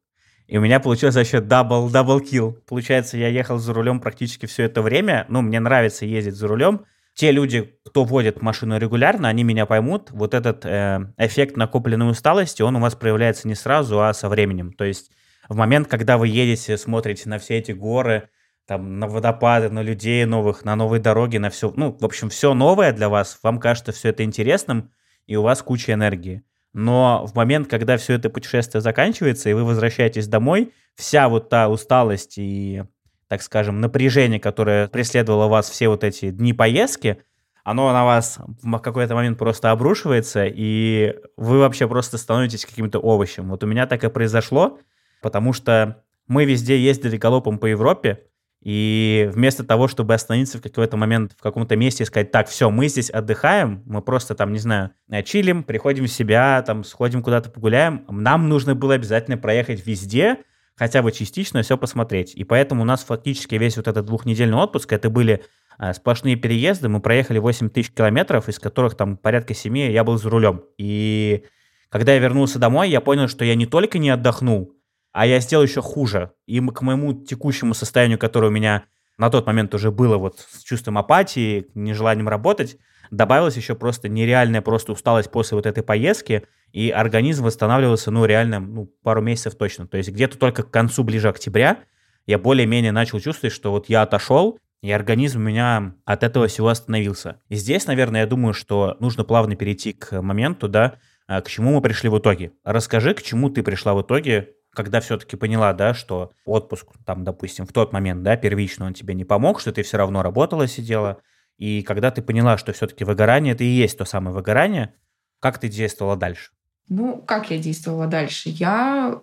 И 0.47 0.57
у 0.57 0.62
меня 0.62 0.79
получилось 0.79 1.15
вообще 1.15 1.41
double, 1.41 1.89
double 1.89 2.21
kill. 2.21 2.57
Получается, 2.67 3.17
я 3.17 3.27
ехал 3.27 3.57
за 3.57 3.73
рулем 3.73 3.99
практически 3.99 4.45
все 4.45 4.63
это 4.63 4.81
время. 4.81 5.25
Ну, 5.27 5.41
мне 5.41 5.60
нравится 5.60 6.05
ездить 6.05 6.36
за 6.36 6.47
рулем. 6.47 6.86
Те 7.13 7.31
люди, 7.31 7.77
кто 7.86 8.05
водит 8.05 8.41
машину 8.41 8.77
регулярно, 8.77 9.27
они 9.27 9.43
меня 9.43 9.65
поймут. 9.65 10.12
Вот 10.12 10.33
этот 10.33 10.65
э, 10.65 10.99
эффект 11.17 11.57
накопленной 11.57 12.10
усталости, 12.10 12.62
он 12.62 12.75
у 12.75 12.79
вас 12.79 12.95
проявляется 12.95 13.47
не 13.47 13.55
сразу, 13.55 14.01
а 14.01 14.13
со 14.13 14.29
временем. 14.29 14.71
То 14.71 14.86
есть 14.86 15.12
в 15.49 15.55
момент, 15.55 15.88
когда 15.88 16.17
вы 16.17 16.27
едете, 16.27 16.77
смотрите 16.77 17.27
на 17.27 17.39
все 17.39 17.57
эти 17.57 17.71
горы, 17.71 18.29
там, 18.67 18.99
на 18.99 19.07
водопады, 19.07 19.69
на 19.69 19.81
людей 19.81 20.25
новых, 20.25 20.63
на 20.65 20.75
новые 20.75 21.01
дороги, 21.01 21.38
на 21.38 21.49
все, 21.49 21.73
ну, 21.75 21.97
в 21.99 22.05
общем, 22.05 22.29
все 22.29 22.53
новое 22.53 22.91
для 22.91 23.10
вас, 23.10 23.39
вам 23.41 23.60
кажется 23.60 23.91
все 23.91 24.10
это 24.10 24.23
интересным, 24.23 24.91
и 25.25 25.36
у 25.36 25.41
вас 25.41 25.62
куча 25.62 25.93
энергии. 25.93 26.43
Но 26.73 27.25
в 27.25 27.36
момент, 27.36 27.67
когда 27.67 27.97
все 27.97 28.13
это 28.13 28.30
путешествие 28.30 28.82
заканчивается, 28.82 29.49
и 29.49 29.53
вы 29.53 29.63
возвращаетесь 29.63 30.27
домой, 30.27 30.73
вся 30.95 31.30
вот 31.30 31.49
та 31.49 31.69
усталость 31.69 32.38
и, 32.38 32.84
так 33.27 33.41
скажем, 33.41 33.82
напряжение, 33.82 34.39
которое 34.39 34.88
преследовало 34.88 35.47
вас 35.47 35.69
все 35.69 35.88
вот 35.88 36.03
эти 36.03 36.30
дни 36.32 36.53
поездки, 36.53 37.23
оно 37.63 37.91
на 37.91 38.06
вас 38.06 38.39
в 38.63 38.77
какой-то 38.77 39.13
момент 39.15 39.38
просто 39.38 39.71
обрушивается, 39.71 40.45
и 40.45 41.15
вы 41.36 41.60
вообще 41.60 41.88
просто 41.88 42.17
становитесь 42.17 42.65
каким-то 42.65 42.99
овощем. 42.99 43.49
Вот 43.49 43.63
у 43.63 43.67
меня 43.67 43.86
так 43.88 44.03
и 44.03 44.10
произошло, 44.10 44.80
потому 45.21 45.51
что 45.51 46.03
мы 46.27 46.45
везде 46.45 46.80
ездили 46.80 47.17
галопом 47.17 47.58
по 47.60 47.65
Европе, 47.65 48.26
и 48.61 49.29
вместо 49.31 49.63
того, 49.63 49.87
чтобы 49.87 50.13
остановиться 50.13 50.57
в 50.57 50.61
какой-то 50.61 50.97
момент 50.97 51.33
в 51.37 51.41
каком-то 51.41 51.75
месте 51.75 52.03
и 52.03 52.05
сказать, 52.05 52.31
так, 52.31 52.47
все, 52.47 52.69
мы 52.69 52.87
здесь 52.87 53.09
отдыхаем, 53.09 53.83
мы 53.85 54.01
просто 54.01 54.35
там, 54.35 54.51
не 54.51 54.59
знаю, 54.59 54.91
чилим, 55.25 55.63
приходим 55.63 56.05
в 56.05 56.09
себя, 56.09 56.61
там, 56.63 56.83
сходим 56.83 57.21
куда-то 57.21 57.49
погуляем, 57.49 58.03
нам 58.09 58.49
нужно 58.49 58.75
было 58.75 58.95
обязательно 58.95 59.37
проехать 59.37 59.85
везде, 59.85 60.37
хотя 60.75 61.01
бы 61.01 61.11
частично 61.11 61.61
все 61.61 61.77
посмотреть. 61.77 62.33
И 62.35 62.43
поэтому 62.43 62.81
у 62.81 62.85
нас 62.85 63.03
фактически 63.03 63.55
весь 63.55 63.77
вот 63.77 63.87
этот 63.87 64.05
двухнедельный 64.05 64.57
отпуск, 64.57 64.91
это 64.91 65.09
были 65.09 65.43
а, 65.77 65.93
сплошные 65.93 66.35
переезды, 66.35 66.89
мы 66.89 66.99
проехали 66.99 67.37
8 67.39 67.69
тысяч 67.69 67.91
километров, 67.91 68.49
из 68.49 68.59
которых 68.59 68.95
там 68.95 69.17
порядка 69.17 69.53
7 69.53 69.77
я 69.77 70.03
был 70.03 70.17
за 70.17 70.29
рулем. 70.29 70.63
И 70.77 71.43
когда 71.89 72.13
я 72.13 72.19
вернулся 72.19 72.59
домой, 72.59 72.89
я 72.89 73.01
понял, 73.01 73.27
что 73.27 73.45
я 73.45 73.55
не 73.55 73.65
только 73.65 73.99
не 73.99 74.09
отдохнул, 74.09 74.73
а 75.17 75.25
я 75.25 75.39
сделал 75.39 75.63
еще 75.63 75.82
хуже. 75.82 76.34
И 76.45 76.60
к 76.60 76.82
моему 76.84 77.12
текущему 77.12 77.73
состоянию, 77.73 78.19
которое 78.19 78.49
у 78.49 78.51
меня 78.51 78.84
на 79.17 79.32
тот 79.32 79.47
момент 79.47 79.73
уже 79.73 79.89
было 79.89 80.17
вот 80.17 80.45
с 80.47 80.62
чувством 80.62 80.99
апатии, 80.99 81.71
нежеланием 81.73 82.30
работать, 82.30 82.77
добавилась 83.10 83.58
еще 83.58 83.73
просто 83.73 84.10
нереальная 84.10 84.62
просто 84.62 84.91
усталость 84.91 85.32
после 85.32 85.56
вот 85.56 85.65
этой 85.65 85.82
поездки, 85.82 86.43
и 86.71 86.91
организм 86.91 87.45
восстанавливался, 87.45 88.12
ну, 88.12 88.25
реально, 88.25 88.60
ну, 88.60 88.93
пару 89.01 89.23
месяцев 89.23 89.56
точно. 89.56 89.88
То 89.88 89.97
есть 89.97 90.12
где-то 90.12 90.38
только 90.38 90.62
к 90.62 90.69
концу, 90.69 91.03
ближе 91.03 91.30
октября, 91.30 91.80
я 92.27 92.38
более-менее 92.38 92.91
начал 92.91 93.19
чувствовать, 93.19 93.56
что 93.56 93.71
вот 93.71 93.89
я 93.89 94.03
отошел, 94.03 94.60
и 94.84 94.91
организм 94.91 95.39
у 95.39 95.45
меня 95.45 95.95
от 96.06 96.21
этого 96.21 96.45
всего 96.45 96.67
остановился. 96.67 97.41
И 97.49 97.56
здесь, 97.56 97.88
наверное, 97.88 98.21
я 98.21 98.27
думаю, 98.27 98.53
что 98.53 98.97
нужно 98.99 99.23
плавно 99.23 99.56
перейти 99.56 99.93
к 99.93 100.21
моменту, 100.21 100.67
да, 100.67 100.99
а, 101.27 101.41
к 101.41 101.49
чему 101.49 101.73
мы 101.73 101.82
пришли 101.82 102.08
в 102.08 102.19
итоге. 102.19 102.51
Расскажи, 102.63 103.15
к 103.15 103.23
чему 103.23 103.49
ты 103.49 103.63
пришла 103.63 103.95
в 103.95 104.03
итоге, 104.03 104.53
когда 104.77 104.99
все-таки 104.99 105.35
поняла, 105.35 105.73
да, 105.73 105.95
что 105.95 106.31
отпуск, 106.45 106.85
там, 107.03 107.23
допустим, 107.23 107.65
в 107.65 107.73
тот 107.73 107.93
момент, 107.93 108.21
да, 108.21 108.37
первично 108.37 108.85
он 108.85 108.93
тебе 108.93 109.15
не 109.15 109.25
помог, 109.25 109.59
что 109.59 109.71
ты 109.71 109.81
все 109.81 109.97
равно 109.97 110.21
работала, 110.21 110.67
сидела, 110.67 111.17
и 111.57 111.81
когда 111.81 112.11
ты 112.11 112.21
поняла, 112.21 112.59
что 112.59 112.73
все-таки 112.73 113.03
выгорание 113.03 113.55
это 113.55 113.63
и 113.63 113.67
есть 113.67 113.97
то 113.97 114.05
самое 114.05 114.35
выгорание, 114.35 114.93
как 115.39 115.57
ты 115.57 115.67
действовала 115.67 116.15
дальше? 116.15 116.51
Ну, 116.89 117.17
как 117.17 117.49
я 117.49 117.57
действовала 117.57 118.05
дальше? 118.05 118.49
Я 118.49 119.19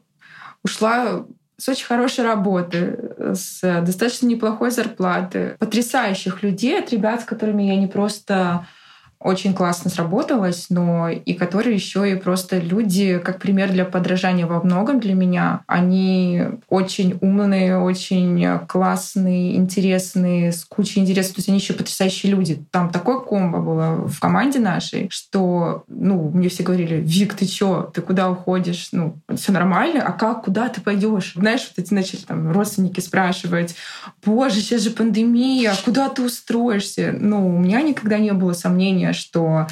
ушла 0.64 1.24
с 1.56 1.68
очень 1.68 1.86
хорошей 1.86 2.24
работы, 2.24 3.14
с 3.32 3.60
достаточно 3.82 4.26
неплохой 4.26 4.72
зарплаты, 4.72 5.56
потрясающих 5.60 6.42
людей, 6.42 6.80
от 6.80 6.90
ребят, 6.90 7.20
с 7.20 7.24
которыми 7.24 7.62
я 7.62 7.76
не 7.76 7.86
просто 7.86 8.66
очень 9.24 9.54
классно 9.54 9.90
сработалось, 9.90 10.66
но 10.68 11.08
и 11.08 11.32
которые 11.32 11.74
еще 11.74 12.12
и 12.12 12.14
просто 12.14 12.58
люди, 12.58 13.18
как 13.18 13.40
пример 13.40 13.72
для 13.72 13.87
подражания 13.87 14.46
во 14.46 14.62
многом 14.62 15.00
для 15.00 15.14
меня. 15.14 15.62
Они 15.66 16.42
очень 16.68 17.16
умные, 17.22 17.78
очень 17.78 18.58
классные, 18.68 19.56
интересные, 19.56 20.52
с 20.52 20.66
кучей 20.66 21.00
интересов. 21.00 21.37
То 21.37 21.38
есть 21.38 21.48
они 21.48 21.58
еще 21.58 21.72
потрясающие 21.72 22.30
люди. 22.30 22.62
Там 22.70 22.90
такое 22.90 23.18
комбо 23.18 23.60
было 23.60 24.06
в 24.06 24.20
команде 24.20 24.58
нашей, 24.58 25.08
что, 25.10 25.84
ну, 25.88 26.28
мне 26.28 26.50
все 26.50 26.62
говорили, 26.62 26.96
Вик, 26.96 27.32
ты 27.32 27.46
чё, 27.46 27.90
ты 27.94 28.02
куда 28.02 28.30
уходишь? 28.30 28.90
Ну, 28.92 29.16
все 29.34 29.52
нормально, 29.52 30.02
а 30.06 30.12
как, 30.12 30.44
куда 30.44 30.68
ты 30.68 30.82
пойдешь? 30.82 31.32
Знаешь, 31.34 31.72
вот 31.74 31.82
эти 31.82 31.94
начали 31.94 32.20
там 32.20 32.52
родственники 32.52 33.00
спрашивать, 33.00 33.74
боже, 34.22 34.56
сейчас 34.56 34.82
же 34.82 34.90
пандемия, 34.90 35.72
куда 35.82 36.10
ты 36.10 36.22
устроишься? 36.22 37.16
Ну, 37.18 37.56
у 37.56 37.58
меня 37.58 37.80
никогда 37.80 38.18
не 38.18 38.32
было 38.32 38.52
сомнения, 38.52 39.13
что 39.14 39.66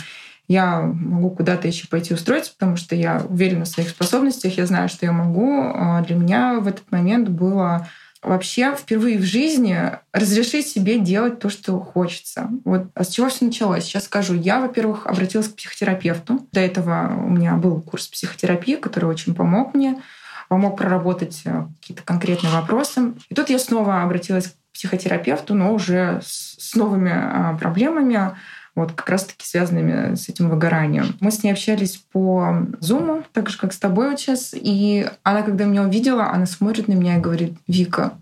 я 0.49 0.81
могу 0.81 1.31
куда-то 1.31 1.69
еще 1.69 1.87
пойти 1.89 2.15
устроиться, 2.15 2.53
потому 2.53 2.77
что 2.77 2.95
я 2.95 3.23
уверена 3.29 3.65
в 3.65 3.69
своих 3.69 3.89
способностях, 3.89 4.57
я 4.57 4.67
знаю, 4.67 4.89
что 4.89 5.07
я 5.07 5.13
могу. 5.13 5.63
А 5.75 6.03
для 6.03 6.17
меня 6.17 6.61
в 6.61 6.67
этот 6.67 6.91
момент 6.91 7.29
было 7.29 7.89
вообще 8.23 8.75
впервые 8.77 9.19
в 9.19 9.23
жизни 9.23 9.79
разрешить 10.13 10.69
себе 10.69 10.99
делать 10.99 11.41
то, 11.41 11.49
что 11.49 11.79
хочется. 11.81 12.49
Вот 12.65 12.87
а 12.95 13.05
с 13.05 13.09
чего 13.09 13.29
все 13.29 13.45
началось? 13.45 13.85
Сейчас 13.85 14.05
скажу. 14.05 14.35
Я, 14.35 14.61
во-первых, 14.61 15.07
обратилась 15.07 15.49
к 15.49 15.57
психотерапевту. 15.57 16.47
До 16.53 16.61
этого 16.61 17.13
у 17.17 17.31
меня 17.31 17.57
был 17.57 17.81
курс 17.81 18.07
психотерапии, 18.07 18.77
который 18.77 19.07
очень 19.07 19.35
помог 19.35 19.75
мне, 19.75 20.01
помог 20.49 20.77
проработать 20.77 21.43
э, 21.45 21.67
какие-то 21.81 22.03
конкретные 22.05 22.53
вопросы. 22.53 23.15
И 23.29 23.35
тут 23.35 23.51
я 23.51 23.59
снова 23.59 24.03
обратилась 24.03 24.49
к 24.49 24.55
психотерапевту, 24.73 25.55
но 25.55 25.75
уже 25.75 26.21
с 26.25 26.75
новыми 26.75 27.13
а, 27.13 27.57
проблемами, 27.59 28.37
вот 28.75 28.93
как 28.93 29.09
раз-таки 29.09 29.45
связанными 29.47 30.15
с 30.15 30.29
этим 30.29 30.49
выгоранием. 30.49 31.17
Мы 31.21 31.31
с 31.31 31.43
ней 31.43 31.53
общались 31.53 31.97
по 32.13 32.67
зуму, 32.81 33.23
так 33.33 33.51
же, 33.51 33.59
как 33.59 33.73
с 33.73 33.79
тобой 33.79 34.11
вот 34.11 34.19
сейчас, 34.19 34.55
и 34.55 35.07
она, 35.23 35.43
когда 35.43 35.65
меня 35.65 35.83
увидела, 35.83 36.31
она 36.31 36.47
смотрит 36.47 36.89
на 36.89 36.93
меня 36.93 37.19
и 37.19 37.21
говорит, 37.21 37.55
Вика, 37.67 38.15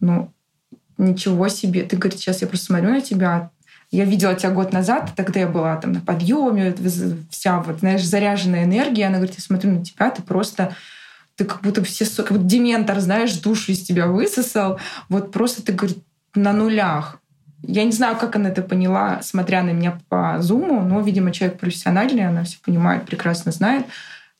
ну, 0.00 0.32
ничего 0.96 1.48
себе, 1.48 1.82
ты, 1.82 1.96
говорит, 1.96 2.18
сейчас 2.18 2.40
я 2.40 2.48
просто 2.48 2.66
смотрю 2.66 2.90
на 2.90 3.00
тебя, 3.00 3.50
я 3.90 4.04
видела 4.04 4.34
тебя 4.34 4.50
год 4.50 4.72
назад, 4.72 5.12
тогда 5.16 5.40
я 5.40 5.46
была 5.46 5.76
там 5.76 5.92
на 5.92 6.00
подъеме, 6.00 6.74
вся 7.30 7.60
вот, 7.60 7.80
знаешь, 7.80 8.04
заряженная 8.04 8.64
энергия. 8.64 9.06
Она 9.06 9.16
говорит, 9.16 9.36
я 9.36 9.42
смотрю 9.42 9.72
на 9.72 9.84
тебя, 9.84 10.10
ты 10.10 10.20
просто 10.22 10.74
ты 11.36 11.44
как 11.44 11.62
будто 11.62 11.82
все, 11.84 12.04
как 12.04 12.32
будто 12.32 12.44
дементор, 12.44 12.98
знаешь, 12.98 13.32
душу 13.36 13.70
из 13.70 13.82
тебя 13.82 14.08
высосал. 14.08 14.80
Вот 15.08 15.30
просто 15.30 15.62
ты, 15.62 15.72
говорит, 15.72 16.02
на 16.34 16.52
нулях. 16.52 17.20
Я 17.62 17.84
не 17.84 17.92
знаю, 17.92 18.16
как 18.16 18.36
она 18.36 18.50
это 18.50 18.62
поняла, 18.62 19.20
смотря 19.22 19.62
на 19.62 19.70
меня 19.70 19.98
по 20.08 20.36
зуму, 20.40 20.80
но, 20.80 21.00
видимо, 21.00 21.32
человек 21.32 21.58
профессиональный, 21.58 22.26
она 22.26 22.44
все 22.44 22.58
понимает, 22.64 23.04
прекрасно 23.04 23.52
знает. 23.52 23.86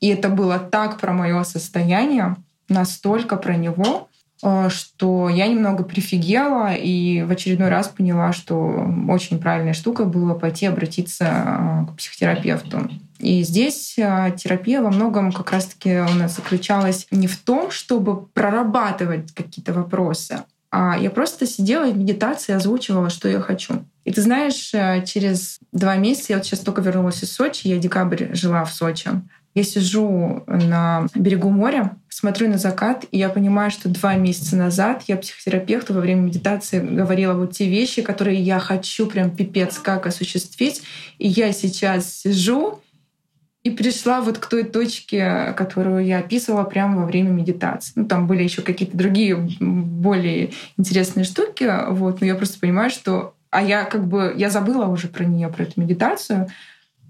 И 0.00 0.08
это 0.08 0.28
было 0.28 0.58
так 0.58 1.00
про 1.00 1.12
мое 1.12 1.42
состояние, 1.42 2.36
настолько 2.68 3.36
про 3.36 3.56
него, 3.56 4.08
э, 4.42 4.68
что 4.70 5.28
я 5.28 5.48
немного 5.48 5.82
прифигела 5.82 6.72
и 6.74 7.22
в 7.22 7.30
очередной 7.32 7.68
раз 7.68 7.88
поняла, 7.88 8.32
что 8.32 8.88
очень 9.08 9.40
правильная 9.40 9.72
штука 9.72 10.04
было 10.04 10.34
пойти 10.34 10.66
обратиться 10.66 11.24
э, 11.24 11.86
к 11.92 11.96
психотерапевту. 11.96 12.88
И 13.18 13.42
здесь 13.42 13.98
э, 13.98 14.32
терапия 14.36 14.80
во 14.80 14.90
многом 14.90 15.32
как 15.32 15.50
раз-таки 15.50 15.98
у 15.98 16.14
нас 16.14 16.36
заключалась 16.36 17.08
не 17.10 17.26
в 17.26 17.36
том, 17.36 17.72
чтобы 17.72 18.26
прорабатывать 18.26 19.32
какие-то 19.34 19.72
вопросы, 19.72 20.44
а 20.70 20.98
я 20.98 21.10
просто 21.10 21.46
сидела 21.46 21.90
в 21.90 21.96
медитации 21.96 22.52
озвучивала, 22.52 23.10
что 23.10 23.28
я 23.28 23.40
хочу. 23.40 23.84
И 24.04 24.12
ты 24.12 24.20
знаешь, 24.20 24.70
э, 24.74 25.04
через 25.06 25.58
два 25.72 25.96
месяца, 25.96 26.32
я 26.32 26.36
вот 26.38 26.46
сейчас 26.46 26.60
только 26.60 26.82
вернулась 26.82 27.22
из 27.22 27.32
Сочи, 27.32 27.68
я 27.68 27.78
декабрь 27.78 28.34
жила 28.34 28.64
в 28.64 28.72
Сочи, 28.72 29.10
я 29.54 29.64
сижу 29.64 30.44
на 30.46 31.08
берегу 31.14 31.50
моря, 31.50 31.96
смотрю 32.08 32.48
на 32.48 32.58
закат, 32.58 33.06
и 33.10 33.18
я 33.18 33.28
понимаю, 33.28 33.70
что 33.70 33.88
два 33.88 34.14
месяца 34.14 34.56
назад 34.56 35.02
я 35.08 35.16
психотерапевту 35.16 35.94
во 35.94 36.00
время 36.00 36.20
медитации 36.20 36.80
говорила 36.80 37.34
вот 37.34 37.52
те 37.52 37.68
вещи, 37.68 38.02
которые 38.02 38.40
я 38.40 38.58
хочу 38.58 39.06
прям 39.06 39.30
пипец 39.30 39.78
как 39.78 40.06
осуществить. 40.06 40.82
И 41.18 41.28
я 41.28 41.52
сейчас 41.52 42.12
сижу 42.12 42.80
и 43.68 43.70
пришла 43.70 44.22
вот 44.22 44.38
к 44.38 44.46
той 44.46 44.64
точке, 44.64 45.52
которую 45.56 46.04
я 46.04 46.20
описывала 46.20 46.64
прямо 46.64 47.00
во 47.00 47.06
время 47.06 47.28
медитации. 47.28 47.92
Ну, 47.96 48.06
там 48.06 48.26
были 48.26 48.42
еще 48.42 48.62
какие-то 48.62 48.96
другие 48.96 49.36
более 49.36 50.52
интересные 50.78 51.24
штуки, 51.24 51.70
вот, 51.90 52.20
но 52.20 52.26
я 52.26 52.34
просто 52.34 52.58
понимаю, 52.58 52.90
что... 52.90 53.34
А 53.50 53.62
я 53.62 53.84
как 53.84 54.06
бы... 54.06 54.34
Я 54.36 54.50
забыла 54.50 54.86
уже 54.86 55.08
про 55.08 55.24
нее, 55.24 55.48
про 55.48 55.64
эту 55.64 55.80
медитацию. 55.80 56.48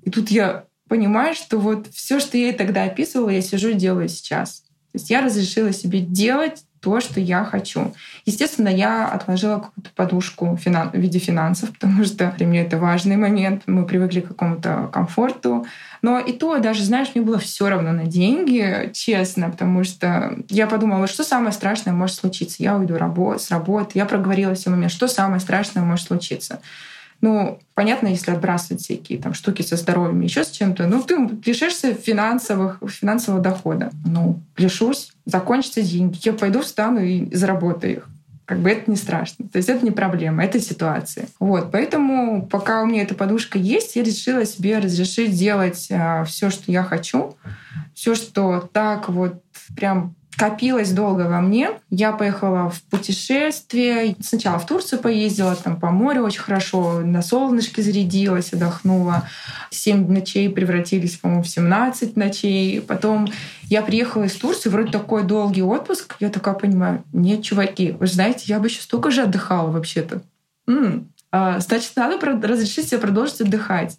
И 0.03 0.11
тут 0.11 0.31
я 0.31 0.65
понимаю, 0.89 1.35
что 1.35 1.59
вот 1.59 1.89
все, 1.93 2.19
что 2.19 2.37
я 2.37 2.47
ей 2.47 2.53
тогда 2.53 2.85
описывала, 2.85 3.31
я 3.31 3.43
сижу 3.43 3.69
и 3.69 3.75
делаю 3.75 4.09
сейчас. 4.09 4.61
То 4.93 4.99
есть 4.99 5.11
я 5.11 5.21
разрешила 5.21 5.73
себе 5.73 6.01
делать 6.01 6.65
то, 6.81 7.01
что 7.01 7.21
я 7.21 7.45
хочу. 7.45 7.93
Естественно, 8.25 8.69
я 8.69 9.09
отложила 9.09 9.57
какую-то 9.57 9.91
подушку 9.95 10.57
в 10.57 10.95
виде 10.95 11.19
финансов, 11.19 11.73
потому 11.79 12.05
что 12.05 12.33
для 12.37 12.47
меня 12.47 12.63
это 12.63 12.79
важный 12.79 13.17
момент. 13.17 13.63
Мы 13.67 13.85
привыкли 13.85 14.21
к 14.21 14.29
какому-то 14.29 14.89
комфорту. 14.93 15.67
Но 16.03 16.19
и 16.19 16.33
то, 16.33 16.59
даже, 16.59 16.85
знаешь, 16.85 17.09
мне 17.15 17.25
было 17.25 17.39
все 17.39 17.69
равно 17.69 17.93
на 17.93 18.05
деньги, 18.05 18.91
честно, 18.95 19.51
потому 19.51 19.85
что 19.85 20.39
я 20.49 20.67
подумала, 20.67 21.07
что 21.07 21.25
самое 21.25 21.53
страшное 21.53 21.93
может 21.93 22.17
случиться. 22.17 22.63
Я 22.63 22.77
уйду 22.77 22.97
с 23.39 23.51
работы. 23.51 23.99
Я 23.99 24.05
проговорила 24.05 24.55
все 24.55 24.71
момент, 24.71 24.93
что 24.93 25.09
самое 25.09 25.41
страшное 25.41 25.83
может 25.83 26.07
случиться. 26.07 26.61
Ну, 27.21 27.59
понятно, 27.75 28.07
если 28.07 28.31
отбрасывать 28.31 28.83
всякие 28.83 29.19
там 29.19 29.35
штуки 29.35 29.63
со 29.63 29.77
здоровьем, 29.77 30.21
еще 30.21 30.45
с 30.45 30.51
чем-то, 30.51 30.87
ну, 30.87 31.03
ты 31.03 31.17
лишишься 31.45 31.93
финансовых, 31.95 32.79
финансового 32.89 33.43
дохода. 33.43 33.91
Ну, 34.07 34.41
лишусь, 34.57 35.13
закончатся 35.27 35.83
деньги, 35.83 36.19
я 36.23 36.33
пойду, 36.33 36.61
встану 36.61 37.01
и 37.01 37.35
заработаю 37.35 37.93
их. 37.97 38.09
Как 38.49 38.61
бы 38.61 38.71
это 38.71 38.91
не 38.91 38.97
страшно. 38.97 39.47
То 39.47 39.59
есть 39.59 39.69
это 39.69 39.85
не 39.85 39.91
проблема, 39.91 40.43
это 40.43 40.59
ситуация. 40.59 41.27
Вот, 41.39 41.71
поэтому 41.71 42.47
пока 42.47 42.83
у 42.83 42.87
меня 42.87 43.03
эта 43.03 43.15
подушка 43.15 43.59
есть, 43.59 43.95
я 43.95 44.03
решила 44.03 44.47
себе 44.47 44.79
разрешить 44.79 45.37
делать 45.37 45.87
а, 45.91 46.25
все, 46.25 46.49
что 46.49 46.73
я 46.73 46.83
хочу, 46.83 47.37
все, 47.93 48.15
что 48.15 48.67
так 48.73 49.11
вот 49.11 49.43
прям 49.77 50.15
копилось 50.39 50.93
долго 50.93 51.23
во 51.23 51.41
мне. 51.41 51.71
Я 51.91 52.13
поехала 52.13 52.71
в 52.71 52.81
путешествие. 52.83 54.17
Сначала 54.21 54.59
в 54.61 54.67
Турцию 54.67 55.01
поездила, 55.01 55.57
там 55.57 55.81
по 55.81 55.91
морю 55.91 56.23
очень 56.23 56.41
хорошо, 56.41 57.01
на 57.01 57.23
солнышке 57.23 57.83
зарядилась, 57.83 58.53
отдохнула. 58.53 59.29
Семь 59.71 60.09
ночей 60.09 60.49
превратились, 60.49 61.17
по-моему, 61.17 61.43
в 61.43 61.49
17 61.49 62.17
ночей. 62.17 62.81
Потом 62.81 63.29
я 63.65 63.83
приехала 63.83 64.25
из 64.25 64.35
Турции, 64.35 64.71
вроде 64.71 64.93
такой 64.93 65.25
долгий 65.25 65.63
отпуск. 65.63 66.15
Я 66.21 66.31
такая 66.31 66.55
понимаю, 66.55 67.03
нет, 67.13 67.43
чуваки, 67.43 67.91
вы 67.99 68.07
знаете, 68.07 68.45
я 68.47 68.61
бы 68.61 68.69
еще 68.69 68.81
столько 68.81 69.11
же 69.11 69.23
отдыхала 69.23 69.71
вообще-то. 69.71 70.23
М-м, 70.69 71.09
значит, 71.33 71.93
надо 71.97 72.19
разрешить 72.25 72.89
себе 72.89 73.01
продолжить 73.01 73.41
отдыхать. 73.41 73.99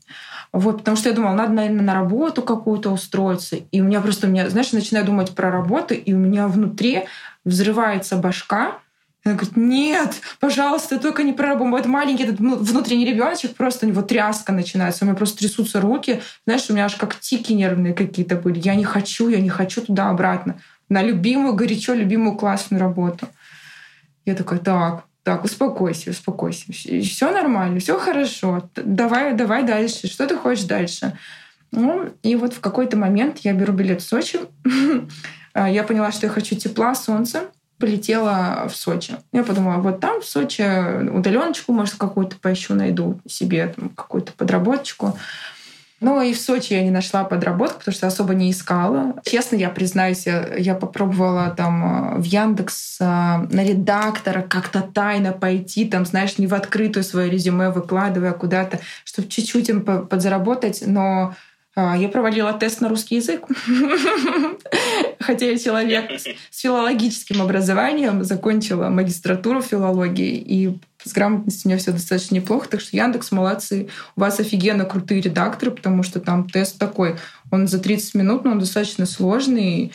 Вот, 0.52 0.80
потому 0.80 0.98
что 0.98 1.10
я 1.10 1.16
думала, 1.16 1.34
надо, 1.34 1.54
наверное, 1.54 1.84
на 1.84 1.94
работу 1.94 2.42
какую-то 2.42 2.90
устроиться. 2.90 3.58
И 3.72 3.82
у 3.82 3.84
меня 3.84 4.02
просто, 4.02 4.28
у 4.28 4.30
меня, 4.30 4.50
знаешь, 4.50 4.72
начинаю 4.72 5.06
думать 5.06 5.36
про 5.36 5.52
работу, 5.52 5.94
и 5.94 6.14
у 6.14 6.18
меня 6.18 6.48
внутри 6.48 7.06
взрывается 7.46 8.16
башка. 8.18 8.80
Она 9.24 9.36
говорит, 9.36 9.58
нет, 9.58 10.22
пожалуйста, 10.40 10.98
только 10.98 11.24
не 11.24 11.34
про 11.34 11.50
работу. 11.50 11.72
Вот 11.72 11.86
маленький 11.86 12.24
этот 12.24 12.40
ну, 12.40 12.56
внутренний 12.56 13.06
ребеночек, 13.06 13.56
просто 13.56 13.86
у 13.86 13.90
него 13.90 14.02
тряска 14.02 14.52
начинается, 14.52 15.04
у 15.04 15.08
меня 15.08 15.16
просто 15.16 15.40
трясутся 15.40 15.82
руки. 15.82 16.22
Знаешь, 16.48 16.66
у 16.70 16.74
меня 16.74 16.86
аж 16.86 16.96
как 16.96 17.20
тики 17.20 17.54
нервные 17.54 17.94
какие-то 17.94 18.36
были. 18.36 18.60
Я 18.60 18.74
не 18.74 18.86
хочу, 18.86 19.30
я 19.30 19.40
не 19.40 19.50
хочу 19.50 19.82
туда-обратно. 19.82 20.60
На 20.88 21.04
любимую, 21.04 21.54
горячо 21.54 21.94
любимую 21.94 22.38
классную 22.38 22.82
работу. 22.82 23.28
Я 24.26 24.34
такая, 24.34 24.60
так, 24.60 25.04
так, 25.30 25.44
успокойся, 25.44 26.10
успокойся. 26.10 26.74
Все 26.74 27.32
нормально, 27.32 27.80
все 27.80 28.00
хорошо. 28.00 28.68
Давай, 28.76 29.36
давай 29.36 29.62
дальше. 29.62 30.08
Что 30.08 30.26
ты 30.26 30.36
хочешь 30.36 30.64
дальше? 30.64 31.16
Ну, 31.72 32.10
и 32.24 32.36
вот 32.36 32.56
в 32.56 32.60
какой-то 32.60 32.98
момент 32.98 33.38
я 33.44 33.54
беру 33.54 33.72
билет 33.72 34.02
в 34.02 34.08
Сочи. 34.08 34.40
А, 35.52 35.68
я 35.68 35.84
поняла, 35.84 36.12
что 36.12 36.28
я 36.28 36.32
хочу 36.32 36.56
тепла, 36.56 36.94
солнца. 36.94 37.46
Полетела 37.80 38.68
в 38.72 38.76
Сочи. 38.76 39.16
Я 39.32 39.44
подумала, 39.44 39.82
вот 39.82 40.00
там 40.00 40.22
в 40.22 40.26
Сочи 40.26 40.62
удаленочку, 41.10 41.74
может, 41.74 41.96
какую-то 41.96 42.38
поищу, 42.38 42.76
найду 42.76 43.20
себе 43.28 43.74
какую-то 43.96 44.32
подработочку. 44.34 45.18
Ну 46.00 46.22
и 46.22 46.34
в 46.34 46.40
Сочи 46.40 46.74
я 46.74 46.84
не 46.84 46.92
нашла 46.92 47.24
подработку, 47.24 47.80
потому 47.80 47.96
что 47.96 48.08
особо 48.08 48.34
не 48.34 48.52
искала. 48.52 49.16
Честно, 49.26 49.58
я 49.58 49.70
признаюсь, 49.70 50.26
я 50.26 50.76
попробовала 50.76 51.54
там 51.56 52.16
э, 52.16 52.22
в 52.22 52.24
Яндекс 52.24 52.98
э, 53.00 53.04
на 53.06 53.64
редактора 53.64 54.42
как-то 54.42 54.82
тайно 54.82 55.34
пойти, 55.34 55.86
там, 55.86 56.06
знаешь, 56.06 56.38
не 56.38 56.48
в 56.48 56.54
открытую 56.54 57.04
свое 57.04 57.30
резюме 57.30 57.70
выкладывая 57.70 58.32
куда-то, 58.32 58.80
чтобы 59.04 59.28
чуть-чуть 59.28 59.70
им 59.70 59.82
подзаработать, 59.82 60.84
но 60.86 61.34
а, 61.76 61.96
я 61.96 62.10
провалила 62.10 62.54
тест 62.54 62.82
на 62.82 62.90
русский 62.90 63.16
язык. 63.16 63.46
Хотя 65.20 65.46
я 65.46 65.58
человек 65.58 66.12
с 66.12 66.60
филологическим 66.60 67.42
образованием, 67.42 68.24
закончила 68.24 68.90
магистратуру 68.90 69.62
филологии, 69.62 70.36
и 70.36 70.78
с 71.04 71.14
грамотностью 71.14 71.68
у 71.68 71.70
меня 71.70 71.80
все 71.80 71.92
достаточно 71.92 72.36
неплохо. 72.36 72.68
Так 72.70 72.82
что 72.82 72.96
Яндекс, 72.96 73.32
молодцы. 73.32 73.88
У 74.16 74.22
вас 74.22 74.40
офигенно 74.40 74.86
крутые 74.86 75.22
редакторы, 75.22 75.72
потому 75.72 76.04
что 76.04 76.20
там 76.20 76.50
тест 76.50 76.78
такой, 76.78 77.16
он 77.52 77.68
за 77.68 77.80
30 77.80 78.16
минут, 78.16 78.44
но 78.44 78.52
он 78.52 78.60
достаточно 78.60 79.06
сложный. 79.06 79.92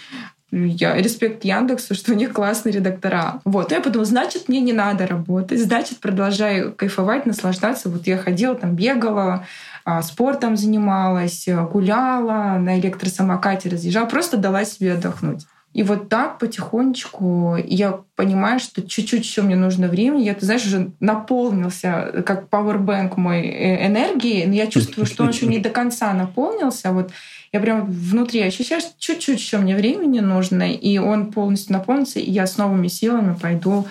Я 0.50 0.96
респект 0.96 1.44
Яндексу, 1.44 1.94
что 1.94 2.12
у 2.12 2.14
них 2.14 2.32
классные 2.32 2.72
редактора. 2.72 3.40
Вот, 3.44 3.72
я 3.72 3.80
подумала, 3.80 4.04
значит, 4.04 4.48
мне 4.48 4.60
не 4.60 4.72
надо 4.72 5.06
работать, 5.06 5.60
значит, 5.60 5.98
продолжаю 5.98 6.72
кайфовать, 6.72 7.26
наслаждаться. 7.26 7.88
Вот 7.88 8.06
я 8.06 8.16
ходила, 8.18 8.54
там 8.54 8.76
бегала, 8.76 9.46
а, 9.84 10.00
спортом 10.02 10.56
занималась, 10.56 11.48
гуляла, 11.72 12.58
на 12.58 12.78
электросамокате 12.78 13.68
разъезжала, 13.68 14.06
просто 14.06 14.36
дала 14.36 14.64
себе 14.64 14.92
отдохнуть. 14.92 15.44
И 15.74 15.82
вот 15.82 16.08
так 16.08 16.38
потихонечку 16.38 17.56
я 17.56 18.00
понимаю, 18.14 18.60
что 18.60 18.80
чуть-чуть 18.80 19.24
еще 19.24 19.42
мне 19.42 19.56
нужно 19.56 19.88
времени. 19.88 20.22
Я, 20.22 20.34
ты 20.34 20.46
знаешь, 20.46 20.64
уже 20.64 20.92
наполнился, 21.00 22.22
как 22.24 22.48
пауэрбэнк 22.48 23.16
мой 23.16 23.42
э, 23.42 23.86
энергии, 23.88 24.44
но 24.46 24.54
я 24.54 24.68
чувствую, 24.68 25.04
что 25.04 25.24
он 25.24 25.30
еще 25.30 25.46
не 25.46 25.58
до 25.58 25.70
конца 25.70 26.12
наполнился. 26.14 26.92
Вот 26.92 27.10
я 27.52 27.58
прям 27.58 27.86
внутри 27.86 28.40
ощущаю, 28.42 28.80
что 28.80 28.92
чуть-чуть 28.96 29.40
еще 29.40 29.58
мне 29.58 29.74
времени 29.74 30.20
нужно, 30.20 30.72
и 30.72 30.98
он 30.98 31.32
полностью 31.32 31.72
наполнится, 31.72 32.20
и 32.20 32.30
я 32.30 32.46
с 32.46 32.56
новыми 32.56 32.86
силами 32.86 33.34
пойду 33.34 33.88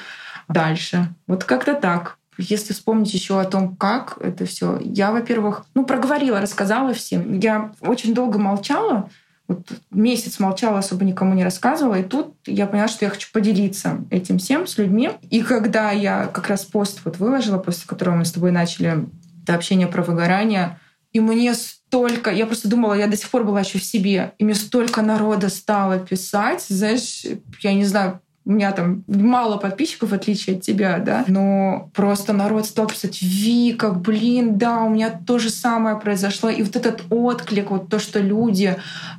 дальше. 0.48 1.10
Вот 1.28 1.44
как-то 1.44 1.74
так. 1.74 2.18
Если 2.38 2.72
вспомнить 2.72 3.14
еще 3.14 3.42
о 3.42 3.46
том, 3.46 3.76
как 3.76 4.18
это 4.22 4.46
все, 4.46 4.80
я, 4.82 5.12
во-первых, 5.12 5.66
ну, 5.76 5.86
проговорила, 5.86 6.40
рассказала 6.40 6.94
всем. 6.94 7.40
Я 7.40 7.74
очень 7.82 8.14
долго 8.14 8.40
молчала, 8.40 9.10
вот 9.48 9.68
месяц 9.92 10.40
молчала, 10.40 10.80
особо 10.80 11.04
никому 11.04 11.34
не 11.34 11.44
рассказывала, 11.44 11.96
и 11.96 12.04
тут 12.04 12.36
я 12.46 12.66
поняла, 12.66 12.88
что 12.88 13.06
я 13.06 13.12
хочу 13.12 13.28
поделиться 13.32 14.06
этим 14.10 14.38
всем 14.38 14.68
с 14.68 14.78
людьми. 14.78 15.12
И 15.30 15.42
когда 15.42 15.92
я 15.92 16.28
как 16.28 16.48
раз 16.48 16.64
пост 16.64 17.02
вот 17.04 17.18
выложила, 17.18 17.58
после 17.58 17.86
которого 17.86 18.16
мы 18.16 18.26
с 18.26 18.32
тобой 18.32 18.52
начали 18.52 19.06
это 19.44 19.56
общение 19.56 19.88
про 19.88 20.02
выгорание, 20.02 20.80
и 21.12 21.20
мне 21.20 21.54
столько... 21.54 22.32
Я 22.32 22.48
просто 22.48 22.68
думала, 22.68 22.96
я 22.96 23.08
до 23.08 23.16
сих 23.16 23.30
пор 23.30 23.44
была 23.44 23.60
еще 23.60 23.78
в 23.78 23.84
себе. 23.84 24.34
И 24.40 24.44
мне 24.44 24.56
столько 24.56 25.04
народа 25.04 25.50
стало 25.50 26.00
писать. 26.00 26.66
Знаешь, 26.68 27.24
я 27.62 27.74
не 27.74 27.86
знаю, 27.86 28.20
у 28.46 28.52
меня 28.52 28.74
там 28.74 29.04
мало 29.08 29.58
подписчиков, 29.58 30.10
в 30.10 30.14
отличие 30.14 30.58
от 30.58 30.64
тебя, 30.64 31.00
да, 31.00 31.24
но 31.28 31.90
просто 31.94 32.34
народ 32.34 32.66
стал 32.66 32.88
писать, 32.88 33.22
Вика, 33.22 33.92
блин, 33.92 34.58
да, 34.58 34.82
у 34.84 34.90
меня 34.90 35.12
то 35.26 35.40
же 35.40 35.50
самое 35.50 35.98
произошло. 35.98 36.50
И 36.50 36.62
вот 36.62 36.76
этот 36.76 37.04
отклик, 37.10 37.72
вот 37.72 37.88
то, 37.88 38.00
что 38.00 38.20
люди 38.20 38.76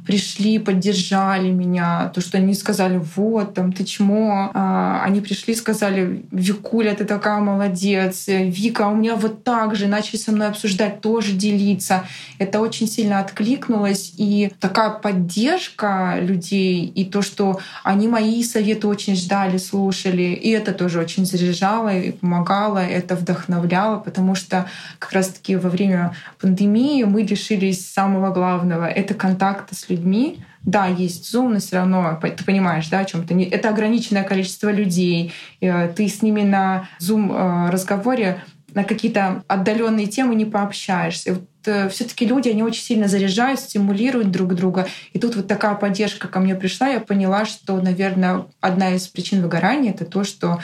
пришли, 0.07 0.59
поддержали 0.59 1.51
меня, 1.51 2.11
то, 2.14 2.20
что 2.20 2.37
они 2.37 2.53
сказали, 2.53 3.01
вот, 3.16 3.55
там, 3.55 3.72
ты 3.72 3.85
чмо, 3.85 4.51
а, 4.53 5.03
они 5.03 5.22
пришли, 5.22 5.55
сказали, 5.55 6.27
Викуля, 6.31 6.95
ты 6.95 7.07
такая 7.07 7.41
молодец, 7.41 8.25
Вика, 8.29 8.89
у 8.89 8.95
меня 8.95 9.16
вот 9.16 9.43
так 9.43 9.75
же, 9.75 9.87
начали 9.87 10.18
со 10.18 10.33
мной 10.33 10.49
обсуждать, 10.49 11.01
тоже 11.01 11.33
делиться. 11.33 12.05
Это 12.39 12.61
очень 12.61 12.87
сильно 12.87 13.20
откликнулось, 13.20 14.12
и 14.18 14.53
такая 14.61 14.91
поддержка 14.91 16.18
людей, 16.20 16.85
и 16.85 17.07
то, 17.07 17.22
что 17.22 17.59
они 17.83 18.07
мои 18.07 18.45
советы 18.45 18.87
очень 18.87 19.14
очень 19.15 19.25
ждали, 19.25 19.59
слушали. 19.59 20.23
И 20.23 20.51
это 20.51 20.73
тоже 20.73 21.01
очень 21.01 21.27
заряжало 21.27 21.95
и 21.95 22.12
помогало, 22.12 22.79
это 22.79 23.15
вдохновляло, 23.15 23.99
потому 23.99 24.35
что 24.35 24.67
как 24.99 25.12
раз-таки 25.12 25.57
во 25.57 25.71
время 25.71 26.12
пандемии 26.41 27.05
мы 27.05 27.23
лишились 27.23 27.93
самого 27.93 28.33
главного— 28.33 28.85
это 28.97 29.15
контакта 29.15 29.75
с 29.75 29.89
людьми, 29.91 30.39
да, 30.62 30.87
есть 30.87 31.35
Zoom, 31.35 31.49
но 31.49 31.59
все 31.59 31.77
равно 31.77 32.19
ты 32.23 32.45
понимаешь, 32.45 32.89
да, 32.89 33.01
о 33.01 33.05
чем 33.05 33.27
то 33.27 33.35
Это 33.35 33.69
ограниченное 33.69 34.25
количество 34.25 34.73
людей. 34.73 35.33
Э, 35.61 35.89
ты 35.89 36.09
с 36.09 36.23
ними 36.23 36.43
на 36.43 36.89
Zoom 37.01 37.31
э, 37.31 37.71
разговоре 37.71 38.39
на 38.75 38.83
какие-то 38.83 39.43
отдаленные 39.47 40.07
темы 40.07 40.35
не 40.35 40.47
пообщаешься. 40.47 41.37
Э, 41.67 41.89
все-таки 41.89 42.27
люди, 42.27 42.49
они 42.49 42.62
очень 42.62 42.83
сильно 42.83 43.09
заряжают, 43.09 43.61
стимулируют 43.61 44.31
друг 44.31 44.55
друга. 44.55 44.87
И 45.12 45.19
тут 45.19 45.37
вот 45.37 45.47
такая 45.47 45.75
поддержка 45.75 46.29
ко 46.29 46.41
мне 46.41 46.55
пришла, 46.55 46.89
я 46.89 47.01
поняла, 47.01 47.45
что, 47.45 47.81
наверное, 47.81 48.47
одна 48.61 48.95
из 48.95 49.09
причин 49.09 49.43
выгорания— 49.43 49.91
это 49.93 50.05
то, 50.05 50.25
что 50.25 50.61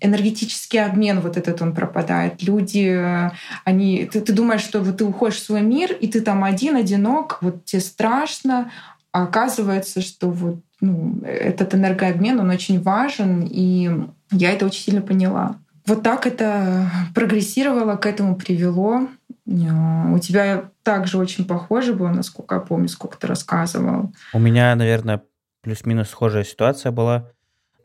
энергетический 0.00 0.82
обмен 0.82 1.20
вот 1.20 1.36
этот 1.36 1.62
он 1.62 1.74
пропадает. 1.74 2.42
Люди, 2.42 2.88
э, 2.88 3.30
они, 3.64 4.06
ты, 4.06 4.20
ты 4.20 4.32
думаешь, 4.32 4.62
что 4.62 4.80
вот 4.80 4.98
ты 4.98 5.04
уходишь 5.04 5.36
в 5.36 5.44
свой 5.44 5.62
мир, 5.62 5.92
и 5.92 6.06
ты 6.06 6.20
там 6.20 6.44
один, 6.44 6.76
одинок, 6.76 7.38
вот 7.40 7.64
тебе 7.64 7.80
страшно, 7.80 8.70
а 9.12 9.24
оказывается, 9.24 10.02
что 10.02 10.30
вот 10.30 10.60
ну, 10.80 11.20
этот 11.24 11.74
энергообмен, 11.74 12.38
он 12.38 12.50
очень 12.50 12.82
важен, 12.82 13.48
и 13.50 13.90
я 14.30 14.52
это 14.52 14.66
очень 14.66 14.82
сильно 14.82 15.00
поняла. 15.00 15.56
Вот 15.86 16.02
так 16.02 16.26
это 16.26 16.90
прогрессировало, 17.14 17.96
к 17.96 18.06
этому 18.06 18.36
привело. 18.36 19.08
Э, 19.46 20.12
у 20.12 20.18
тебя 20.18 20.70
также 20.82 21.18
очень 21.18 21.46
похоже 21.46 21.94
было, 21.94 22.08
насколько 22.08 22.56
я 22.56 22.60
помню, 22.60 22.88
сколько 22.88 23.18
ты 23.18 23.26
рассказывал. 23.26 24.12
У 24.32 24.38
меня, 24.38 24.74
наверное, 24.74 25.22
плюс-минус 25.62 26.10
схожая 26.10 26.44
ситуация 26.44 26.92
была. 26.92 27.30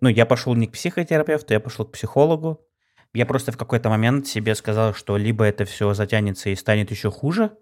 Ну, 0.01 0.09
я 0.09 0.25
пошел 0.25 0.55
не 0.55 0.67
к 0.67 0.71
психотерапевту, 0.71 1.53
я 1.53 1.59
пошел 1.59 1.85
к 1.85 1.91
психологу. 1.91 2.61
Я 3.13 3.25
просто 3.25 3.51
в 3.51 3.57
какой-то 3.57 3.89
момент 3.89 4.27
себе 4.27 4.55
сказал, 4.55 4.93
что 4.93 5.17
либо 5.17 5.43
это 5.45 5.65
все 5.65 5.93
затянется 5.93 6.49
и 6.49 6.55
станет 6.55 6.91
еще 6.91 7.11
хуже, 7.11 7.43
а, 7.43 7.55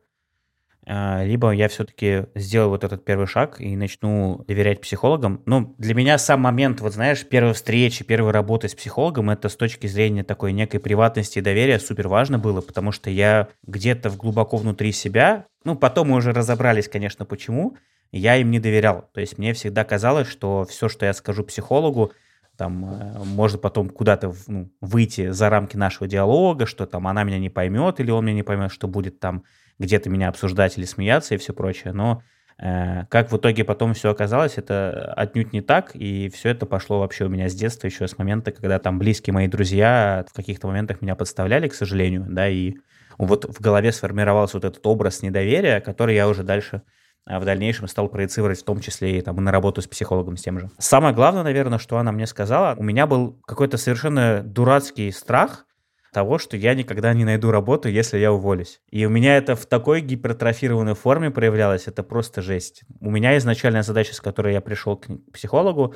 либо 0.90 1.52
я 1.52 1.68
все-таки 1.68 2.26
сделаю 2.34 2.72
вот 2.72 2.84
этот 2.84 3.06
первый 3.06 3.28
шаг 3.28 3.62
и 3.62 3.76
начну 3.76 4.44
доверять 4.48 4.82
психологам. 4.82 5.44
Ну, 5.46 5.76
для 5.78 5.94
меня 5.94 6.18
сам 6.18 6.42
момент, 6.42 6.82
вот 6.82 6.94
знаешь, 6.94 7.24
первой 7.26 7.54
встречи, 7.54 8.04
первой 8.04 8.32
работы 8.32 8.70
с 8.70 8.74
психологом, 8.74 9.30
это 9.30 9.50
с 9.50 9.56
точки 9.56 9.86
зрения 9.86 10.24
такой 10.24 10.52
некой 10.52 10.80
приватности 10.80 11.38
и 11.38 11.44
доверия 11.44 11.80
супер 11.80 12.08
важно 12.08 12.40
было, 12.40 12.62
потому 12.62 12.92
что 12.92 13.12
я 13.12 13.50
где-то 13.68 14.10
глубоко 14.10 14.58
внутри 14.58 14.92
себя, 14.92 15.46
ну, 15.64 15.76
потом 15.76 16.10
мы 16.10 16.18
уже 16.18 16.32
разобрались, 16.32 16.88
конечно, 16.88 17.24
почему, 17.24 17.78
я 18.12 18.38
им 18.38 18.50
не 18.50 18.60
доверял. 18.60 19.10
То 19.14 19.22
есть 19.22 19.38
мне 19.38 19.54
всегда 19.54 19.84
казалось, 19.84 20.28
что 20.28 20.66
все, 20.68 20.90
что 20.90 21.06
я 21.06 21.14
скажу 21.14 21.44
психологу, 21.44 22.14
там 22.58 22.86
э, 22.86 23.24
можно 23.24 23.58
потом 23.60 23.90
куда-то 23.90 24.34
ну, 24.48 24.72
выйти 24.82 25.30
за 25.30 25.50
рамки 25.50 25.78
нашего 25.78 26.08
диалога, 26.08 26.66
что 26.66 26.86
там 26.86 27.08
она 27.08 27.24
меня 27.24 27.38
не 27.40 27.50
поймет 27.50 28.00
или 28.00 28.12
он 28.12 28.26
меня 28.26 28.36
не 28.38 28.44
поймет, 28.44 28.72
что 28.72 28.88
будет 28.88 29.20
там 29.20 29.44
где-то 29.80 30.10
меня 30.10 30.30
обсуждать 30.30 30.78
или 30.78 30.86
смеяться 30.86 31.36
и 31.36 31.38
все 31.38 31.54
прочее. 31.54 31.94
Но 31.94 32.22
Э, 32.62 33.06
как 33.10 33.32
в 33.32 33.38
итоге 33.38 33.64
потом 33.64 33.94
все 33.94 34.12
оказалось, 34.12 34.58
это 34.58 35.14
отнюдь 35.16 35.54
не 35.54 35.62
так, 35.62 35.92
и 35.96 36.30
все 36.30 36.50
это 36.50 36.66
пошло 36.66 37.00
вообще 37.00 37.26
у 37.26 37.30
меня 37.30 37.48
с 37.48 37.56
детства, 37.56 37.88
еще 37.88 38.08
с 38.08 38.18
момента, 38.18 38.52
когда 38.52 38.80
там 38.80 39.00
близкие 39.00 39.34
мои 39.34 39.48
друзья 39.48 40.26
в 40.30 40.34
каких-то 40.34 40.68
моментах 40.68 41.02
меня 41.02 41.16
подставляли, 41.16 41.70
к 41.70 41.74
сожалению, 41.74 42.26
да, 42.28 42.50
и 42.50 42.76
вот 43.18 43.46
в 43.46 43.62
голове 43.62 43.92
сформировался 43.94 44.58
вот 44.58 44.66
этот 44.66 44.86
образ 44.86 45.22
недоверия, 45.22 45.80
который 45.80 46.16
я 46.16 46.28
уже 46.28 46.44
дальше 46.44 46.84
а 47.26 47.40
в 47.40 47.46
дальнейшем 47.46 47.88
стал 47.88 48.08
проецировать 48.08 48.60
в 48.60 48.64
том 48.64 48.80
числе 48.80 49.20
и 49.20 49.22
там, 49.22 49.36
на 49.36 49.52
работу 49.52 49.84
с 49.84 49.88
психологом 49.88 50.36
с 50.36 50.42
тем 50.42 50.58
же. 50.58 50.72
Самое 50.80 51.14
главное, 51.14 51.44
наверное, 51.44 51.78
что 51.78 52.00
она 52.00 52.12
мне 52.12 52.26
сказала, 52.26 52.74
у 52.76 52.82
меня 52.82 53.06
был 53.06 53.40
какой-то 53.46 53.78
совершенно 53.78 54.42
дурацкий 54.42 55.12
страх 55.12 55.68
того, 56.12 56.38
что 56.38 56.58
я 56.58 56.74
никогда 56.74 57.14
не 57.14 57.26
найду 57.26 57.52
работу, 57.52 57.90
если 57.90 58.18
я 58.18 58.32
уволюсь. 58.32 58.82
И 58.90 59.06
у 59.06 59.10
меня 59.10 59.38
это 59.38 59.56
в 59.56 59.66
такой 59.66 60.02
гипертрофированной 60.02 60.96
форме 60.96 61.32
проявлялось, 61.32 61.88
это 61.88 62.04
просто 62.04 62.42
жесть. 62.42 62.84
У 63.00 63.10
меня 63.12 63.38
изначальная 63.38 63.84
задача, 63.84 64.14
с 64.14 64.22
которой 64.22 64.54
я 64.54 64.62
пришел 64.62 64.98
к 64.98 65.08
психологу, 65.32 65.96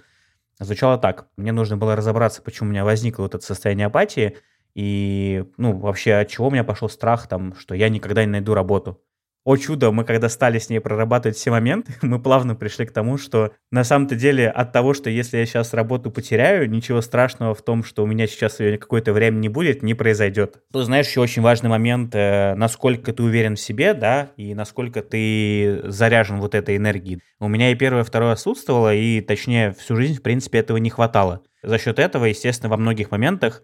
звучала 0.60 0.98
так. 0.98 1.28
Мне 1.38 1.52
нужно 1.52 1.78
было 1.78 1.96
разобраться, 1.96 2.42
почему 2.42 2.70
у 2.70 2.72
меня 2.72 2.86
возникло 2.86 3.24
вот 3.24 3.36
это 3.36 3.44
состояние 3.46 3.88
апатии, 3.88 4.38
и, 4.76 5.46
ну, 5.58 5.78
вообще, 5.78 6.14
от 6.16 6.30
чего 6.30 6.48
у 6.48 6.52
меня 6.52 6.64
пошел 6.64 6.90
страх, 6.90 7.28
там, 7.28 7.56
что 7.56 7.76
я 7.76 7.90
никогда 7.90 8.26
не 8.26 8.32
найду 8.32 8.54
работу 8.54 9.02
о 9.46 9.58
чудо, 9.58 9.92
мы 9.92 10.06
когда 10.06 10.30
стали 10.30 10.58
с 10.58 10.70
ней 10.70 10.80
прорабатывать 10.80 11.38
все 11.38 11.52
моменты, 11.52 11.94
мы 12.02 12.22
плавно 12.22 12.56
пришли 12.56 12.86
к 12.86 12.92
тому, 12.92 13.18
что 13.18 13.52
на 13.72 13.84
самом-то 13.84 14.16
деле 14.16 14.50
от 14.50 14.72
того, 14.72 14.94
что 14.94 15.10
если 15.10 15.38
я 15.38 15.46
сейчас 15.46 15.74
работу 15.74 16.12
потеряю, 16.12 16.70
ничего 16.70 17.02
страшного 17.02 17.54
в 17.54 17.62
том, 17.62 17.84
что 17.84 18.04
у 18.04 18.08
меня 18.08 18.28
сейчас 18.28 18.60
ее 18.60 18.78
какое-то 18.78 19.14
время 19.14 19.38
не 19.38 19.50
будет, 19.50 19.84
не 19.84 19.94
произойдет. 19.94 20.62
Тут, 20.72 20.86
знаешь, 20.86 21.08
еще 21.08 21.22
очень 21.22 21.42
важный 21.42 21.70
момент, 21.70 22.16
э, 22.16 22.56
насколько 22.56 23.12
ты 23.12 23.24
уверен 23.24 23.56
в 23.56 23.60
себе, 23.60 23.94
да, 23.94 24.30
и 24.38 24.56
насколько 24.56 25.02
ты 25.02 25.82
заряжен 25.86 26.40
вот 26.40 26.56
этой 26.56 26.78
энергией. 26.78 27.22
У 27.40 27.48
меня 27.48 27.72
и 27.72 27.76
первое, 27.76 28.04
и 28.04 28.06
второе 28.06 28.34
отсутствовало, 28.34 28.94
и 28.94 29.20
точнее 29.22 29.74
всю 29.74 29.96
жизнь, 29.96 30.20
в 30.20 30.22
принципе, 30.22 30.60
этого 30.60 30.78
не 30.78 30.90
хватало. 30.90 31.42
За 31.62 31.78
счет 31.78 32.00
этого, 32.00 32.26
естественно, 32.26 32.70
во 32.70 32.78
многих 32.78 33.12
моментах 33.12 33.64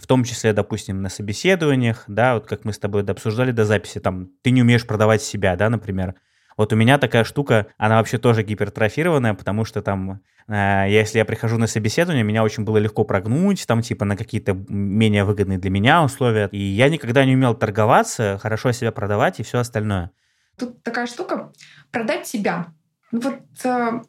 в 0.00 0.06
том 0.06 0.24
числе, 0.24 0.52
допустим, 0.52 1.02
на 1.02 1.08
собеседованиях, 1.08 2.04
да, 2.06 2.34
вот 2.34 2.46
как 2.46 2.64
мы 2.64 2.72
с 2.72 2.78
тобой 2.78 3.04
обсуждали 3.04 3.50
до 3.50 3.64
записи, 3.64 4.00
там, 4.00 4.30
ты 4.42 4.50
не 4.50 4.62
умеешь 4.62 4.86
продавать 4.86 5.22
себя, 5.22 5.56
да, 5.56 5.68
например. 5.70 6.14
Вот 6.56 6.72
у 6.72 6.76
меня 6.76 6.98
такая 6.98 7.22
штука, 7.22 7.68
она 7.78 7.98
вообще 7.98 8.18
тоже 8.18 8.42
гипертрофированная, 8.42 9.34
потому 9.34 9.64
что 9.64 9.80
там, 9.80 10.20
э, 10.48 10.86
если 10.88 11.18
я 11.18 11.24
прихожу 11.24 11.56
на 11.56 11.68
собеседование, 11.68 12.24
меня 12.24 12.42
очень 12.42 12.64
было 12.64 12.78
легко 12.78 13.04
прогнуть, 13.04 13.64
там, 13.66 13.80
типа, 13.80 14.04
на 14.04 14.16
какие-то 14.16 14.54
менее 14.68 15.22
выгодные 15.22 15.58
для 15.58 15.70
меня 15.70 16.02
условия. 16.02 16.48
И 16.50 16.58
я 16.58 16.88
никогда 16.88 17.24
не 17.24 17.34
умел 17.34 17.54
торговаться, 17.54 18.38
хорошо 18.42 18.72
себя 18.72 18.90
продавать 18.90 19.38
и 19.38 19.44
все 19.44 19.58
остальное. 19.58 20.10
Тут 20.58 20.82
такая 20.82 21.06
штука, 21.06 21.52
продать 21.92 22.26
себя. 22.26 22.66
Ну 23.12 23.20
вот 23.20 23.40
э, 23.64 24.00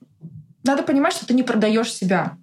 надо 0.64 0.84
понимать, 0.84 1.14
что 1.14 1.28
ты 1.28 1.36
не 1.36 1.44
продаешь 1.44 1.94
себя. 1.94 2.38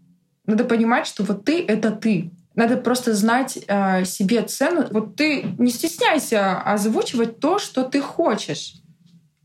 Надо 0.47 0.65
понимать, 0.65 1.09
что 1.09 1.25
вот 1.25 1.45
ты— 1.45 1.65
это 1.69 1.91
ты. 1.91 2.31
Надо 2.57 2.79
просто 2.79 3.15
знать 3.15 3.59
э, 3.69 4.05
себе 4.05 4.43
цену. 4.43 4.87
Вот 4.91 5.15
ты 5.15 5.55
не 5.59 5.71
стесняйся 5.71 6.59
озвучивать 6.61 7.39
то, 7.39 7.59
что 7.59 7.85
ты 7.85 8.01
хочешь. 8.01 8.75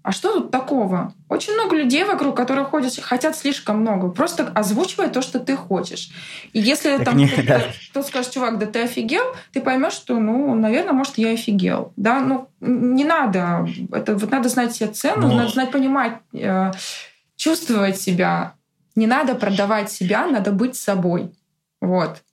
А 0.03 0.11
что 0.11 0.33
тут 0.33 0.49
такого? 0.49 1.13
Очень 1.29 1.53
много 1.53 1.75
людей 1.75 2.03
вокруг, 2.05 2.35
которые 2.35 2.65
ходят, 2.65 2.97
хотят 2.99 3.35
слишком 3.35 3.81
много. 3.81 4.09
Просто 4.09 4.47
озвучивай 4.47 5.09
то, 5.09 5.21
что 5.21 5.39
ты 5.39 5.55
хочешь. 5.55 6.09
И 6.53 6.59
если 6.59 6.97
так 6.97 7.05
там 7.05 7.17
не, 7.17 7.27
кто-то, 7.27 7.47
да. 7.47 7.63
кто 7.91 8.01
скажет, 8.01 8.31
чувак, 8.31 8.57
да 8.57 8.65
ты 8.65 8.81
офигел, 8.81 9.23
ты 9.53 9.61
поймешь, 9.61 9.93
что, 9.93 10.17
ну, 10.17 10.55
наверное, 10.55 10.93
может, 10.93 11.19
я 11.19 11.31
офигел. 11.31 11.93
Да, 11.97 12.19
ну, 12.19 12.49
не 12.61 13.03
надо. 13.03 13.67
Это 13.91 14.15
вот 14.15 14.31
надо 14.31 14.49
знать 14.49 14.73
себе 14.73 14.89
цену, 14.89 15.27
Но... 15.27 15.35
надо 15.35 15.49
знать, 15.49 15.71
понимать, 15.71 16.13
э, 16.33 16.71
чувствовать 17.35 18.01
себя. 18.01 18.55
Не 18.95 19.05
надо 19.05 19.35
продавать 19.35 19.91
себя, 19.91 20.25
надо 20.25 20.51
быть 20.51 20.75
собой. 20.75 21.31
Вот. 21.79 22.23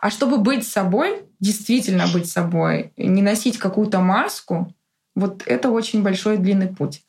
А 0.00 0.10
чтобы 0.10 0.38
быть 0.38 0.66
собой, 0.66 1.24
действительно 1.40 2.06
быть 2.12 2.30
собой, 2.30 2.92
не 2.96 3.20
носить 3.20 3.58
какую-то 3.58 4.00
маску, 4.00 4.74
вот 5.14 5.42
это 5.46 5.70
очень 5.70 6.02
большой 6.02 6.38
длинный 6.38 6.68
путь. 6.68 7.02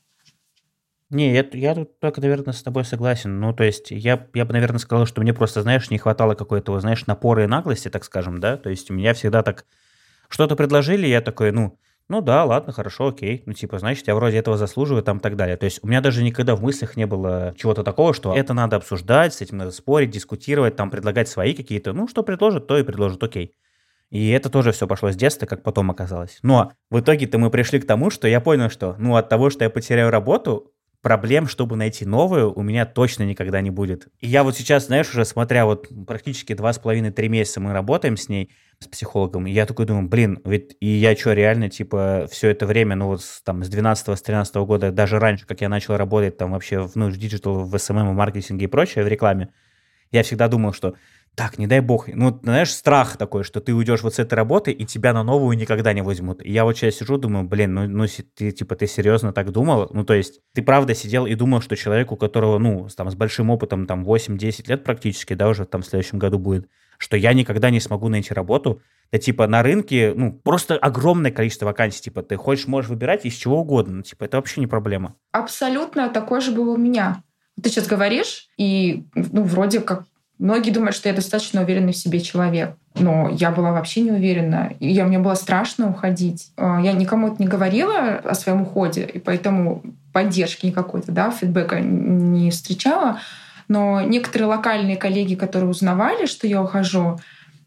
Не, 1.09 1.33
я, 1.33 1.45
я 1.53 1.75
тут 1.75 1.99
только, 1.99 2.21
наверное, 2.21 2.53
с 2.53 2.63
тобой 2.63 2.85
согласен. 2.85 3.39
Ну, 3.39 3.53
то 3.53 3.63
есть, 3.63 3.91
я, 3.91 4.27
я 4.33 4.45
бы, 4.45 4.53
наверное, 4.53 4.79
сказал, 4.79 5.05
что 5.05 5.21
мне 5.21 5.33
просто, 5.33 5.61
знаешь, 5.61 5.89
не 5.89 5.97
хватало 5.97 6.35
какой-то, 6.35 6.79
знаешь, 6.79 7.05
напора 7.05 7.43
и 7.43 7.47
наглости, 7.47 7.89
так 7.89 8.03
скажем, 8.05 8.39
да. 8.39 8.55
То 8.57 8.69
есть, 8.69 8.89
у 8.89 8.93
меня 8.93 9.13
всегда 9.13 9.43
так 9.43 9.65
что-то 10.29 10.55
предложили, 10.55 11.07
я 11.07 11.21
такой, 11.21 11.51
ну, 11.51 11.77
ну 12.09 12.21
да, 12.21 12.43
ладно, 12.43 12.73
хорошо, 12.73 13.07
окей. 13.07 13.43
Ну, 13.45 13.53
типа, 13.53 13.79
значит, 13.79 14.07
я 14.07 14.15
вроде 14.15 14.37
этого 14.37 14.57
заслуживаю, 14.57 15.03
там, 15.03 15.19
так 15.19 15.35
далее. 15.35 15.57
То 15.57 15.65
есть 15.65 15.79
у 15.81 15.87
меня 15.87 16.01
даже 16.01 16.23
никогда 16.23 16.55
в 16.55 16.61
мыслях 16.61 16.97
не 16.97 17.05
было 17.05 17.53
чего-то 17.57 17.83
такого, 17.83 18.13
что 18.13 18.35
это 18.35 18.53
надо 18.53 18.75
обсуждать, 18.75 19.33
с 19.33 19.41
этим 19.41 19.57
надо 19.57 19.71
спорить, 19.71 20.11
дискутировать, 20.11 20.75
там, 20.75 20.89
предлагать 20.89 21.29
свои 21.29 21.53
какие-то, 21.53 21.93
ну, 21.93 22.07
что 22.07 22.23
предложат, 22.23 22.67
то 22.67 22.77
и 22.77 22.83
предложат, 22.83 23.23
окей. 23.23 23.53
И 24.09 24.29
это 24.29 24.49
тоже 24.49 24.73
все 24.73 24.87
пошло 24.87 25.11
с 25.11 25.15
детства, 25.15 25.45
как 25.45 25.63
потом 25.63 25.89
оказалось. 25.89 26.39
Но 26.43 26.73
в 26.89 26.99
итоге-то 26.99 27.37
мы 27.37 27.49
пришли 27.49 27.79
к 27.79 27.87
тому, 27.87 28.09
что 28.09 28.27
я 28.27 28.41
понял, 28.41 28.69
что, 28.69 28.95
ну, 28.99 29.15
от 29.15 29.29
того, 29.29 29.49
что 29.49 29.63
я 29.63 29.69
потеряю 29.69 30.11
работу, 30.11 30.73
проблем, 31.01 31.47
чтобы 31.47 31.75
найти 31.75 32.05
новую, 32.05 32.53
у 32.53 32.61
меня 32.61 32.85
точно 32.85 33.23
никогда 33.23 33.61
не 33.61 33.71
будет. 33.71 34.07
И 34.19 34.27
я 34.27 34.43
вот 34.43 34.55
сейчас, 34.55 34.87
знаешь, 34.87 35.09
уже 35.09 35.25
смотря 35.25 35.65
вот 35.65 35.87
практически 36.05 36.53
два 36.53 36.73
с 36.73 36.79
половиной-три 36.79 37.27
месяца 37.27 37.59
мы 37.59 37.73
работаем 37.73 38.17
с 38.17 38.29
ней, 38.29 38.51
с 38.81 38.87
психологом. 38.87 39.45
И 39.45 39.51
я 39.51 39.65
такой 39.65 39.85
думаю, 39.85 40.07
блин, 40.07 40.41
ведь 40.43 40.75
и 40.79 40.87
я 40.87 41.15
что, 41.15 41.33
реально, 41.33 41.69
типа, 41.69 42.27
все 42.29 42.49
это 42.49 42.65
время, 42.65 42.95
ну 42.95 43.07
вот 43.07 43.21
там 43.45 43.63
с 43.63 43.69
12 43.69 44.17
с 44.17 44.21
13 44.21 44.55
года, 44.55 44.91
даже 44.91 45.19
раньше, 45.19 45.45
как 45.45 45.61
я 45.61 45.69
начал 45.69 45.97
работать 45.97 46.37
там 46.37 46.51
вообще 46.51 46.81
в, 46.81 46.95
ну, 46.95 47.09
в 47.09 47.17
digital, 47.17 47.63
в 47.63 47.77
SMM, 47.77 47.97
эм 47.97 48.07
эм, 48.07 48.13
в 48.13 48.17
маркетинге 48.17 48.65
и 48.65 48.67
прочее, 48.67 49.05
в 49.05 49.07
рекламе, 49.07 49.53
я 50.11 50.23
всегда 50.23 50.47
думал, 50.47 50.73
что 50.73 50.95
так, 51.35 51.57
не 51.57 51.67
дай 51.67 51.79
бог, 51.79 52.09
ну, 52.09 52.37
знаешь, 52.43 52.73
страх 52.73 53.15
такой, 53.15 53.43
что 53.43 53.61
ты 53.61 53.73
уйдешь 53.73 54.01
вот 54.01 54.15
с 54.15 54.19
этой 54.19 54.33
работы, 54.33 54.71
и 54.71 54.85
тебя 54.85 55.13
на 55.13 55.23
новую 55.23 55.57
никогда 55.57 55.93
не 55.93 56.01
возьмут. 56.01 56.43
И 56.43 56.51
я 56.51 56.65
вот 56.65 56.75
сейчас 56.75 56.95
сижу, 56.95 57.17
думаю, 57.17 57.45
блин, 57.45 57.73
ну, 57.73 57.87
ну 57.87 58.05
ты, 58.35 58.51
типа, 58.51 58.75
ты 58.75 58.85
серьезно 58.87 59.31
так 59.31 59.51
думал? 59.51 59.89
Ну, 59.93 60.03
то 60.03 60.13
есть, 60.13 60.41
ты 60.53 60.61
правда 60.61 60.93
сидел 60.93 61.25
и 61.25 61.35
думал, 61.35 61.61
что 61.61 61.77
человек, 61.77 62.11
у 62.11 62.17
которого, 62.17 62.57
ну, 62.57 62.89
там, 62.97 63.09
с 63.09 63.15
большим 63.15 63.49
опытом, 63.49 63.87
там, 63.87 64.03
8-10 64.03 64.67
лет 64.67 64.83
практически, 64.83 65.33
да, 65.33 65.47
уже 65.47 65.65
там 65.65 65.83
в 65.83 65.85
следующем 65.85 66.19
году 66.19 66.37
будет, 66.37 66.67
что 67.01 67.17
я 67.17 67.33
никогда 67.33 67.69
не 67.69 67.79
смогу 67.79 68.09
найти 68.09 68.33
работу, 68.33 68.81
да, 69.11 69.17
типа, 69.17 69.47
на 69.47 69.63
рынке, 69.63 70.13
ну, 70.15 70.31
просто 70.31 70.77
огромное 70.77 71.31
количество 71.31 71.65
вакансий, 71.65 72.01
типа, 72.01 72.21
ты 72.21 72.37
хочешь, 72.37 72.67
можешь 72.67 72.89
выбирать 72.89 73.25
из 73.25 73.33
чего 73.33 73.59
угодно, 73.59 73.97
ну, 73.97 74.01
типа, 74.03 74.25
это 74.25 74.37
вообще 74.37 74.61
не 74.61 74.67
проблема. 74.67 75.15
Абсолютно 75.31 76.09
такое 76.09 76.39
же 76.39 76.51
было 76.51 76.71
у 76.71 76.77
меня. 76.77 77.23
Ты 77.61 77.69
сейчас 77.69 77.87
говоришь, 77.87 78.47
и, 78.57 79.03
ну, 79.15 79.43
вроде 79.43 79.81
как 79.81 80.05
Многие 80.41 80.71
думают, 80.71 80.95
что 80.95 81.07
я 81.07 81.13
достаточно 81.13 81.61
уверенный 81.61 81.93
в 81.93 81.97
себе 81.97 82.19
человек. 82.19 82.75
Но 82.95 83.29
я 83.29 83.51
была 83.51 83.73
вообще 83.73 84.01
не 84.01 84.09
уверена. 84.09 84.73
И 84.79 84.89
я, 84.89 85.05
мне 85.05 85.19
было 85.19 85.35
страшно 85.35 85.87
уходить. 85.87 86.51
А, 86.57 86.81
я 86.81 86.93
никому 86.93 87.27
это 87.27 87.35
не 87.43 87.47
говорила 87.47 88.15
о 88.15 88.33
своем 88.33 88.63
уходе, 88.63 89.03
и 89.03 89.19
поэтому 89.19 89.83
поддержки 90.11 90.65
никакой-то, 90.65 91.11
да, 91.11 91.29
фидбэка 91.29 91.79
не 91.79 92.49
встречала. 92.49 93.19
Но 93.71 94.01
некоторые 94.01 94.49
локальные 94.49 94.97
коллеги, 94.97 95.35
которые 95.35 95.69
узнавали, 95.69 96.25
что 96.25 96.45
я 96.45 96.61
ухожу, 96.61 97.21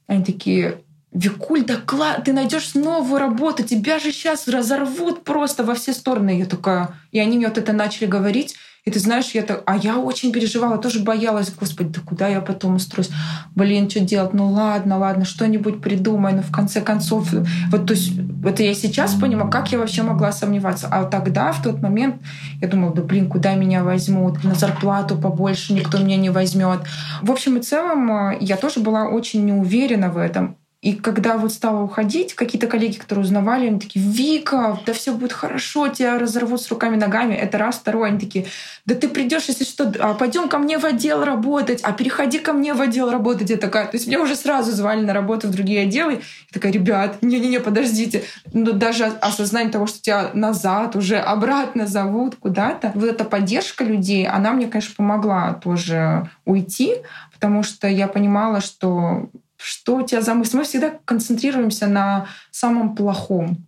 они 0.06 0.22
такие, 0.22 0.82
Викуль, 1.12 1.64
да 1.64 1.76
кла, 1.76 2.18
ты 2.18 2.34
найдешь 2.34 2.74
новую 2.74 3.18
работу, 3.18 3.62
тебя 3.62 3.98
же 3.98 4.12
сейчас 4.12 4.46
разорвут 4.46 5.24
просто 5.24 5.64
во 5.64 5.72
все 5.72 5.94
стороны. 5.94 6.38
Я 6.38 6.44
такая, 6.44 6.90
и 7.10 7.18
они 7.18 7.38
мне 7.38 7.48
вот 7.48 7.56
это 7.56 7.72
начали 7.72 8.04
говорить. 8.04 8.54
И 8.84 8.90
ты 8.90 9.00
знаешь, 9.00 9.30
я 9.30 9.42
так, 9.42 9.62
а 9.64 9.78
я 9.78 9.98
очень 9.98 10.30
переживала, 10.30 10.76
тоже 10.76 11.00
боялась, 11.00 11.50
господи, 11.50 11.88
да 11.88 12.00
куда 12.04 12.28
я 12.28 12.42
потом 12.42 12.74
устроюсь? 12.74 13.10
Блин, 13.54 13.88
что 13.88 14.00
делать? 14.00 14.34
Ну 14.34 14.50
ладно, 14.50 14.98
ладно, 14.98 15.24
что-нибудь 15.24 15.80
придумай, 15.80 16.34
но 16.34 16.42
в 16.42 16.52
конце 16.52 16.82
концов, 16.82 17.32
вот 17.70 17.86
то 17.86 17.94
есть 17.94 18.12
это 18.44 18.62
я 18.62 18.74
сейчас 18.74 19.14
понимаю, 19.14 19.50
как 19.50 19.72
я 19.72 19.78
вообще 19.78 20.02
могла 20.02 20.32
сомневаться. 20.32 20.88
А 20.90 21.04
тогда, 21.04 21.52
в 21.52 21.62
тот 21.62 21.80
момент, 21.80 22.16
я 22.60 22.68
думала, 22.68 22.92
да 22.94 23.00
блин, 23.00 23.30
куда 23.30 23.54
меня 23.54 23.82
возьмут? 23.82 24.44
На 24.44 24.54
зарплату 24.54 25.16
побольше 25.16 25.72
никто 25.72 25.96
меня 25.96 26.18
не 26.18 26.28
возьмет. 26.28 26.80
В 27.22 27.30
общем 27.30 27.56
и 27.56 27.62
целом, 27.62 28.38
я 28.38 28.58
тоже 28.58 28.80
была 28.80 29.08
очень 29.08 29.46
неуверена 29.46 30.10
в 30.10 30.18
этом. 30.18 30.58
И 30.84 30.92
когда 30.92 31.38
вот 31.38 31.50
стала 31.50 31.82
уходить, 31.82 32.34
какие-то 32.34 32.66
коллеги, 32.66 32.98
которые 32.98 33.24
узнавали, 33.24 33.68
они 33.68 33.80
такие, 33.80 34.04
Вика, 34.04 34.78
да 34.84 34.92
все 34.92 35.14
будет 35.14 35.32
хорошо, 35.32 35.88
тебя 35.88 36.18
разорвут 36.18 36.60
с 36.60 36.68
руками 36.68 36.96
ногами. 36.96 37.32
Это 37.32 37.56
раз. 37.56 37.76
Второй, 37.76 38.08
они 38.08 38.20
такие, 38.20 38.44
да 38.84 38.94
ты 38.94 39.08
придешь, 39.08 39.44
если 39.48 39.64
что, 39.64 39.90
а 40.00 40.12
пойдем 40.12 40.46
ко 40.46 40.58
мне 40.58 40.76
в 40.76 40.84
отдел 40.84 41.24
работать, 41.24 41.80
а 41.82 41.92
переходи 41.92 42.38
ко 42.38 42.52
мне 42.52 42.74
в 42.74 42.82
отдел 42.82 43.10
работать. 43.10 43.48
Я 43.48 43.56
такая, 43.56 43.86
то 43.86 43.96
есть 43.96 44.06
меня 44.06 44.20
уже 44.20 44.36
сразу 44.36 44.72
звали 44.72 45.02
на 45.02 45.14
работу 45.14 45.48
в 45.48 45.52
другие 45.52 45.84
отделы. 45.84 46.12
Я 46.12 46.20
такая, 46.52 46.70
ребят, 46.70 47.22
не-не-не, 47.22 47.60
подождите. 47.60 48.24
Но 48.52 48.72
даже 48.72 49.06
осознание 49.06 49.72
того, 49.72 49.86
что 49.86 50.02
тебя 50.02 50.32
назад 50.34 50.96
уже 50.96 51.16
обратно 51.16 51.86
зовут 51.86 52.36
куда-то, 52.36 52.92
вот 52.94 53.04
эта 53.04 53.24
поддержка 53.24 53.84
людей, 53.84 54.26
она 54.26 54.52
мне, 54.52 54.66
конечно, 54.66 54.94
помогла 54.94 55.54
тоже 55.54 56.28
уйти, 56.44 56.96
потому 57.32 57.62
что 57.62 57.88
я 57.88 58.06
понимала, 58.06 58.60
что 58.60 59.30
что 59.64 59.96
у 59.96 60.02
тебя 60.02 60.20
за 60.20 60.34
мысли? 60.34 60.58
Мы 60.58 60.64
всегда 60.64 60.92
концентрируемся 61.04 61.86
на 61.86 62.26
самом 62.50 62.94
плохом. 62.94 63.66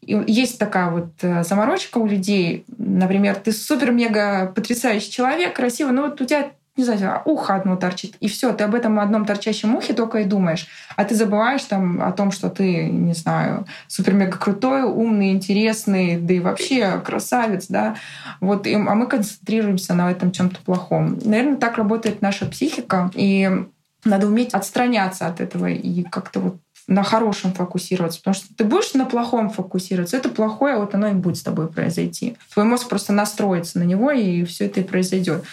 И 0.00 0.20
есть 0.26 0.58
такая 0.58 0.90
вот 0.90 1.12
э, 1.22 1.44
заморочка 1.44 1.98
у 1.98 2.06
людей. 2.06 2.64
Например, 2.78 3.36
ты 3.36 3.52
супер-мега 3.52 4.52
потрясающий 4.54 5.10
человек, 5.10 5.54
красивый, 5.54 5.92
но 5.92 6.02
вот 6.02 6.20
у 6.20 6.24
тебя 6.24 6.50
не 6.76 6.84
знаю, 6.84 7.22
ухо 7.24 7.54
одно 7.54 7.76
торчит, 7.76 8.16
и 8.20 8.28
все, 8.28 8.52
ты 8.52 8.64
об 8.64 8.74
этом 8.74 9.00
одном 9.00 9.24
торчащем 9.24 9.74
ухе 9.74 9.94
только 9.94 10.18
и 10.18 10.24
думаешь. 10.24 10.66
А 10.94 11.04
ты 11.04 11.14
забываешь 11.14 11.62
там 11.62 12.02
о 12.02 12.12
том, 12.12 12.30
что 12.30 12.50
ты, 12.50 12.90
не 12.90 13.14
знаю, 13.14 13.66
супер-мега 13.88 14.36
крутой, 14.36 14.82
умный, 14.82 15.32
интересный, 15.32 16.18
да 16.18 16.34
и 16.34 16.40
вообще 16.40 17.00
красавец, 17.02 17.68
да. 17.68 17.96
Вот, 18.40 18.66
и, 18.66 18.74
а 18.74 18.94
мы 18.94 19.06
концентрируемся 19.06 19.94
на 19.94 20.10
этом 20.10 20.32
чем-то 20.32 20.60
плохом. 20.60 21.18
Наверное, 21.24 21.56
так 21.56 21.78
работает 21.78 22.20
наша 22.20 22.44
психика, 22.44 23.10
и 23.14 23.64
надо 24.06 24.26
уметь 24.26 24.54
отстраняться 24.54 25.26
от 25.26 25.40
этого 25.40 25.66
и 25.66 26.02
как-то 26.02 26.40
вот 26.40 26.56
на 26.88 27.02
хорошем 27.02 27.52
фокусироваться, 27.52 28.20
потому 28.20 28.34
что 28.34 28.54
ты 28.54 28.64
будешь 28.64 28.94
на 28.94 29.06
плохом 29.06 29.50
фокусироваться, 29.50 30.16
это 30.16 30.28
плохое, 30.28 30.76
вот 30.76 30.94
оно 30.94 31.08
и 31.08 31.14
будет 31.14 31.36
с 31.36 31.42
тобой 31.42 31.68
произойти. 31.68 32.36
Твой 32.52 32.64
мозг 32.64 32.88
просто 32.88 33.12
настроится 33.12 33.78
на 33.78 33.82
него, 33.82 34.12
и 34.12 34.44
все 34.44 34.66
это 34.66 34.80
и 34.80 34.84
произойдет. 34.84 35.44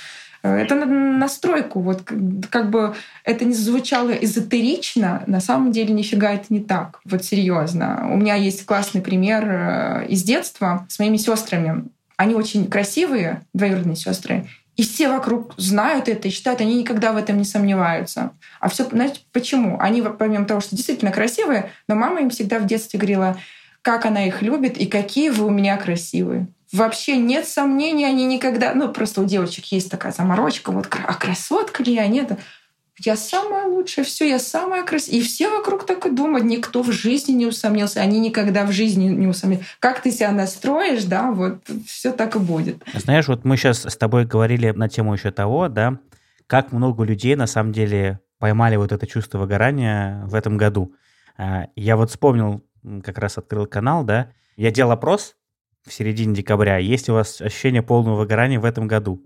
Э, 0.43 0.55
это 0.57 0.75
на 0.75 0.85
настройку. 0.85 1.79
Вот 1.81 2.03
как 2.49 2.69
бы 2.69 2.93
это 3.23 3.45
не 3.45 3.53
звучало 3.53 4.11
эзотерично, 4.11 5.23
на 5.25 5.39
самом 5.39 5.71
деле 5.71 5.93
нифига 5.93 6.33
это 6.33 6.45
не 6.49 6.59
так. 6.59 6.99
Вот 7.05 7.23
серьезно. 7.23 8.07
У 8.11 8.17
меня 8.17 8.35
есть 8.35 8.65
классный 8.65 9.01
пример 9.01 9.43
э, 9.45 10.05
из 10.09 10.23
детства 10.23 10.85
с 10.89 10.99
моими 10.99 11.17
сестрами. 11.17 11.85
Они 12.15 12.35
очень 12.35 12.67
красивые, 12.67 13.41
двоюродные 13.53 13.95
сестры, 13.95 14.47
и 14.76 14.84
все 14.84 15.09
вокруг 15.09 15.53
знают 15.57 16.07
это 16.07 16.28
и 16.28 16.32
считают, 16.32 16.61
они 16.61 16.76
никогда 16.76 17.13
в 17.13 17.17
этом 17.17 17.38
не 17.38 17.45
сомневаются. 17.45 18.32
А 18.59 18.69
все, 18.69 18.86
знаете, 18.86 19.21
почему? 19.32 19.78
Они, 19.80 20.01
помимо 20.01 20.45
того, 20.45 20.61
что 20.61 20.76
действительно 20.76 21.11
красивые, 21.11 21.71
но 21.88 21.95
мама 21.95 22.21
им 22.21 22.30
всегда 22.30 22.59
в 22.59 22.65
детстве 22.65 22.99
говорила, 22.99 23.38
как 23.82 24.05
она 24.05 24.26
их 24.26 24.41
любит 24.41 24.78
и 24.78 24.86
какие 24.86 25.30
вы 25.30 25.45
у 25.45 25.49
меня 25.49 25.78
красивые 25.78 26.47
вообще 26.74 27.17
нет 27.17 27.47
сомнений, 27.47 28.03
они 28.03 28.26
никогда... 28.26 28.74
Ну, 28.74 28.91
просто 28.91 29.21
у 29.21 29.26
девочек 29.26 29.65
есть 29.65 29.89
такая 29.89 30.11
заморочка, 30.11 30.71
вот, 30.71 30.88
а 30.91 31.13
красотка 31.13 31.84
ли 31.84 31.93
я? 31.93 32.07
Нет. 32.07 32.38
Я 33.05 33.17
самая 33.17 33.67
лучшая, 33.67 34.05
все, 34.05 34.29
я 34.29 34.39
самая 34.39 34.83
красивая. 34.83 35.19
И 35.19 35.23
все 35.23 35.49
вокруг 35.49 35.85
так 35.85 36.05
и 36.05 36.09
думают, 36.09 36.45
никто 36.45 36.83
в 36.83 36.91
жизни 36.91 37.33
не 37.33 37.45
усомнился, 37.45 38.01
они 38.01 38.19
никогда 38.19 38.65
в 38.65 38.71
жизни 38.71 39.05
не 39.05 39.27
усомнились. 39.27 39.65
Как 39.79 40.01
ты 40.01 40.11
себя 40.11 40.31
настроишь, 40.31 41.03
да, 41.03 41.31
вот 41.31 41.59
все 41.85 42.13
так 42.13 42.35
и 42.35 42.39
будет. 42.39 42.83
Знаешь, 42.93 43.27
вот 43.27 43.43
мы 43.43 43.57
сейчас 43.57 43.85
с 43.85 43.97
тобой 43.97 44.25
говорили 44.25 44.71
на 44.71 44.87
тему 44.87 45.13
еще 45.13 45.31
того, 45.31 45.67
да, 45.67 45.99
как 46.47 46.71
много 46.71 47.03
людей 47.03 47.35
на 47.35 47.47
самом 47.47 47.73
деле 47.73 48.19
поймали 48.39 48.75
вот 48.75 48.91
это 48.91 49.07
чувство 49.07 49.39
выгорания 49.39 50.25
в 50.25 50.35
этом 50.35 50.57
году. 50.57 50.93
А, 51.37 51.67
я 51.75 51.97
вот 51.97 52.09
вспомнил, 52.09 52.63
как 53.03 53.17
раз 53.17 53.37
открыл 53.37 53.65
канал, 53.65 54.03
да, 54.03 54.31
я 54.55 54.71
делал 54.71 54.91
опрос 54.91 55.35
в 55.85 55.93
середине 55.93 56.35
декабря, 56.35 56.77
есть 56.77 57.09
у 57.09 57.13
вас 57.13 57.41
ощущение 57.41 57.81
полного 57.81 58.17
выгорания 58.17 58.59
в 58.59 58.65
этом 58.65 58.87
году? 58.87 59.23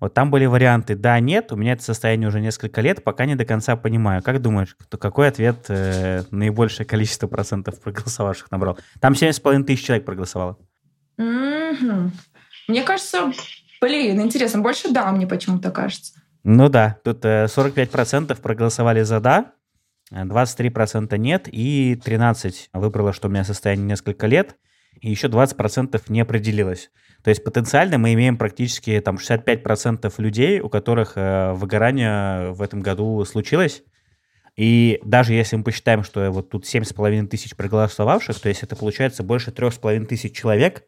Вот 0.00 0.14
там 0.14 0.30
были 0.30 0.46
варианты 0.46 0.94
«да», 0.94 1.18
«нет». 1.20 1.52
У 1.52 1.56
меня 1.56 1.72
это 1.72 1.82
состояние 1.82 2.28
уже 2.28 2.40
несколько 2.40 2.80
лет, 2.80 3.02
пока 3.02 3.24
не 3.24 3.34
до 3.34 3.44
конца 3.44 3.76
понимаю. 3.76 4.22
Как 4.22 4.42
думаешь, 4.42 4.76
кто, 4.78 4.98
какой 4.98 5.28
ответ 5.28 5.66
э, 5.68 6.22
наибольшее 6.30 6.86
количество 6.86 7.26
процентов 7.26 7.80
проголосовавших 7.80 8.50
набрал? 8.50 8.78
Там 9.00 9.14
7,5 9.14 9.64
тысяч 9.64 9.84
человек 9.84 10.04
проголосовало. 10.04 10.58
Mm-hmm. 11.18 12.10
Мне 12.68 12.82
кажется, 12.82 13.32
блин, 13.80 14.20
интересно, 14.20 14.60
больше 14.60 14.90
«да» 14.90 15.10
мне 15.12 15.26
почему-то 15.26 15.70
кажется. 15.70 16.20
Ну 16.44 16.68
да, 16.68 16.98
тут 17.02 17.24
э, 17.24 17.46
45% 17.46 18.40
проголосовали 18.40 19.02
за 19.02 19.20
«да», 19.20 19.52
23% 20.12 21.16
нет, 21.18 21.48
и 21.50 21.94
13% 21.94 22.68
выбрало, 22.74 23.12
что 23.12 23.28
у 23.28 23.30
меня 23.30 23.44
состояние 23.44 23.86
несколько 23.86 24.26
лет, 24.26 24.56
и 25.00 25.10
еще 25.10 25.28
20% 25.28 26.00
не 26.08 26.20
определилось. 26.20 26.90
То 27.26 27.30
есть 27.30 27.42
потенциально 27.42 27.98
мы 27.98 28.12
имеем 28.12 28.38
практически 28.38 29.00
там 29.00 29.16
65% 29.16 30.14
людей, 30.18 30.60
у 30.60 30.68
которых 30.68 31.14
э, 31.16 31.54
выгорание 31.54 32.52
в 32.52 32.62
этом 32.62 32.82
году 32.82 33.24
случилось. 33.24 33.82
И 34.54 35.00
даже 35.04 35.32
если 35.32 35.56
мы 35.56 35.64
посчитаем, 35.64 36.04
что 36.04 36.30
вот 36.30 36.50
тут 36.50 36.66
7,5 36.66 37.26
тысяч 37.26 37.56
проголосовавших, 37.56 38.38
то 38.38 38.48
есть 38.48 38.62
это 38.62 38.76
получается 38.76 39.24
больше 39.24 39.50
3,5 39.50 40.06
тысяч 40.06 40.36
человек, 40.36 40.84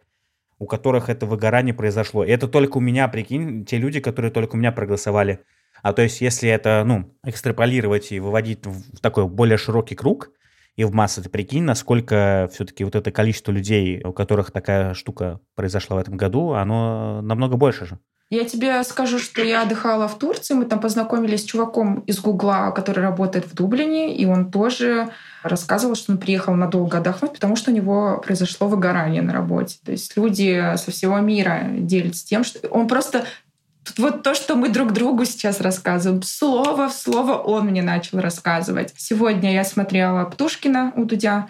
у 0.60 0.66
которых 0.66 1.08
это 1.08 1.26
выгорание 1.26 1.74
произошло. 1.74 2.22
И 2.22 2.30
это 2.30 2.46
только 2.46 2.76
у 2.76 2.80
меня, 2.80 3.08
прикинь, 3.08 3.64
те 3.64 3.78
люди, 3.78 3.98
которые 3.98 4.30
только 4.30 4.54
у 4.54 4.58
меня 4.58 4.70
проголосовали. 4.70 5.40
А 5.82 5.92
то 5.92 6.02
есть 6.02 6.20
если 6.20 6.48
это, 6.48 6.84
ну, 6.86 7.18
экстраполировать 7.24 8.12
и 8.12 8.20
выводить 8.20 8.64
в 8.64 9.00
такой 9.00 9.26
более 9.26 9.58
широкий 9.58 9.96
круг, 9.96 10.30
и 10.78 10.84
в 10.84 10.94
массы. 10.94 11.20
Ты 11.20 11.28
прикинь, 11.28 11.64
насколько 11.64 12.48
все-таки 12.54 12.84
вот 12.84 12.94
это 12.94 13.10
количество 13.10 13.50
людей, 13.50 14.00
у 14.04 14.12
которых 14.12 14.52
такая 14.52 14.94
штука 14.94 15.40
произошла 15.56 15.96
в 15.96 15.98
этом 15.98 16.16
году, 16.16 16.52
оно 16.52 17.20
намного 17.20 17.56
больше 17.56 17.84
же. 17.84 17.98
Я 18.30 18.44
тебе 18.44 18.84
скажу, 18.84 19.18
что 19.18 19.42
я 19.42 19.62
отдыхала 19.62 20.06
в 20.06 20.18
Турции, 20.18 20.54
мы 20.54 20.66
там 20.66 20.80
познакомились 20.80 21.40
с 21.40 21.44
чуваком 21.44 22.00
из 22.00 22.20
Гугла, 22.20 22.70
который 22.70 23.02
работает 23.02 23.46
в 23.46 23.54
Дублине, 23.54 24.14
и 24.14 24.24
он 24.26 24.52
тоже 24.52 25.08
рассказывал, 25.42 25.96
что 25.96 26.12
он 26.12 26.18
приехал 26.18 26.54
надолго 26.54 26.98
отдохнуть, 26.98 27.32
потому 27.32 27.56
что 27.56 27.72
у 27.72 27.74
него 27.74 28.22
произошло 28.24 28.68
выгорание 28.68 29.22
на 29.22 29.32
работе. 29.32 29.78
То 29.84 29.90
есть 29.90 30.16
люди 30.16 30.76
со 30.76 30.92
всего 30.92 31.18
мира 31.18 31.70
делятся 31.72 32.24
тем, 32.24 32.44
что 32.44 32.68
он 32.68 32.86
просто 32.86 33.24
вот 33.96 34.22
то, 34.22 34.34
что 34.34 34.56
мы 34.56 34.68
друг 34.68 34.92
другу 34.92 35.24
сейчас 35.24 35.60
рассказываем, 35.60 36.22
слово 36.22 36.88
в 36.88 36.92
слово 36.92 37.34
он 37.34 37.66
мне 37.66 37.82
начал 37.82 38.20
рассказывать. 38.20 38.92
Сегодня 38.96 39.52
я 39.52 39.64
смотрела 39.64 40.24
Птушкина 40.24 40.92
у 40.96 41.04
Дудя. 41.04 41.48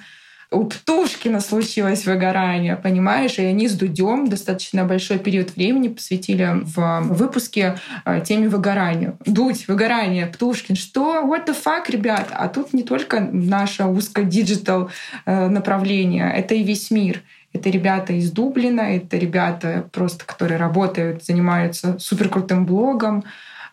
У 0.50 0.64
Птушкина 0.64 1.40
случилось 1.40 2.06
выгорание, 2.06 2.76
понимаешь? 2.76 3.38
И 3.38 3.42
они 3.42 3.68
с 3.68 3.74
Дудем 3.74 4.28
достаточно 4.28 4.84
большой 4.84 5.18
период 5.18 5.54
времени 5.54 5.88
посвятили 5.88 6.62
в 6.62 7.00
выпуске 7.02 7.78
э, 8.06 8.22
теме 8.24 8.48
выгорания. 8.48 9.18
Дудь, 9.26 9.68
выгорание, 9.68 10.26
Птушкин. 10.26 10.74
Что? 10.74 11.22
What 11.22 11.46
the 11.46 11.54
fuck, 11.54 11.90
ребят? 11.90 12.28
А 12.32 12.48
тут 12.48 12.72
не 12.72 12.82
только 12.82 13.20
наше 13.20 13.84
узко-диджитал 13.84 14.90
э, 15.26 15.48
направление, 15.48 16.32
это 16.34 16.54
и 16.54 16.62
весь 16.62 16.90
мир. 16.90 17.20
Это 17.52 17.70
ребята 17.70 18.12
из 18.12 18.30
Дублина, 18.30 18.80
это 18.80 19.16
ребята 19.16 19.88
просто, 19.92 20.24
которые 20.26 20.58
работают, 20.58 21.24
занимаются 21.24 21.98
суперкрутым 21.98 22.66
блогом. 22.66 23.24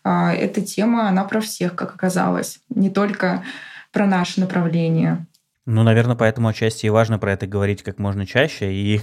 А, 0.04 0.34
эта 0.34 0.62
тема, 0.62 1.10
она 1.10 1.24
про 1.26 1.42
всех, 1.42 1.76
как 1.76 1.94
оказалось, 1.94 2.60
не 2.70 2.90
только 2.90 3.44
про 3.92 4.06
наше 4.06 4.40
направление. 4.40 5.26
Ну, 5.66 5.84
наверное, 5.84 6.16
поэтому 6.16 6.48
отчасти 6.48 6.86
и 6.86 6.90
важно 6.90 7.18
про 7.18 7.34
это 7.34 7.48
говорить 7.48 7.82
как 7.82 7.98
можно 7.98 8.26
чаще. 8.26 8.72
И 8.72 9.02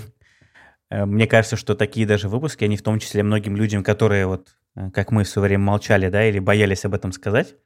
э, 0.90 1.04
мне 1.04 1.26
кажется, 1.26 1.56
что 1.56 1.74
такие 1.74 2.06
даже 2.06 2.28
выпуски, 2.28 2.64
они 2.64 2.76
в 2.76 2.82
том 2.82 2.98
числе 2.98 3.22
многим 3.22 3.56
людям, 3.56 3.82
которые 3.82 4.26
вот, 4.26 4.54
э, 4.76 4.90
как 4.90 5.10
мы 5.10 5.24
в 5.24 5.28
свое 5.28 5.48
время 5.48 5.64
молчали, 5.64 6.08
да, 6.08 6.24
или 6.24 6.38
боялись 6.38 6.84
об 6.84 6.94
этом 6.94 7.10
сказать, 7.12 7.56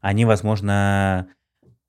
они, 0.00 0.24
возможно, 0.24 1.28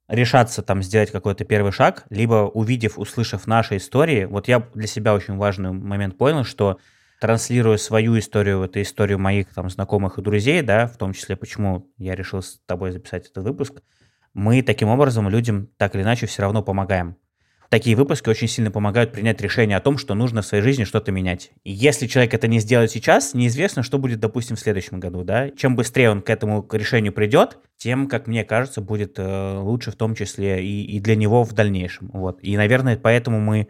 решаться 0.09 0.61
там 0.61 0.83
сделать 0.83 1.11
какой-то 1.11 1.45
первый 1.45 1.71
шаг, 1.71 2.05
либо 2.09 2.49
увидев, 2.53 2.97
услышав 2.97 3.47
наши 3.47 3.77
истории, 3.77 4.25
вот 4.25 4.47
я 4.47 4.67
для 4.73 4.87
себя 4.87 5.13
очень 5.13 5.37
важный 5.37 5.71
момент 5.71 6.17
понял, 6.17 6.43
что 6.43 6.79
транслируя 7.21 7.77
свою 7.77 8.17
историю, 8.17 8.63
это 8.63 8.81
историю 8.81 9.19
моих 9.19 9.53
там 9.53 9.69
знакомых 9.69 10.17
и 10.17 10.21
друзей, 10.21 10.61
да, 10.61 10.87
в 10.87 10.97
том 10.97 11.13
числе, 11.13 11.35
почему 11.35 11.87
я 11.97 12.15
решил 12.15 12.41
с 12.41 12.59
тобой 12.65 12.91
записать 12.91 13.27
этот 13.27 13.43
выпуск, 13.43 13.81
мы 14.33 14.61
таким 14.63 14.89
образом 14.89 15.29
людям 15.29 15.69
так 15.77 15.95
или 15.95 16.01
иначе 16.01 16.25
все 16.25 16.41
равно 16.41 16.63
помогаем 16.63 17.15
такие 17.69 17.95
выпуски 17.95 18.29
очень 18.29 18.47
сильно 18.47 18.71
помогают 18.71 19.11
принять 19.11 19.39
решение 19.41 19.77
о 19.77 19.79
том, 19.79 19.97
что 19.97 20.15
нужно 20.15 20.41
в 20.41 20.45
своей 20.45 20.63
жизни 20.63 20.83
что-то 20.83 21.11
менять. 21.11 21.51
И 21.63 21.71
если 21.71 22.07
человек 22.07 22.33
это 22.33 22.47
не 22.47 22.59
сделает 22.59 22.91
сейчас, 22.91 23.33
неизвестно, 23.33 23.83
что 23.83 23.97
будет, 23.97 24.19
допустим, 24.19 24.55
в 24.55 24.59
следующем 24.59 24.99
году. 24.99 25.23
Да? 25.23 25.49
Чем 25.51 25.75
быстрее 25.75 26.09
он 26.09 26.21
к 26.21 26.29
этому 26.29 26.67
решению 26.71 27.13
придет, 27.13 27.59
тем, 27.77 28.07
как 28.07 28.27
мне 28.27 28.43
кажется, 28.43 28.81
будет 28.81 29.17
э, 29.17 29.57
лучше 29.59 29.91
в 29.91 29.95
том 29.95 30.15
числе 30.15 30.63
и, 30.63 30.83
и 30.83 30.99
для 30.99 31.15
него 31.15 31.43
в 31.43 31.53
дальнейшем. 31.53 32.09
Вот. 32.11 32.39
И, 32.41 32.57
наверное, 32.57 32.97
поэтому 32.97 33.39
мы 33.39 33.69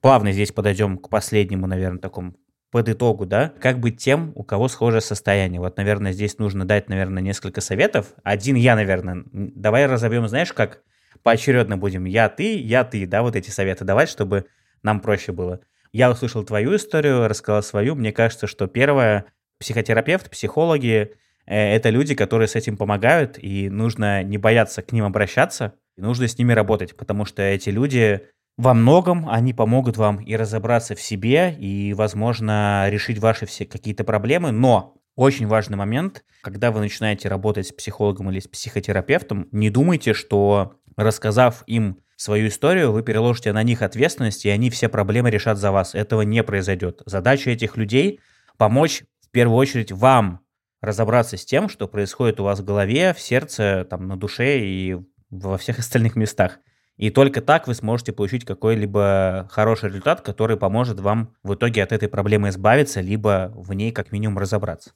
плавно 0.00 0.32
здесь 0.32 0.52
подойдем 0.52 0.96
к 0.96 1.08
последнему, 1.08 1.66
наверное, 1.66 1.98
такому 1.98 2.34
под 2.70 2.88
итогу, 2.88 3.26
да, 3.26 3.52
как 3.60 3.80
быть 3.80 3.98
тем, 3.98 4.30
у 4.36 4.44
кого 4.44 4.68
схожее 4.68 5.00
состояние. 5.00 5.60
Вот, 5.60 5.76
наверное, 5.76 6.12
здесь 6.12 6.38
нужно 6.38 6.64
дать, 6.64 6.88
наверное, 6.88 7.20
несколько 7.20 7.60
советов. 7.60 8.14
Один 8.22 8.54
я, 8.54 8.76
наверное, 8.76 9.24
давай 9.32 9.86
разобьем, 9.86 10.28
знаешь, 10.28 10.52
как 10.52 10.82
поочередно 11.22 11.76
будем 11.76 12.04
я, 12.04 12.28
ты, 12.28 12.58
я, 12.58 12.84
ты, 12.84 13.06
да, 13.06 13.22
вот 13.22 13.36
эти 13.36 13.50
советы 13.50 13.84
давать, 13.84 14.08
чтобы 14.08 14.46
нам 14.82 15.00
проще 15.00 15.32
было. 15.32 15.60
Я 15.92 16.10
услышал 16.10 16.44
твою 16.44 16.76
историю, 16.76 17.28
рассказал 17.28 17.62
свою. 17.62 17.94
Мне 17.94 18.12
кажется, 18.12 18.46
что 18.46 18.66
первое, 18.66 19.26
психотерапевт, 19.58 20.30
психологи 20.30 21.12
э,— 21.46 21.74
это 21.74 21.90
люди, 21.90 22.14
которые 22.14 22.48
с 22.48 22.54
этим 22.54 22.76
помогают, 22.76 23.38
и 23.38 23.68
нужно 23.68 24.22
не 24.22 24.38
бояться 24.38 24.82
к 24.82 24.92
ним 24.92 25.04
обращаться, 25.04 25.74
и 25.96 26.00
нужно 26.00 26.28
с 26.28 26.38
ними 26.38 26.52
работать, 26.52 26.96
потому 26.96 27.24
что 27.24 27.42
эти 27.42 27.70
люди 27.70 28.22
во 28.56 28.74
многом, 28.74 29.28
они 29.28 29.52
помогут 29.54 29.96
вам 29.96 30.18
и 30.18 30.36
разобраться 30.36 30.94
в 30.94 31.00
себе, 31.00 31.54
и, 31.58 31.94
возможно, 31.94 32.88
решить 32.88 33.18
ваши 33.18 33.46
все 33.46 33.64
какие-то 33.64 34.04
проблемы, 34.04 34.52
но 34.52 34.94
очень 35.16 35.46
важный 35.46 35.76
момент, 35.76 36.24
когда 36.42 36.70
вы 36.70 36.80
начинаете 36.80 37.28
работать 37.28 37.66
с 37.66 37.72
психологом 37.72 38.30
или 38.30 38.40
с 38.40 38.48
психотерапевтом, 38.48 39.48
не 39.50 39.70
думайте, 39.70 40.14
что 40.14 40.79
рассказав 40.96 41.62
им 41.66 42.00
свою 42.16 42.48
историю, 42.48 42.92
вы 42.92 43.02
переложите 43.02 43.52
на 43.52 43.62
них 43.62 43.82
ответственность, 43.82 44.44
и 44.44 44.50
они 44.50 44.68
все 44.70 44.88
проблемы 44.88 45.30
решат 45.30 45.58
за 45.58 45.72
вас. 45.72 45.94
Этого 45.94 46.22
не 46.22 46.42
произойдет. 46.42 47.02
Задача 47.06 47.50
этих 47.50 47.76
людей– 47.76 48.20
помочь 48.58 49.04
в 49.26 49.30
первую 49.30 49.56
очередь 49.56 49.90
вам 49.90 50.40
разобраться 50.82 51.36
с 51.36 51.44
тем, 51.44 51.68
что 51.68 51.88
происходит 51.88 52.40
у 52.40 52.44
вас 52.44 52.60
в 52.60 52.64
голове, 52.64 53.14
в 53.14 53.20
сердце, 53.20 53.86
там, 53.88 54.06
на 54.06 54.16
душе 54.16 54.60
и 54.60 54.96
во 55.30 55.56
всех 55.56 55.78
остальных 55.78 56.16
местах. 56.16 56.58
И 56.96 57.08
только 57.08 57.40
так 57.40 57.66
вы 57.66 57.74
сможете 57.74 58.12
получить 58.12 58.44
какой-либо 58.44 59.48
хороший 59.50 59.88
результат, 59.88 60.20
который 60.20 60.58
поможет 60.58 61.00
вам 61.00 61.34
в 61.42 61.54
итоге 61.54 61.82
от 61.82 61.92
этой 61.92 62.08
проблемы 62.08 62.50
избавиться, 62.50 63.00
либо 63.00 63.50
в 63.54 63.72
ней 63.72 63.92
как 63.92 64.12
минимум 64.12 64.38
разобраться. 64.38 64.92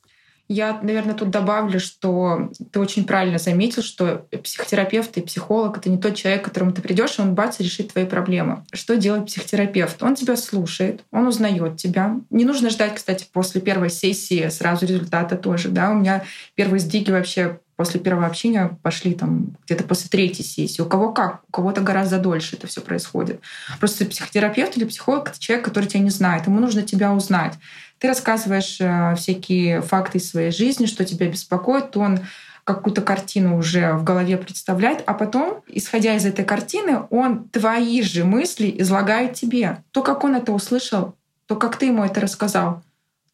Я, 0.46 0.78
наверное, 0.82 1.14
тут 1.14 1.30
добавлю, 1.30 1.80
что 1.80 2.50
ты 2.70 2.78
очень 2.78 3.04
правильно 3.04 3.38
заметил, 3.38 3.82
что 3.82 4.26
психотерапевт 4.42 5.16
и 5.16 5.22
психолог— 5.22 5.76
это 5.78 5.88
не 5.88 5.96
тот 5.96 6.14
человек, 6.16 6.42
к 6.42 6.44
которому 6.46 6.72
ты 6.72 6.82
придешь, 6.82 7.18
и 7.18 7.22
он 7.22 7.34
бац, 7.34 7.60
решит 7.60 7.92
твои 7.92 8.04
проблемы. 8.04 8.64
Что 8.72 8.96
делает 8.96 9.26
психотерапевт? 9.26 10.02
Он 10.02 10.14
тебя 10.14 10.36
слушает, 10.36 11.02
он 11.10 11.26
узнает 11.26 11.78
тебя. 11.78 12.16
Не 12.28 12.44
нужно 12.44 12.68
ждать, 12.68 12.94
кстати, 12.94 13.26
после 13.32 13.62
первой 13.62 13.88
сессии 13.88 14.48
сразу 14.50 14.84
результата 14.84 15.36
тоже. 15.36 15.70
Да? 15.70 15.90
У 15.90 15.94
меня 15.94 16.24
первые 16.54 16.80
сдвиги 16.80 17.10
вообще 17.10 17.58
после 17.76 18.00
первого 18.00 18.26
общения 18.26 18.78
пошли 18.82 19.14
там 19.14 19.56
где-то 19.64 19.84
после 19.84 20.08
третьей 20.08 20.44
сессии. 20.44 20.80
У 20.80 20.86
кого 20.86 21.12
как, 21.12 21.42
у 21.48 21.52
кого-то 21.52 21.80
гораздо 21.80 22.18
дольше 22.18 22.56
это 22.56 22.66
все 22.66 22.80
происходит. 22.80 23.40
Просто 23.80 24.04
психотерапевт 24.04 24.76
или 24.76 24.84
психолог— 24.84 25.28
это 25.30 25.40
человек, 25.40 25.64
который 25.64 25.86
тебя 25.86 26.00
не 26.00 26.10
знает. 26.10 26.46
Ему 26.46 26.60
нужно 26.60 26.82
тебя 26.82 27.12
узнать. 27.12 27.54
Ты 27.98 28.08
рассказываешь 28.08 28.80
э, 28.80 29.14
всякие 29.16 29.80
факты 29.80 30.18
из 30.18 30.28
своей 30.28 30.50
жизни, 30.50 30.86
что 30.86 31.04
тебя 31.04 31.28
беспокоит, 31.28 31.96
он 31.96 32.20
какую-то 32.64 33.02
картину 33.02 33.58
уже 33.58 33.92
в 33.92 34.04
голове 34.04 34.38
представляет, 34.38 35.02
а 35.06 35.14
потом, 35.14 35.62
исходя 35.66 36.14
из 36.16 36.24
этой 36.24 36.44
картины, 36.44 37.02
он 37.10 37.48
твои 37.50 38.02
же 38.02 38.24
мысли 38.24 38.74
излагает 38.78 39.34
тебе. 39.34 39.84
То, 39.90 40.02
как 40.02 40.24
он 40.24 40.34
это 40.34 40.52
услышал, 40.52 41.14
то, 41.46 41.56
как 41.56 41.76
ты 41.76 41.86
ему 41.86 42.04
это 42.04 42.20
рассказал. 42.20 42.82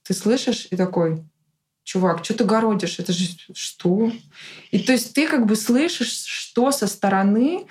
Ты 0.02 0.14
слышишь 0.14 0.66
и 0.70 0.76
такой, 0.76 1.22
чувак, 1.84 2.24
что 2.24 2.34
ты 2.34 2.44
городишь? 2.44 2.98
Это 2.98 3.12
же 3.12 3.28
что? 3.54 4.10
И 4.72 4.80
то 4.80 4.92
есть 4.92 5.14
ты 5.14 5.28
как 5.28 5.46
бы 5.46 5.54
слышишь, 5.54 6.24
что 6.24 6.72
со 6.72 6.88
стороны 6.88 7.66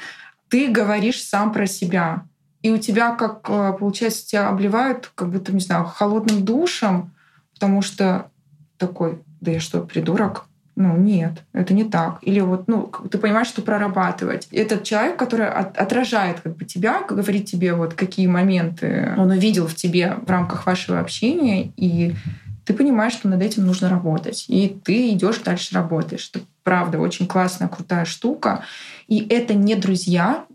ты 0.47 0.67
говоришь 0.67 1.21
сам 1.21 1.51
про 1.51 1.67
себя. 1.67 2.25
И 2.61 2.71
у 2.71 2.77
тебя, 2.77 3.15
как 3.15 3.49
э, 3.49 3.73
получается, 3.79 4.27
тебя 4.27 4.49
обливают, 4.49 5.11
как 5.15 5.29
будто, 5.29 5.53
не 5.53 5.61
знаю, 5.61 5.85
холодным 5.85 6.43
душем, 6.43 7.13
потому 7.53 7.81
что 7.81 8.29
такой, 8.77 9.21
да 9.41 9.51
я 9.51 9.59
что, 9.59 9.81
придурок? 9.81 10.45
Ну, 10.75 10.95
нет, 10.95 11.43
это 11.51 11.73
не 11.73 11.83
так. 11.83 12.19
Или 12.21 12.39
вот, 12.39 12.69
ну, 12.69 12.89
ты 13.11 13.17
понимаешь, 13.17 13.47
что 13.47 13.61
прорабатывать. 13.61 14.47
Этот 14.51 14.85
человек, 14.85 15.17
который 15.17 15.49
от, 15.49 15.77
отражает 15.77 16.39
как 16.39 16.55
бы 16.55 16.63
тебя, 16.63 17.01
говорит 17.01 17.45
тебе 17.45 17.73
вот 17.73 17.95
какие 17.95 18.27
моменты 18.27 19.13
он 19.17 19.29
увидел 19.29 19.67
в 19.67 19.75
тебе 19.75 20.15
в 20.25 20.29
рамках 20.29 20.65
вашего 20.65 20.99
общения, 20.99 21.73
и 21.75 22.15
ты 22.63 22.73
понимаешь, 22.73 23.13
что 23.13 23.27
над 23.27 23.41
этим 23.41 23.65
нужно 23.65 23.89
работать. 23.89 24.45
И 24.47 24.79
ты 24.83 25.09
идешь 25.09 25.39
дальше 25.39 25.75
работаешь. 25.75 26.29
Это 26.31 26.45
правда 26.63 26.99
очень 26.99 27.27
классная, 27.27 27.67
крутая 27.67 28.05
штука. 28.05 28.63
И 29.07 29.25
это 29.27 29.55
не 29.55 29.75
друзья, 29.75 30.45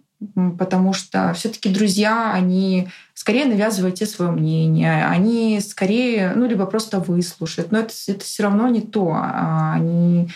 потому 0.58 0.92
что 0.92 1.32
все-таки 1.34 1.68
друзья, 1.68 2.32
они 2.32 2.88
скорее 3.14 3.46
навязывают 3.46 3.96
тебе 3.96 4.06
свое 4.06 4.30
мнение, 4.30 5.06
они 5.06 5.60
скорее, 5.60 6.32
ну, 6.34 6.46
либо 6.46 6.66
просто 6.66 7.00
выслушают, 7.00 7.72
но 7.72 7.78
это, 7.78 7.92
это 8.06 8.24
все 8.24 8.42
равно 8.42 8.68
не 8.68 8.80
то. 8.80 9.12
А 9.14 9.74
они, 9.74 10.28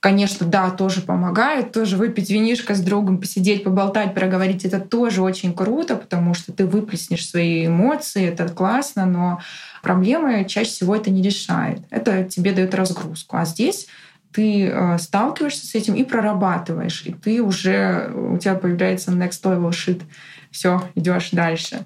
конечно, 0.00 0.46
да, 0.46 0.70
тоже 0.70 1.00
помогают, 1.00 1.72
тоже 1.72 1.96
выпить 1.96 2.30
винишко 2.30 2.74
с 2.74 2.80
другом, 2.80 3.18
посидеть, 3.18 3.64
поболтать, 3.64 4.14
проговорить, 4.14 4.64
это 4.64 4.80
тоже 4.80 5.22
очень 5.22 5.54
круто, 5.54 5.96
потому 5.96 6.34
что 6.34 6.52
ты 6.52 6.66
выплеснешь 6.66 7.28
свои 7.28 7.66
эмоции, 7.66 8.26
это 8.26 8.48
классно, 8.48 9.06
но 9.06 9.40
проблемы 9.82 10.44
чаще 10.48 10.70
всего 10.70 10.96
это 10.96 11.10
не 11.10 11.22
решает. 11.22 11.80
Это 11.90 12.24
тебе 12.24 12.52
дает 12.52 12.74
разгрузку. 12.74 13.36
А 13.36 13.44
здесь 13.44 13.86
ты 14.34 14.66
э, 14.66 14.98
сталкиваешься 14.98 15.66
с 15.66 15.74
этим 15.74 15.94
и 15.94 16.02
прорабатываешь, 16.02 17.02
и 17.06 17.12
ты 17.12 17.40
уже 17.40 18.10
у 18.14 18.36
тебя 18.36 18.54
появляется 18.54 19.12
next 19.12 19.42
level 19.44 19.70
shit. 19.70 20.02
Все, 20.50 20.82
идешь 20.94 21.30
дальше. 21.30 21.84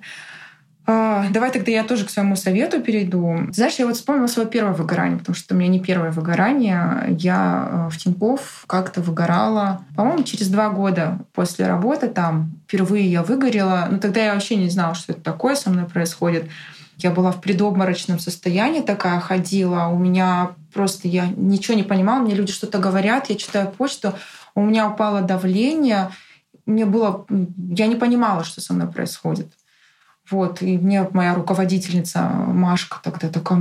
А, 0.90 1.26
давай 1.28 1.50
тогда 1.50 1.70
я 1.70 1.84
тоже 1.84 2.06
к 2.06 2.10
своему 2.10 2.34
совету 2.34 2.80
перейду. 2.80 3.48
Знаешь, 3.50 3.74
я 3.74 3.86
вот 3.86 3.96
вспомнила 3.96 4.26
свое 4.26 4.48
первое 4.48 4.72
выгорание, 4.72 5.18
потому 5.18 5.36
что 5.36 5.54
у 5.54 5.58
меня 5.58 5.68
не 5.68 5.80
первое 5.80 6.10
выгорание. 6.10 7.14
Я 7.18 7.68
э, 7.70 7.90
в 7.90 7.98
Тинькофф 7.98 8.64
как-то 8.66 9.02
выгорала, 9.02 9.82
по-моему, 9.94 10.22
через 10.22 10.48
два 10.48 10.70
года 10.70 11.18
после 11.34 11.66
работы 11.66 12.08
там. 12.08 12.52
Впервые 12.66 13.06
я 13.06 13.22
выгорела. 13.22 13.86
Но 13.90 13.98
тогда 13.98 14.24
я 14.24 14.32
вообще 14.32 14.56
не 14.56 14.70
знала, 14.70 14.94
что 14.94 15.12
это 15.12 15.20
такое 15.20 15.56
со 15.56 15.68
мной 15.68 15.84
происходит. 15.84 16.44
Я 16.98 17.12
была 17.12 17.30
в 17.30 17.40
предобморочном 17.40 18.18
состоянии 18.18 18.80
такая, 18.80 19.20
ходила. 19.20 19.86
У 19.86 19.98
меня 19.98 20.50
просто, 20.74 21.06
я 21.06 21.26
ничего 21.26 21.76
не 21.76 21.84
понимала. 21.84 22.20
Мне 22.20 22.34
люди 22.34 22.52
что-то 22.52 22.78
говорят, 22.78 23.30
я 23.30 23.36
читаю 23.36 23.70
почту. 23.70 24.14
У 24.54 24.62
меня 24.62 24.88
упало 24.88 25.22
давление. 25.22 26.10
Мне 26.66 26.84
было... 26.84 27.24
Я 27.56 27.86
не 27.86 27.94
понимала, 27.94 28.42
что 28.42 28.60
со 28.60 28.74
мной 28.74 28.88
происходит. 28.88 29.52
Вот, 30.30 30.60
и 30.60 30.76
мне 30.76 31.08
моя 31.12 31.34
руководительница 31.34 32.20
Машка 32.20 32.98
тогда 33.02 33.28
такая, 33.28 33.58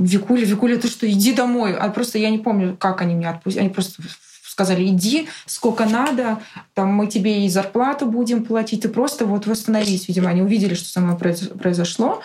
Викуля, 0.00 0.44
Викуля, 0.44 0.76
ты 0.76 0.88
что, 0.88 1.08
иди 1.08 1.32
домой. 1.32 1.76
А 1.76 1.90
просто 1.90 2.18
я 2.18 2.30
не 2.30 2.38
помню, 2.38 2.76
как 2.76 3.02
они 3.02 3.14
меня 3.14 3.30
отпустили. 3.30 3.64
Они 3.64 3.70
просто 3.72 4.02
сказали, 4.42 4.88
иди, 4.88 5.28
сколько 5.46 5.84
надо, 5.84 6.40
там 6.74 6.88
мы 6.88 7.06
тебе 7.06 7.46
и 7.46 7.48
зарплату 7.48 8.06
будем 8.06 8.44
платить, 8.44 8.82
ты 8.82 8.88
просто 8.88 9.24
вот 9.24 9.46
восстановись. 9.46 10.08
Видимо, 10.08 10.30
они 10.30 10.42
увидели, 10.42 10.74
что 10.74 10.88
со 10.88 11.00
мной 11.00 11.16
произошло. 11.16 12.20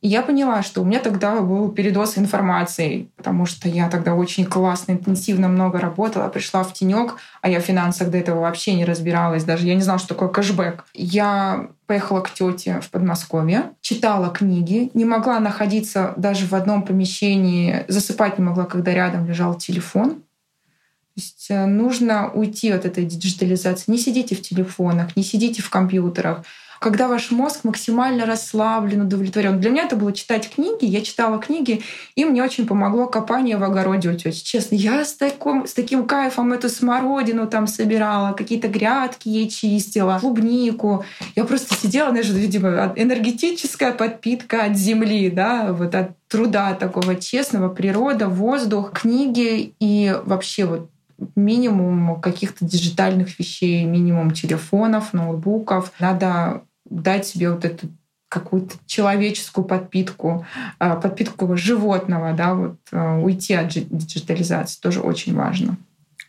И 0.00 0.06
я 0.08 0.22
поняла, 0.22 0.62
что 0.62 0.82
у 0.82 0.84
меня 0.84 1.00
тогда 1.00 1.40
был 1.40 1.70
передоз 1.70 2.18
информации, 2.18 3.08
потому 3.16 3.46
что 3.46 3.68
я 3.68 3.88
тогда 3.88 4.14
очень 4.14 4.44
классно, 4.44 4.92
интенсивно 4.92 5.48
много 5.48 5.80
работала, 5.80 6.28
пришла 6.28 6.62
в 6.62 6.72
тенек, 6.72 7.16
а 7.42 7.48
я 7.48 7.60
в 7.60 7.64
финансах 7.64 8.10
до 8.10 8.18
этого 8.18 8.40
вообще 8.40 8.74
не 8.74 8.84
разбиралась, 8.84 9.42
даже 9.42 9.66
я 9.66 9.74
не 9.74 9.82
знала, 9.82 9.98
что 9.98 10.08
такое 10.08 10.28
кэшбэк. 10.28 10.84
Я 10.94 11.68
поехала 11.86 12.20
к 12.20 12.32
тете 12.32 12.80
в 12.80 12.90
Подмосковье, 12.90 13.72
читала 13.80 14.30
книги, 14.30 14.90
не 14.94 15.04
могла 15.04 15.40
находиться 15.40 16.14
даже 16.16 16.46
в 16.46 16.54
одном 16.54 16.82
помещении, 16.82 17.84
засыпать 17.88 18.38
не 18.38 18.44
могла, 18.44 18.66
когда 18.66 18.94
рядом 18.94 19.26
лежал 19.26 19.56
телефон. 19.56 20.10
То 20.10 21.20
есть 21.20 21.46
э, 21.50 21.66
нужно 21.66 22.30
уйти 22.30 22.70
от 22.70 22.84
этой 22.84 23.04
диджитализации. 23.04 23.90
Не 23.90 23.98
сидите 23.98 24.36
в 24.36 24.42
телефонах, 24.42 25.16
не 25.16 25.24
сидите 25.24 25.62
в 25.62 25.70
компьютерах 25.70 26.44
когда 26.80 27.08
ваш 27.08 27.30
мозг 27.30 27.64
максимально 27.64 28.26
расслаблен, 28.26 29.02
удовлетворен. 29.02 29.60
Для 29.60 29.70
меня 29.70 29.84
это 29.84 29.96
было 29.96 30.12
читать 30.12 30.50
книги. 30.54 30.84
Я 30.84 31.00
читала 31.00 31.38
книги, 31.38 31.82
и 32.14 32.24
мне 32.24 32.42
очень 32.42 32.66
помогло 32.66 33.06
копание 33.06 33.56
в 33.56 33.64
огороде 33.64 34.10
у 34.10 34.14
тети. 34.14 34.42
Честно, 34.42 34.74
я 34.74 35.04
с, 35.04 35.14
таким, 35.14 35.66
с 35.66 35.74
таким 35.74 36.06
кайфом 36.06 36.52
эту 36.52 36.68
смородину 36.68 37.46
там 37.46 37.66
собирала, 37.66 38.32
какие-то 38.32 38.68
грядки 38.68 39.28
ей 39.28 39.48
чистила, 39.48 40.18
клубнику. 40.18 41.04
Я 41.36 41.44
просто 41.44 41.74
сидела, 41.74 42.10
знаешь, 42.10 42.28
видимо, 42.28 42.92
энергетическая 42.96 43.92
подпитка 43.92 44.64
от 44.64 44.76
земли, 44.76 45.30
да, 45.30 45.72
вот 45.72 45.94
от 45.94 46.10
труда 46.28 46.74
такого 46.74 47.16
честного, 47.16 47.68
природа, 47.68 48.28
воздух, 48.28 48.92
книги 48.92 49.74
и 49.80 50.14
вообще 50.24 50.66
вот 50.66 50.90
минимум 51.34 52.20
каких-то 52.20 52.64
диджитальных 52.64 53.38
вещей, 53.38 53.84
минимум 53.84 54.30
телефонов, 54.30 55.12
ноутбуков. 55.12 55.92
Надо 55.98 56.62
дать 56.90 57.26
себе 57.26 57.50
вот 57.50 57.64
эту 57.64 57.88
какую-то 58.28 58.76
человеческую 58.86 59.64
подпитку, 59.64 60.46
а, 60.78 60.96
подпитку 60.96 61.56
животного, 61.56 62.32
да, 62.34 62.54
вот 62.54 62.76
а, 62.92 63.18
уйти 63.18 63.54
от 63.54 63.68
диджитализации 63.68 64.80
тоже 64.80 65.00
очень 65.00 65.34
важно. 65.34 65.76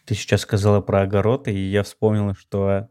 Ты 0.06 0.16
сейчас 0.16 0.42
сказала 0.42 0.82
про 0.82 1.02
огород, 1.02 1.48
и 1.48 1.54
я 1.54 1.84
вспомнила, 1.84 2.36
что 2.36 2.90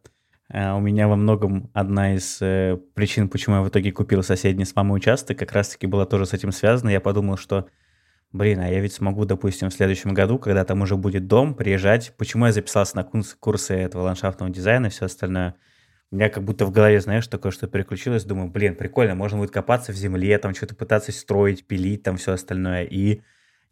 а, 0.53 0.77
у 0.77 0.81
меня 0.81 1.09
во 1.09 1.17
многом 1.17 1.71
одна 1.73 2.15
из 2.15 2.39
э, 2.43 2.79
причин, 2.95 3.29
почему 3.29 3.57
я 3.57 3.63
в 3.63 3.69
итоге 3.69 3.93
купил 3.93 4.23
соседний 4.23 4.67
с 4.67 4.77
мамой 4.77 4.97
участок, 4.97 5.39
как 5.39 5.53
раз-таки 5.53 5.87
была 5.87 6.05
тоже 6.05 6.27
с 6.27 6.35
этим 6.35 6.53
связана. 6.53 6.91
Я 6.91 7.01
подумал, 7.01 7.39
что, 7.39 7.67
блин, 8.33 8.61
а 8.61 8.69
я 8.69 8.81
ведь 8.81 8.93
смогу, 8.93 9.25
допустим, 9.25 9.71
в 9.71 9.75
следующем 9.75 10.13
году, 10.13 10.39
когда 10.39 10.65
там 10.65 10.83
уже 10.83 10.97
будет 10.97 11.27
дом, 11.27 11.55
приезжать. 11.55 12.13
Почему 12.19 12.47
я 12.47 12.53
записался 12.53 12.97
на 12.97 13.05
курсы 13.41 13.75
этого 13.75 14.03
ландшафтного 14.03 14.53
дизайна 14.53 14.87
и 14.87 14.91
все 14.91 15.07
остальное– 15.07 15.55
у 16.11 16.17
меня 16.17 16.31
как 16.31 16.43
будто 16.45 16.65
в 16.65 16.71
голове, 16.71 17.01
знаешь, 17.01 17.27
такое, 17.27 17.53
что 17.53 17.67
переключилось, 17.67 18.25
думаю, 18.25 18.51
блин, 18.51 18.75
прикольно, 18.75 19.15
можно 19.15 19.39
будет 19.39 19.51
копаться 19.51 19.93
в 19.93 19.97
земле, 19.97 20.39
там 20.39 20.55
что-то 20.55 20.75
пытаться 20.75 21.13
строить, 21.13 21.67
пилить, 21.67 22.03
там 22.03 22.17
все 22.17 22.33
остальное. 22.33 22.85
И 22.85 23.23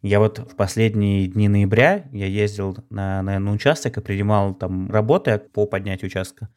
я 0.03 0.19
вот 0.19 0.37
в 0.37 0.55
последние 0.55 1.27
дни 1.27 1.49
ноября 1.49 2.05
я 2.11 2.27
ездил 2.27 2.77
на, 2.91 3.23
на, 3.23 3.39
на 3.39 3.51
участок 3.51 3.97
и 3.97 4.01
принимал 4.01 4.53
там 4.53 4.91
работы 4.91 5.39
по 5.39 5.65
поднятию 5.65 6.07
участка. 6.07 6.49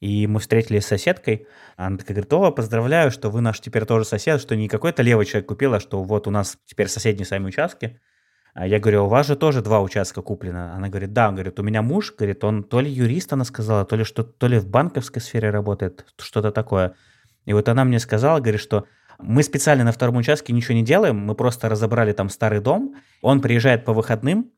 И 0.00 0.26
мы 0.26 0.40
встретились 0.40 0.84
с 0.84 0.88
соседкой. 0.88 1.46
Она 1.76 1.98
такая 1.98 2.16
говорит, 2.16 2.32
о, 2.32 2.50
поздравляю, 2.50 3.10
что 3.10 3.30
вы 3.30 3.40
наш 3.40 3.60
теперь 3.60 3.84
тоже 3.84 4.04
сосед, 4.04 4.40
что 4.40 4.56
не 4.56 4.68
какой-то 4.68 5.02
левый 5.02 5.26
человек 5.26 5.48
купил, 5.48 5.74
а 5.74 5.80
что 5.80 6.02
вот 6.02 6.26
у 6.26 6.30
нас 6.30 6.58
теперь 6.66 6.88
соседние 6.88 7.26
сами 7.26 7.46
участки. 7.46 8.00
А 8.60 8.66
я 8.66 8.80
говорю, 8.80 9.04
у 9.04 9.08
вас 9.08 9.28
же 9.28 9.36
тоже 9.36 9.62
два 9.62 9.80
участка 9.80 10.20
куплено. 10.20 10.74
Она 10.74 10.88
говорит, 10.88 11.12
да. 11.12 11.30
Говорит, 11.30 11.60
у 11.60 11.62
меня 11.62 11.80
муж, 11.80 12.12
говорит, 12.12 12.42
он 12.42 12.64
то 12.64 12.80
ли 12.80 12.90
юрист, 12.90 13.32
она 13.32 13.44
сказала, 13.44 13.84
то 13.84 13.94
ли 13.94 14.02
что 14.02 14.24
то 14.24 14.48
ли 14.48 14.58
в 14.58 14.66
банковской 14.66 15.22
сфере 15.22 15.50
работает, 15.50 16.04
что-то 16.18 16.50
такое. 16.50 16.96
И 17.44 17.52
вот 17.52 17.68
она 17.68 17.84
мне 17.84 18.00
сказала, 18.00 18.40
говорит, 18.40 18.60
что 18.60 18.86
мы 19.20 19.44
специально 19.44 19.84
на 19.84 19.92
втором 19.92 20.16
участке 20.16 20.52
ничего 20.52 20.74
не 20.74 20.82
делаем, 20.82 21.16
мы 21.18 21.36
просто 21.36 21.68
разобрали 21.68 22.12
там 22.12 22.28
старый 22.28 22.58
дом, 22.58 22.96
он 23.22 23.40
приезжает 23.40 23.84
по 23.84 23.92
выходным, 23.92 24.50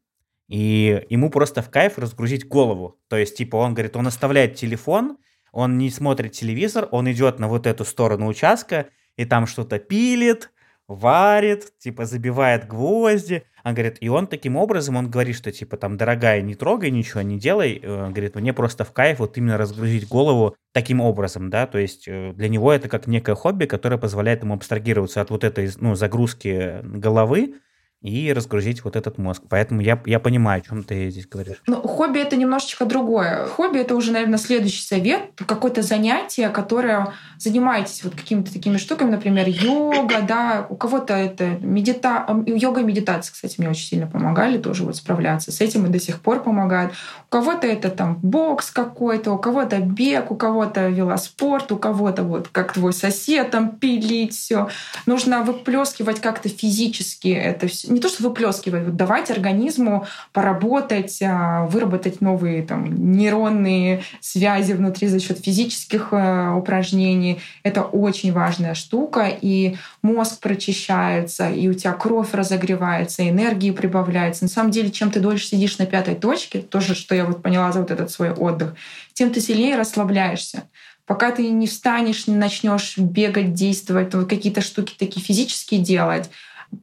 и 0.48 1.04
ему 1.10 1.28
просто 1.28 1.60
в 1.60 1.68
кайф 1.68 1.98
разгрузить 1.98 2.48
голову. 2.48 2.98
То 3.08 3.18
есть, 3.18 3.36
типа, 3.36 3.56
он 3.56 3.74
говорит, 3.74 3.96
он 3.96 4.06
оставляет 4.06 4.54
телефон, 4.54 5.18
он 5.52 5.76
не 5.76 5.90
смотрит 5.90 6.32
телевизор, 6.32 6.88
он 6.90 7.12
идет 7.12 7.38
на 7.38 7.48
вот 7.48 7.66
эту 7.66 7.84
сторону 7.84 8.28
участка, 8.28 8.86
и 9.16 9.26
там 9.26 9.46
что-то 9.46 9.78
пилит, 9.78 10.50
варит, 10.90 11.72
типа 11.78 12.04
забивает 12.04 12.66
гвозди. 12.66 13.44
Он 13.64 13.74
говорит, 13.74 13.98
и 14.00 14.08
он 14.08 14.26
таким 14.26 14.56
образом, 14.56 14.96
он 14.96 15.10
говорит, 15.10 15.36
что 15.36 15.52
типа 15.52 15.76
там, 15.76 15.96
дорогая, 15.96 16.40
не 16.40 16.54
трогай 16.54 16.90
ничего, 16.90 17.22
не 17.22 17.38
делай. 17.38 17.80
Он 17.84 17.90
э, 17.90 18.10
говорит, 18.10 18.34
мне 18.34 18.52
просто 18.52 18.84
в 18.84 18.92
кайф 18.92 19.20
вот 19.20 19.36
именно 19.38 19.56
разгрузить 19.56 20.08
голову 20.08 20.56
таким 20.72 21.00
образом, 21.00 21.48
да, 21.50 21.66
то 21.66 21.78
есть 21.78 22.08
э, 22.08 22.32
для 22.34 22.48
него 22.48 22.72
это 22.72 22.88
как 22.88 23.06
некое 23.06 23.34
хобби, 23.34 23.66
которое 23.66 23.98
позволяет 23.98 24.42
ему 24.42 24.54
абстрагироваться 24.54 25.20
от 25.20 25.30
вот 25.30 25.44
этой, 25.44 25.70
ну, 25.78 25.94
загрузки 25.94 26.80
головы, 26.82 27.54
и 28.02 28.32
разгрузить 28.32 28.82
вот 28.82 28.96
этот 28.96 29.18
мозг. 29.18 29.42
Поэтому 29.48 29.82
я, 29.82 30.00
я 30.06 30.20
понимаю, 30.20 30.62
о 30.62 30.66
чем 30.66 30.82
ты 30.84 31.10
здесь 31.10 31.26
говоришь. 31.26 31.62
Ну, 31.66 31.82
хобби 31.82 32.18
это 32.18 32.36
немножечко 32.36 32.86
другое. 32.86 33.46
Хобби 33.46 33.78
это 33.78 33.94
уже, 33.94 34.12
наверное, 34.12 34.38
следующий 34.38 34.82
совет, 34.82 35.22
какое-то 35.46 35.82
занятие, 35.82 36.48
которое 36.48 37.12
занимаетесь 37.38 38.02
вот 38.02 38.14
какими-то 38.14 38.52
такими 38.52 38.78
штуками, 38.78 39.10
например, 39.10 39.48
йога, 39.48 40.22
да, 40.26 40.66
у 40.70 40.76
кого-то 40.76 41.12
это 41.14 41.58
медита... 41.60 42.26
йога 42.46 42.80
и 42.80 42.84
медитация, 42.84 43.32
кстати, 43.32 43.56
мне 43.58 43.68
очень 43.68 43.86
сильно 43.86 44.06
помогали 44.06 44.56
тоже 44.56 44.84
вот 44.84 44.96
справляться 44.96 45.52
с 45.52 45.60
этим 45.60 45.86
и 45.86 45.90
до 45.90 46.00
сих 46.00 46.20
пор 46.20 46.42
помогают. 46.42 46.92
У 47.26 47.30
кого-то 47.30 47.66
это 47.66 47.90
там 47.90 48.18
бокс 48.22 48.70
какой-то, 48.70 49.32
у 49.32 49.38
кого-то 49.38 49.78
бег, 49.78 50.30
у 50.30 50.36
кого-то 50.36 50.88
велоспорт, 50.88 51.70
у 51.72 51.76
кого-то 51.76 52.22
вот 52.22 52.48
как 52.48 52.72
твой 52.72 52.94
сосед 52.94 53.50
там 53.50 53.76
пилить 53.76 54.34
все. 54.34 54.68
Нужно 55.04 55.42
выплескивать 55.42 56.20
как-то 56.20 56.48
физически 56.48 57.28
это 57.28 57.66
все 57.68 57.89
не 57.90 58.00
то, 58.00 58.08
что 58.08 58.22
выплескивать, 58.22 58.84
вот 58.84 58.96
давать 58.96 59.30
организму 59.30 60.06
поработать, 60.32 61.20
а, 61.22 61.66
выработать 61.66 62.20
новые 62.20 62.62
там, 62.62 63.12
нейронные 63.12 64.02
связи 64.20 64.72
внутри 64.72 65.08
за 65.08 65.20
счет 65.20 65.38
физических 65.38 66.08
э, 66.12 66.52
упражнений. 66.52 67.40
Это 67.62 67.82
очень 67.82 68.32
важная 68.32 68.74
штука, 68.74 69.28
и 69.28 69.76
мозг 70.02 70.40
прочищается, 70.40 71.50
и 71.50 71.68
у 71.68 71.74
тебя 71.74 71.92
кровь 71.92 72.32
разогревается, 72.32 73.28
энергии 73.28 73.70
прибавляется. 73.70 74.44
На 74.44 74.50
самом 74.50 74.70
деле, 74.70 74.90
чем 74.90 75.10
ты 75.10 75.20
дольше 75.20 75.46
сидишь 75.46 75.78
на 75.78 75.86
пятой 75.86 76.14
точке, 76.14 76.60
тоже, 76.60 76.94
что 76.94 77.14
я 77.14 77.24
вот 77.24 77.42
поняла 77.42 77.72
за 77.72 77.80
вот 77.80 77.90
этот 77.90 78.10
свой 78.10 78.30
отдых, 78.30 78.74
тем 79.12 79.30
ты 79.30 79.40
сильнее 79.40 79.76
расслабляешься 79.76 80.64
пока 81.10 81.32
ты 81.32 81.48
не 81.48 81.66
встанешь, 81.66 82.28
не 82.28 82.36
начнешь 82.36 82.96
бегать, 82.96 83.52
действовать, 83.52 84.12
какие-то 84.28 84.60
штуки 84.60 84.94
такие 84.96 85.20
физические 85.20 85.80
делать, 85.80 86.30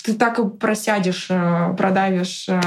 ты 0.03 0.13
так 0.13 0.39
и 0.39 0.47
просядешь, 0.47 1.27
э, 1.29 1.73
продавишь 1.77 2.47
э, 2.49 2.61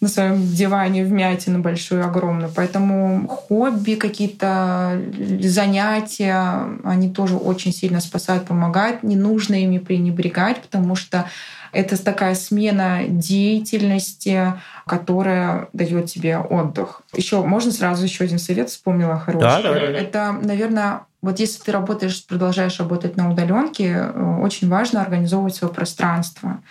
на 0.00 0.08
своем 0.08 0.46
диване 0.46 1.04
вмятину 1.04 1.60
большую, 1.60 2.04
огромную. 2.04 2.50
Поэтому 2.54 3.26
хобби, 3.28 3.94
какие-то 3.94 5.00
занятия, 5.40 6.68
они 6.84 7.10
тоже 7.10 7.36
очень 7.36 7.72
сильно 7.72 8.00
спасают, 8.00 8.44
помогают. 8.46 9.02
Не 9.02 9.16
нужно 9.16 9.56
ими 9.56 9.78
пренебрегать, 9.78 10.62
потому 10.62 10.94
что 10.94 11.26
это 11.72 12.02
такая 12.02 12.34
смена 12.34 13.00
деятельности, 13.08 14.54
которая 14.86 15.68
дает 15.72 16.06
тебе 16.06 16.38
отдых. 16.38 17.02
Еще 17.14 17.42
можно 17.42 17.72
сразу 17.72 18.04
еще 18.04 18.24
один 18.24 18.38
совет 18.38 18.70
вспомнила 18.70 19.18
хороший. 19.18 19.42
Да, 19.42 19.62
да, 19.62 19.74
да. 19.74 19.80
Это, 19.80 20.32
наверное, 20.32 21.00
вот 21.20 21.40
если 21.40 21.62
ты 21.62 21.72
работаешь, 21.72 22.26
продолжаешь 22.26 22.78
работать 22.78 23.16
на 23.16 23.30
удаленке, 23.30 23.86
э, 23.86 24.38
очень 24.40 24.68
важно 24.68 25.02
организовывать 25.02 25.56
свое 25.56 25.72
пространство. 25.72 26.62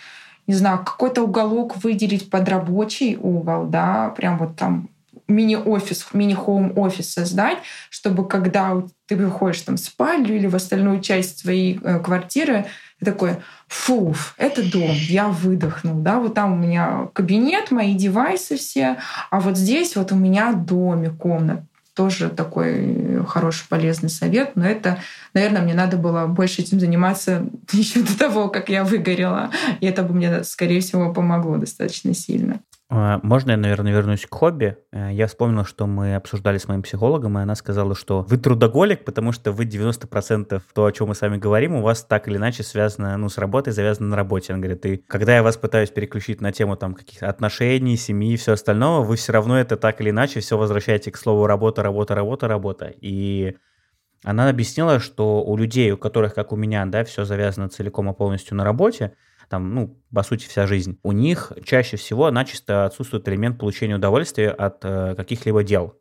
Не 0.46 0.54
знаю, 0.54 0.78
какой-то 0.78 1.22
уголок 1.22 1.76
выделить 1.82 2.30
под 2.30 2.48
рабочий 2.48 3.16
угол, 3.16 3.66
да, 3.66 4.08
прям 4.16 4.38
вот 4.38 4.56
там 4.56 4.88
мини-офис, 5.28 6.06
мини-хоум-офис 6.14 7.12
создать, 7.12 7.58
чтобы 7.90 8.26
когда 8.26 8.82
ты 9.06 9.16
выходишь 9.16 9.60
там 9.60 9.76
в 9.76 9.80
спальню 9.80 10.34
или 10.34 10.46
в 10.46 10.56
остальную 10.56 11.02
часть 11.02 11.40
своей 11.40 11.78
э, 11.82 12.00
квартиры, 12.00 12.64
ты 12.98 13.04
такой, 13.04 13.36
фу, 13.66 14.14
это 14.38 14.62
дом, 14.72 14.90
я 14.92 15.28
выдохнул, 15.28 16.00
да, 16.00 16.18
вот 16.18 16.32
там 16.32 16.54
у 16.54 16.56
меня 16.56 17.08
кабинет, 17.12 17.70
мои 17.70 17.94
девайсы 17.94 18.56
все, 18.56 18.96
а 19.28 19.40
вот 19.40 19.58
здесь 19.58 19.94
вот 19.94 20.10
у 20.12 20.16
меня 20.16 20.54
домик, 20.54 21.18
комната 21.18 21.66
тоже 21.98 22.28
такой 22.28 23.24
хороший, 23.26 23.66
полезный 23.68 24.08
совет. 24.08 24.52
Но 24.54 24.64
это, 24.64 25.00
наверное, 25.34 25.62
мне 25.62 25.74
надо 25.74 25.96
было 25.96 26.28
больше 26.28 26.62
этим 26.62 26.78
заниматься 26.78 27.44
еще 27.72 28.02
до 28.02 28.16
того, 28.16 28.48
как 28.48 28.68
я 28.68 28.84
выгорела. 28.84 29.50
И 29.80 29.86
это 29.86 30.04
бы 30.04 30.14
мне, 30.14 30.44
скорее 30.44 30.80
всего, 30.80 31.12
помогло 31.12 31.56
достаточно 31.56 32.14
сильно. 32.14 32.60
А, 32.90 33.20
можно 33.22 33.50
я, 33.50 33.56
наверное, 33.58 33.92
вернусь 33.92 34.24
к 34.24 34.34
хобби? 34.34 34.78
Э, 34.92 35.10
я 35.12 35.26
вспомнил, 35.26 35.64
что 35.66 35.86
мы 35.86 36.14
обсуждали 36.14 36.56
с 36.56 36.68
моим 36.68 36.82
психологом, 36.82 37.38
и 37.38 37.42
она 37.42 37.54
сказала, 37.54 37.94
что 37.94 38.22
вы 38.22 38.38
трудоголик, 38.38 39.04
потому 39.04 39.32
что 39.32 39.52
вы 39.52 39.66
90% 39.66 40.62
то, 40.72 40.86
о 40.86 40.92
чем 40.92 41.08
мы 41.08 41.14
с 41.14 41.20
вами 41.20 41.36
говорим, 41.36 41.74
у 41.74 41.82
вас 41.82 42.02
так 42.02 42.28
или 42.28 42.38
иначе 42.38 42.62
связано, 42.62 43.14
ну, 43.18 43.28
с 43.28 43.36
работой, 43.36 43.74
завязано 43.74 44.08
на 44.08 44.16
работе. 44.16 44.54
Она 44.54 44.62
говорит, 44.62 44.86
и 44.86 44.96
когда 44.96 45.36
я 45.36 45.42
вас 45.42 45.58
пытаюсь 45.58 45.90
переключить 45.90 46.40
на 46.40 46.50
тему 46.50 46.76
там 46.76 46.94
каких-то 46.94 47.28
отношений, 47.28 47.98
семьи 47.98 48.32
и 48.32 48.36
все 48.36 48.52
остальное, 48.52 49.00
вы 49.00 49.16
все 49.16 49.32
равно 49.32 49.60
это 49.60 49.76
так 49.76 50.00
или 50.00 50.08
иначе 50.08 50.40
все 50.40 50.56
возвращаете 50.56 51.10
к 51.10 51.18
слову 51.18 51.46
работа, 51.46 51.82
работа, 51.82 52.14
работа, 52.14 52.48
работа. 52.48 52.94
И 53.02 53.54
она 54.24 54.48
объяснила, 54.48 54.98
что 54.98 55.44
у 55.44 55.56
людей, 55.58 55.92
у 55.92 55.98
которых, 55.98 56.34
как 56.34 56.52
у 56.52 56.56
меня, 56.56 56.86
да, 56.86 57.04
все 57.04 57.26
завязано 57.26 57.68
целиком 57.68 58.10
и 58.10 58.14
полностью 58.14 58.56
на 58.56 58.64
работе, 58.64 59.12
там, 59.48 59.74
ну, 59.74 60.02
по 60.14 60.22
сути, 60.22 60.46
вся 60.46 60.66
жизнь, 60.66 60.98
у 61.02 61.12
них 61.12 61.52
чаще 61.64 61.96
всего 61.96 62.30
начисто 62.30 62.84
отсутствует 62.84 63.28
элемент 63.28 63.58
получения 63.58 63.96
удовольствия 63.96 64.50
от 64.50 64.84
э, 64.84 65.14
каких-либо 65.16 65.64
дел. 65.64 65.94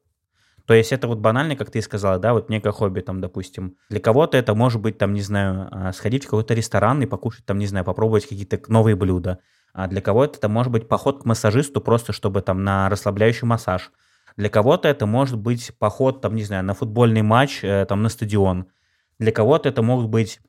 То 0.68 0.74
есть 0.74 0.92
это 0.92 1.08
вот 1.08 1.20
банально, 1.20 1.56
как 1.56 1.72
ты 1.72 1.80
и 1.80 1.82
сказала, 1.82 2.20
да, 2.20 2.34
вот 2.34 2.50
некое 2.50 2.74
хобби 2.74 3.00
там, 3.00 3.22
допустим. 3.22 3.78
Для 3.90 4.02
кого-то 4.02 4.38
это 4.38 4.54
может 4.54 4.82
быть, 4.82 4.98
там, 4.98 5.14
не 5.14 5.22
знаю, 5.22 5.70
а, 5.72 5.94
сходить 5.94 6.26
в 6.26 6.28
какой-то 6.28 6.54
ресторан 6.54 7.02
и 7.02 7.06
покушать, 7.06 7.46
там, 7.46 7.58
не 7.58 7.68
знаю, 7.68 7.86
попробовать 7.86 8.28
какие-то 8.28 8.60
новые 8.68 8.98
блюда. 8.98 9.40
А 9.72 9.88
для 9.88 10.02
кого-то 10.02 10.38
это 10.40 10.50
может 10.50 10.74
быть 10.74 10.90
поход 10.90 11.22
к 11.22 11.26
массажисту 11.26 11.80
просто, 11.80 12.12
чтобы 12.12 12.42
там 12.42 12.66
на 12.66 12.90
расслабляющий 12.90 13.48
массаж. 13.48 13.92
Для 14.36 14.50
кого-то 14.50 14.90
это 14.90 15.06
может 15.06 15.38
быть 15.38 15.72
поход, 15.80 16.20
там, 16.20 16.36
не 16.36 16.44
знаю, 16.44 16.66
на 16.66 16.74
футбольный 16.74 17.22
матч, 17.22 17.64
э, 17.64 17.86
там, 17.88 18.04
на 18.04 18.10
стадион. 18.10 18.68
Для 19.20 19.32
кого-то 19.32 19.70
это 19.70 19.82
могут 19.82 20.10
быть 20.10 20.42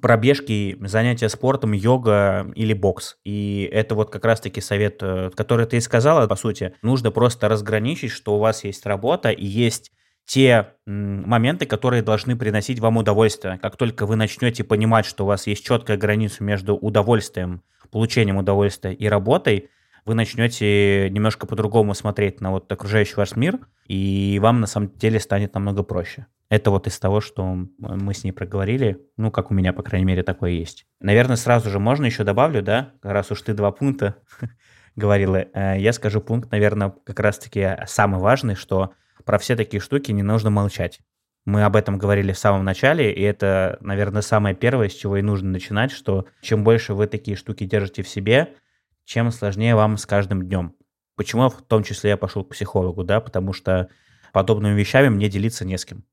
пробежки, 0.00 0.76
занятия 0.80 1.28
спортом, 1.28 1.72
йога 1.72 2.50
или 2.54 2.72
бокс. 2.72 3.16
И 3.24 3.68
это 3.72 3.94
вот 3.94 4.10
как 4.10 4.24
раз-таки 4.24 4.60
совет, 4.60 4.98
э, 5.02 5.30
который 5.34 5.66
ты 5.66 5.78
и 5.78 5.80
сказала, 5.80 6.26
по 6.26 6.36
сути. 6.36 6.74
Нужно 6.82 7.10
просто 7.10 7.48
разграничить, 7.48 8.10
что 8.10 8.36
у 8.36 8.38
вас 8.38 8.64
есть 8.64 8.86
работа 8.86 9.30
и 9.30 9.44
есть 9.44 9.92
те 10.24 10.74
моменты, 10.84 11.64
которые 11.64 12.02
должны 12.02 12.36
приносить 12.36 12.80
вам 12.80 12.98
удовольствие. 12.98 13.58
Как 13.62 13.76
только 13.76 14.04
вы 14.04 14.16
начнете 14.16 14.62
понимать, 14.62 15.06
что 15.06 15.24
у 15.24 15.26
вас 15.26 15.46
есть 15.46 15.64
четкая 15.64 15.96
граница 15.96 16.44
между 16.44 16.76
удовольствием, 16.76 17.62
получением 17.90 18.36
удовольствия 18.36 18.92
и 18.92 19.08
работой, 19.08 19.70
вы 20.04 20.14
начнете 20.14 21.08
немножко 21.10 21.46
по-другому 21.46 21.94
смотреть 21.94 22.40
на 22.42 22.50
вот 22.50 22.70
окружающий 22.70 23.14
ваш 23.16 23.36
мир, 23.36 23.58
и 23.86 24.38
вам 24.42 24.60
на 24.60 24.66
самом 24.66 24.92
деле 24.96 25.18
станет 25.18 25.54
намного 25.54 25.82
проще. 25.82 26.26
Это 26.50 26.70
вот 26.70 26.86
из 26.86 26.98
того, 26.98 27.20
что 27.20 27.66
мы 27.78 28.14
с 28.14 28.24
ней 28.24 28.32
проговорили, 28.32 29.06
ну, 29.16 29.30
как 29.30 29.50
у 29.50 29.54
меня, 29.54 29.74
по 29.74 29.82
крайней 29.82 30.06
мере, 30.06 30.22
такое 30.22 30.52
есть. 30.52 30.86
Наверное, 31.00 31.36
сразу 31.36 31.68
же 31.68 31.78
можно 31.78 32.06
еще 32.06 32.24
добавлю, 32.24 32.62
да, 32.62 32.92
раз 33.02 33.30
уж 33.30 33.42
ты 33.42 33.52
два 33.52 33.70
пункта 33.70 34.16
говорила, 34.96 35.36
э, 35.36 35.78
я 35.78 35.92
скажу 35.92 36.22
пункт, 36.22 36.50
наверное, 36.50 36.94
как 37.04 37.20
раз-таки 37.20 37.76
самый 37.86 38.18
важный, 38.20 38.54
что 38.54 38.92
про 39.26 39.38
все 39.38 39.56
такие 39.56 39.80
штуки 39.80 40.10
не 40.10 40.22
нужно 40.22 40.48
молчать. 40.48 41.00
Мы 41.44 41.64
об 41.64 41.76
этом 41.76 41.98
говорили 41.98 42.32
в 42.32 42.38
самом 42.38 42.64
начале, 42.64 43.12
и 43.12 43.20
это, 43.20 43.76
наверное, 43.80 44.22
самое 44.22 44.54
первое, 44.54 44.88
с 44.88 44.94
чего 44.94 45.18
и 45.18 45.22
нужно 45.22 45.50
начинать, 45.50 45.90
что 45.90 46.26
чем 46.40 46.64
больше 46.64 46.94
вы 46.94 47.06
такие 47.06 47.36
штуки 47.36 47.64
держите 47.64 48.02
в 48.02 48.08
себе, 48.08 48.54
чем 49.04 49.30
сложнее 49.30 49.74
вам 49.74 49.98
с 49.98 50.06
каждым 50.06 50.46
днем. 50.46 50.74
Почему 51.14 51.48
в 51.48 51.62
том 51.62 51.82
числе 51.82 52.10
я 52.10 52.16
пошел 52.16 52.44
к 52.44 52.50
психологу, 52.50 53.04
да, 53.04 53.20
потому 53.20 53.52
что 53.52 53.88
подобными 54.32 54.78
вещами 54.78 55.08
мне 55.08 55.28
делиться 55.28 55.64
не 55.64 55.76
с 55.76 55.84
кем. 55.84 56.04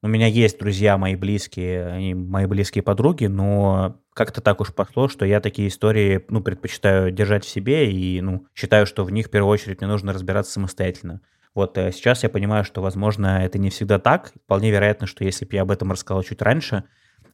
У 0.00 0.06
меня 0.06 0.28
есть 0.28 0.60
друзья 0.60 0.96
мои 0.96 1.16
близкие 1.16 2.10
и 2.10 2.14
мои 2.14 2.46
близкие 2.46 2.84
подруги, 2.84 3.26
но 3.26 4.00
как-то 4.14 4.40
так 4.40 4.60
уж 4.60 4.72
пошло, 4.72 5.08
что 5.08 5.24
я 5.26 5.40
такие 5.40 5.66
истории, 5.66 6.24
ну, 6.28 6.40
предпочитаю 6.40 7.10
держать 7.10 7.44
в 7.44 7.48
себе 7.48 7.90
и, 7.90 8.20
ну, 8.20 8.46
считаю, 8.54 8.86
что 8.86 9.04
в 9.04 9.10
них 9.10 9.26
в 9.26 9.30
первую 9.30 9.52
очередь 9.52 9.80
мне 9.80 9.88
нужно 9.88 10.12
разбираться 10.12 10.52
самостоятельно. 10.52 11.20
Вот 11.52 11.76
э, 11.78 11.90
сейчас 11.90 12.22
я 12.22 12.28
понимаю, 12.28 12.62
что, 12.62 12.80
возможно, 12.80 13.44
это 13.44 13.58
не 13.58 13.70
всегда 13.70 13.98
так. 13.98 14.32
Вполне 14.44 14.70
вероятно, 14.70 15.08
что 15.08 15.24
если 15.24 15.44
бы 15.44 15.56
я 15.56 15.62
об 15.62 15.72
этом 15.72 15.90
рассказал 15.90 16.22
чуть 16.22 16.42
раньше, 16.42 16.84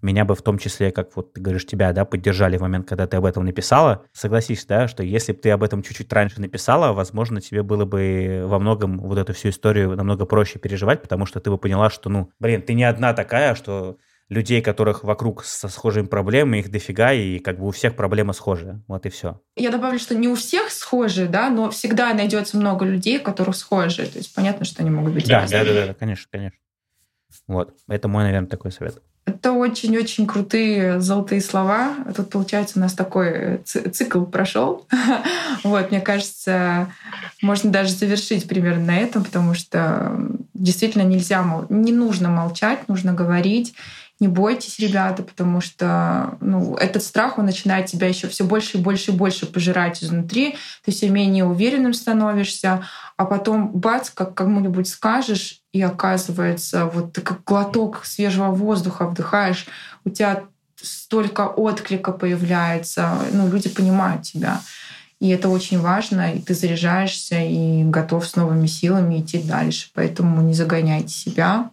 меня 0.05 0.25
бы 0.25 0.35
в 0.35 0.43
том 0.43 0.59
числе, 0.59 0.93
как 0.93 1.17
вот 1.17 1.33
ты 1.33 1.41
говоришь, 1.41 1.67
тебя, 1.67 1.93
да, 1.93 2.05
поддержали 2.05 2.57
в 2.57 2.61
момент, 2.61 2.89
когда 2.89 3.07
ты 3.07 3.17
об 3.17 3.25
этом 3.25 3.45
написала. 3.45 4.05
Согласись, 4.13 4.65
да, 4.67 4.87
что 4.87 5.03
если 5.03 5.33
бы 5.33 5.39
ты 5.39 5.51
об 5.51 5.63
этом 5.63 5.83
чуть-чуть 5.83 6.13
раньше 6.13 6.41
написала, 6.41 6.93
возможно, 6.93 7.41
тебе 7.41 7.63
было 7.63 7.85
бы 7.85 8.45
во 8.47 8.59
многом 8.59 8.99
вот 9.01 9.19
эту 9.19 9.33
всю 9.33 9.49
историю 9.49 9.97
намного 9.97 10.27
проще 10.27 10.59
переживать, 10.59 11.03
потому 11.03 11.27
что 11.27 11.41
ты 11.41 11.51
бы 11.51 11.59
поняла, 11.59 11.91
что, 11.91 12.11
ну, 12.11 12.31
блин, 12.39 12.63
ты 12.63 12.75
не 12.75 12.85
одна 12.85 13.15
такая, 13.15 13.55
что 13.55 13.97
людей, 14.29 14.63
которых 14.63 15.05
вокруг 15.05 15.45
со 15.45 15.69
схожими 15.69 16.07
проблемами, 16.07 16.59
их 16.59 16.71
дофига, 16.71 17.13
и 17.13 17.39
как 17.39 17.59
бы 17.59 17.67
у 17.67 17.71
всех 17.71 17.95
проблемы 17.97 18.33
схожие. 18.33 18.83
Вот 18.89 19.07
и 19.07 19.11
все. 19.11 19.41
Я 19.57 19.71
добавлю, 19.71 19.99
что 19.99 20.15
не 20.15 20.29
у 20.29 20.35
всех 20.35 20.71
схожие, 20.71 21.27
да, 21.27 21.51
но 21.51 21.71
всегда 21.71 22.13
найдется 22.15 22.57
много 22.57 22.85
людей, 22.85 23.19
которых 23.19 23.57
схожие. 23.57 24.09
То 24.09 24.19
есть 24.19 24.35
понятно, 24.35 24.65
что 24.65 24.83
они 24.83 24.91
могут 24.91 25.15
быть 25.15 25.29
да, 25.29 25.41
разными. 25.41 25.65
Да, 25.65 25.75
да, 25.75 25.87
да, 25.89 25.95
конечно, 25.95 26.29
конечно. 26.31 26.59
Вот. 27.47 27.75
Это 27.89 28.09
мой, 28.09 28.25
наверное, 28.25 28.49
такой 28.49 28.73
совет. 28.73 29.03
Это 29.27 29.53
очень-очень 29.53 30.27
крутые 30.27 31.01
золотые 31.01 31.41
слова. 31.41 31.95
Тут, 32.15 32.31
получается, 32.31 32.79
у 32.79 32.81
нас 32.81 32.93
такой 32.93 33.63
цикл 33.65 34.25
прошел. 34.25 34.87
вот, 35.65 35.91
мне 35.91 36.01
кажется, 36.01 36.93
можно 37.41 37.71
даже 37.71 37.93
завершить 37.93 38.47
примерно 38.47 38.87
на 38.87 38.99
этом, 38.99 39.25
потому 39.25 39.55
что 39.55 40.19
действительно 40.53 41.03
нельзя, 41.03 41.45
не 41.69 41.93
нужно 41.93 42.29
молчать, 42.29 42.87
нужно 42.89 43.13
говорить 43.15 43.75
не 44.21 44.29
бойтесь, 44.29 44.79
ребята, 44.79 45.23
потому 45.23 45.61
что 45.61 46.39
ну, 46.41 46.77
этот 46.77 47.03
страх, 47.03 47.39
он 47.39 47.47
начинает 47.47 47.87
тебя 47.87 48.07
еще 48.07 48.29
все 48.29 48.45
больше 48.45 48.79
и 48.79 48.81
больше 48.81 49.11
и 49.11 49.15
больше 49.15 49.45
пожирать 49.45 50.05
изнутри. 50.05 50.57
Ты 50.85 50.93
все 50.93 51.11
менее 51.11 51.45
уверенным 51.45 51.93
становишься, 51.93 52.85
а 53.17 53.25
потом 53.25 53.69
бац, 53.69 54.11
как 54.11 54.35
кому-нибудь 54.35 54.89
скажешь, 54.89 55.61
и 55.73 55.81
оказывается, 55.83 56.87
вот 56.87 57.13
ты 57.13 57.21
как 57.21 57.45
глоток 57.45 58.05
свежего 58.05 58.51
воздуха 58.51 59.07
вдыхаешь, 59.07 59.67
у 60.05 60.11
тебя 60.11 60.45
столько 60.77 61.47
отклика 61.47 62.13
появляется, 62.13 63.19
ну, 63.33 63.49
люди 63.49 63.69
понимают 63.69 64.23
тебя. 64.23 64.61
И 65.21 65.29
это 65.29 65.49
очень 65.49 65.81
важно, 65.81 66.35
и 66.35 66.41
ты 66.41 66.55
заряжаешься 66.55 67.41
и 67.41 67.85
готов 67.85 68.27
с 68.27 68.37
новыми 68.37 68.67
силами 68.67 69.21
идти 69.21 69.43
дальше. 69.43 69.89
Поэтому 69.95 70.43
не 70.43 70.55
загоняйте 70.55 71.09
себя. 71.09 71.71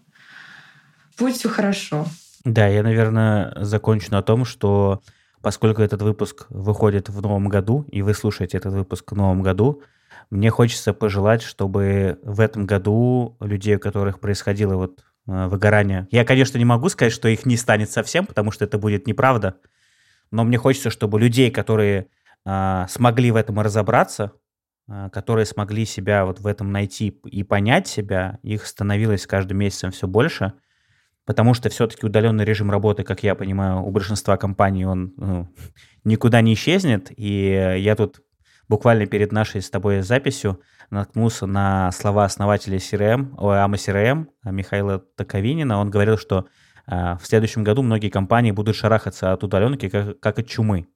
Будет 1.18 1.36
все 1.36 1.50
хорошо. 1.50 2.06
Да, 2.46 2.68
я, 2.68 2.82
наверное, 2.84 3.54
закончу 3.64 4.12
на 4.12 4.22
том, 4.22 4.46
что 4.46 5.02
поскольку 5.42 5.82
этот 5.82 6.02
выпуск 6.02 6.46
выходит 6.50 7.10
в 7.10 7.22
новом 7.22 7.50
году, 7.50 7.86
и 7.92 8.02
вы 8.02 8.14
слушаете 8.14 8.58
этот 8.58 8.74
выпуск 8.74 9.12
в 9.12 9.16
новом 9.16 9.42
году, 9.42 9.82
мне 10.30 10.50
хочется 10.50 10.94
пожелать, 10.94 11.42
чтобы 11.42 12.20
в 12.24 12.40
этом 12.40 12.66
году 12.66 13.38
людей, 13.40 13.76
у 13.76 13.80
которых 13.80 14.20
происходило 14.20 14.76
вот 14.76 15.04
э, 15.28 15.48
выгорание, 15.48 16.08
я, 16.12 16.24
конечно, 16.26 16.58
не 16.58 16.66
могу 16.66 16.90
сказать, 16.90 17.14
что 17.14 17.28
их 17.28 17.46
не 17.46 17.58
станет 17.58 17.90
совсем, 17.92 18.26
потому 18.26 18.52
что 18.52 18.66
это 18.66 18.78
будет 18.78 19.08
неправда, 19.08 19.58
но 20.30 20.44
мне 20.44 20.58
хочется, 20.58 20.90
чтобы 20.90 21.20
людей, 21.20 21.52
которые 21.52 22.08
э, 22.46 22.86
смогли 22.90 23.32
в 23.32 23.36
этом 23.36 23.60
разобраться, 23.60 24.34
э, 24.88 25.10
которые 25.12 25.46
смогли 25.46 25.86
себя 25.86 26.26
вот 26.26 26.40
в 26.40 26.48
этом 26.48 26.72
найти 26.72 27.08
и 27.08 27.44
понять 27.44 27.88
себя, 27.88 28.40
их 28.44 28.66
становилось 28.66 29.28
каждым 29.28 29.58
месяцем 29.58 29.92
все 29.92 30.08
больше– 30.08 30.54
потому 31.26 31.54
что 31.54 31.70
все-таки 31.70 32.06
удаленный 32.06 32.46
режим 32.46 32.72
работы, 32.72 33.04
как 33.04 33.24
я 33.24 33.36
понимаю, 33.36 33.82
у 33.84 33.92
большинства 33.92 34.38
компаний 34.38 34.86
он 34.86 35.14
ну, 35.18 35.48
никуда 36.04 36.42
не 36.42 36.54
исчезнет. 36.54 37.12
И 37.16 37.76
я 37.80 37.96
тут 37.96 38.22
буквально 38.68 39.06
перед 39.06 39.32
нашей 39.32 39.62
с 39.62 39.70
тобой 39.70 40.02
записью 40.02 40.62
наткнулся 40.90 41.46
на 41.46 41.92
слова 41.92 42.26
основателя 42.26 42.78
CRM, 42.78 43.36
ой, 43.38 43.58
AMA 43.58 43.76
CRM 43.76 44.28
Михаила 44.46 45.00
Таковинина. 45.00 45.80
Он 45.80 45.90
говорил, 45.90 46.18
что 46.18 46.48
э, 46.88 47.18
в 47.22 47.26
следующем 47.26 47.64
году 47.64 47.82
многие 47.82 48.10
компании 48.10 48.52
будут 48.52 48.76
шарахаться 48.76 49.34
от 49.34 49.44
удаленки, 49.44 49.90
как, 49.90 50.20
как 50.20 50.40
от 50.40 50.48
чумы. 50.48 50.88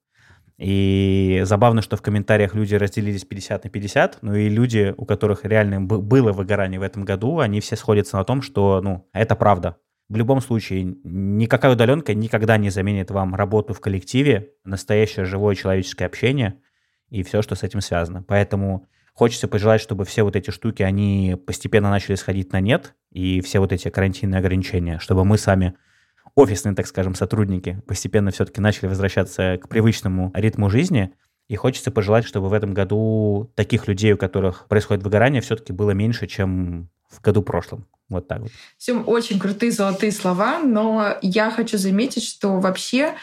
И 0.57 1.41
забавно, 1.43 1.81
что 1.81 1.97
в 1.97 2.01
комментариях 2.01 2.55
люди 2.55 2.75
разделились 2.75 3.25
50 3.25 3.65
на 3.65 3.69
50, 3.69 4.19
ну 4.21 4.35
и 4.35 4.47
люди, 4.47 4.93
у 4.95 5.05
которых 5.05 5.43
реально 5.43 5.81
было 5.81 6.31
выгорание 6.31 6.79
в 6.79 6.83
этом 6.83 7.03
году, 7.03 7.39
они 7.39 7.59
все 7.59 7.75
сходятся 7.75 8.15
на 8.17 8.23
том, 8.23 8.41
что, 8.41 8.79
ну, 8.81 9.09
это 9.11 9.35
правда. 9.35 9.75
В 10.07 10.15
любом 10.17 10.39
случае, 10.39 10.83
никакая 11.03 11.71
удаленка 11.71 12.13
никогда 12.13 12.57
не 12.57 12.69
заменит 12.69 13.09
вам 13.09 13.33
работу 13.33 13.73
в 13.73 13.79
коллективе, 13.79 14.51
настоящее 14.63 15.25
живое 15.25 15.55
человеческое 15.55 16.05
общение 16.05 16.59
и 17.09 17.23
все, 17.23 17.41
что 17.41 17.55
с 17.55 17.63
этим 17.63 17.81
связано. 17.81 18.21
Поэтому 18.21 18.87
хочется 19.13 19.47
пожелать, 19.47 19.81
чтобы 19.81 20.05
все 20.05 20.21
вот 20.21 20.35
эти 20.35 20.51
штуки, 20.51 20.83
они 20.83 21.35
постепенно 21.47 21.89
начали 21.89 22.15
сходить 22.15 22.51
на 22.51 22.59
нет, 22.59 22.93
и 23.11 23.41
все 23.41 23.59
вот 23.59 23.71
эти 23.71 23.89
карантинные 23.89 24.39
ограничения, 24.39 24.99
чтобы 24.99 25.25
мы 25.25 25.39
сами, 25.39 25.75
офисные, 26.35 26.75
так 26.75 26.85
скажем, 26.85 27.15
сотрудники, 27.15 27.81
постепенно 27.87 28.29
все-таки 28.29 28.61
начали 28.61 28.87
возвращаться 28.87 29.57
к 29.57 29.69
привычному 29.69 30.31
ритму 30.35 30.69
жизни. 30.69 31.13
И 31.47 31.55
хочется 31.55 31.91
пожелать, 31.91 32.25
чтобы 32.25 32.49
в 32.49 32.53
этом 32.53 32.73
году 32.73 33.51
таких 33.55 33.87
людей, 33.87 34.13
у 34.13 34.17
которых 34.17 34.67
происходит 34.67 35.03
выгорание, 35.03 35.41
все-таки 35.41 35.73
было 35.73 35.91
меньше, 35.91 36.27
чем 36.27 36.89
в 37.09 37.21
году 37.21 37.41
прошлом. 37.41 37.87
Вот 38.09 38.27
так 38.27 38.41
вот. 38.41 38.51
Все 38.77 38.93
очень 38.93 39.39
крутые 39.39 39.71
золотые 39.71 40.11
слова, 40.11 40.59
но 40.59 41.17
я 41.21 41.49
хочу 41.51 41.77
заметить, 41.77 42.23
что 42.23 42.59
вообще 42.59 43.15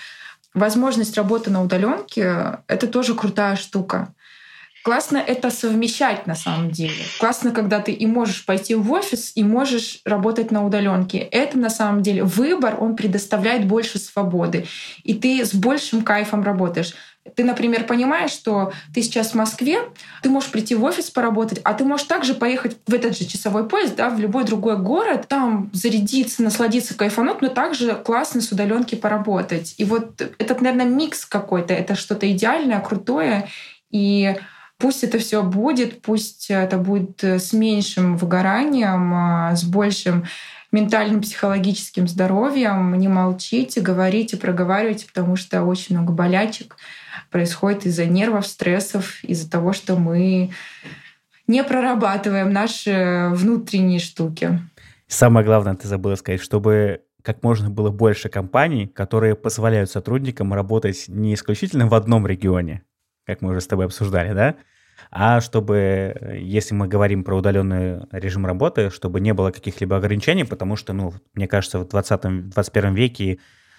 возможность 0.55 1.17
работы 1.17 1.51
на 1.51 1.63
удаленке— 1.63 2.59
это 2.67 2.87
тоже 2.87 3.15
крутая 3.15 3.57
штука. 3.57 4.15
Классно 4.83 5.19
это 5.19 5.51
совмещать 5.51 6.27
на 6.27 6.35
самом 6.35 6.73
деле. 6.73 7.05
Классно, 7.21 7.53
когда 7.53 7.79
ты 7.79 7.93
и 7.93 8.05
можешь 8.05 8.45
пойти 8.45 8.75
в 8.75 8.91
офис, 8.91 9.31
и 9.37 9.45
можешь 9.45 10.01
работать 10.05 10.51
на 10.51 10.67
удаленке. 10.67 11.19
Это 11.19 11.57
на 11.57 11.71
самом 11.71 12.03
деле 12.03 12.25
выбор, 12.25 12.77
он 12.81 12.97
предоставляет 12.97 13.65
больше 13.69 14.01
свободы. 14.01 14.67
И 15.05 15.15
ты 15.15 15.45
с 15.45 15.55
большим 15.55 16.03
кайфом 16.03 16.43
работаешь. 16.43 16.95
Ты, 17.37 17.45
например, 17.45 17.85
понимаешь, 17.85 18.33
что 18.33 18.73
ты 18.93 19.01
сейчас 19.01 19.31
в 19.31 19.35
Москве, 19.35 19.79
ты 20.23 20.29
можешь 20.29 20.51
прийти 20.51 20.75
в 20.75 20.83
офис 20.83 21.09
поработать, 21.09 21.61
а 21.63 21.73
ты 21.73 21.85
можешь 21.85 22.07
также 22.07 22.35
поехать 22.35 22.77
в 22.87 22.93
этот 22.93 23.17
же 23.17 23.25
часовой 23.25 23.69
поезд, 23.69 23.95
да, 23.95 24.11
в 24.11 24.19
любой 24.19 24.45
другой 24.45 24.77
город, 24.77 25.29
там 25.29 25.71
зарядиться, 25.73 26.43
насладиться, 26.43 26.95
кайфануть, 26.95 27.41
но 27.41 27.49
также 27.49 27.95
классно 27.95 28.41
с 28.41 28.51
удаленки 28.51 28.97
поработать. 28.97 29.75
И 29.79 29.85
вот 29.85 30.21
этот, 30.21 30.61
наверное, 30.61 30.87
микс 30.87 31.25
какой-то, 31.25 31.73
это 31.73 31.95
что-то 31.95 32.31
идеальное, 32.31 32.81
крутое. 32.81 33.49
И 33.91 34.35
пусть 34.79 35.05
это 35.05 35.19
все 35.19 35.45
будет, 35.45 36.03
пусть 36.03 36.51
это 36.51 36.77
будет 36.77 37.23
с 37.23 37.53
меньшим 37.53 38.17
выгоранием, 38.17 39.15
а, 39.15 39.55
с 39.55 39.63
большим 39.63 40.25
ментальным, 40.73 41.21
психологическим 41.21 42.09
здоровьем. 42.09 42.95
Не 42.95 43.09
молчите, 43.09 43.81
говорите, 43.81 44.37
проговаривайте, 44.37 45.07
потому 45.07 45.37
что 45.37 45.63
очень 45.63 45.97
много 45.97 46.13
болячек 46.13 46.77
происходит 47.31 47.87
из-за 47.87 48.07
нервов, 48.07 48.47
стрессов, 48.47 49.23
из-за 49.23 49.51
того, 49.51 49.73
что 49.73 49.97
мы 49.97 50.51
не 51.47 51.63
прорабатываем 51.63 52.53
наши 52.53 53.29
внутренние 53.33 54.01
штуки. 54.01 54.59
Самое 55.07 55.45
главное, 55.45 55.75
ты 55.75 55.87
забыла 55.87 56.15
сказать, 56.15 56.41
чтобы 56.41 57.03
как 57.23 57.43
можно 57.43 57.71
было 57.71 57.91
больше 57.91 58.29
компаний, 58.29 58.87
которые 58.87 59.37
позволяют 59.37 59.91
сотрудникам 59.91 60.55
работать 60.55 61.05
не 61.09 61.35
исключительно 61.35 61.87
в 61.87 61.95
одном 61.95 62.27
регионе, 62.27 62.83
как 63.27 63.43
мы 63.43 63.51
уже 63.51 63.61
с 63.61 63.67
тобой 63.67 63.87
обсуждали, 63.87 64.33
да, 64.33 64.57
а 65.11 65.41
чтобы, 65.41 66.39
если 66.39 66.75
мы 66.75 66.89
говорим 66.89 67.25
про 67.25 67.37
удаленный 67.37 68.01
режим 68.13 68.47
работы, 68.47 68.91
чтобы 68.91 69.21
не 69.21 69.35
было 69.35 69.51
каких-либо 69.51 69.97
ограничений, 69.97 70.45
потому 70.45 70.77
что, 70.77 70.93
ну, 70.93 71.15
мне 71.35 71.49
кажется, 71.49 71.79
в 71.79 71.85
20-21 71.85 72.95
веке 72.95 73.39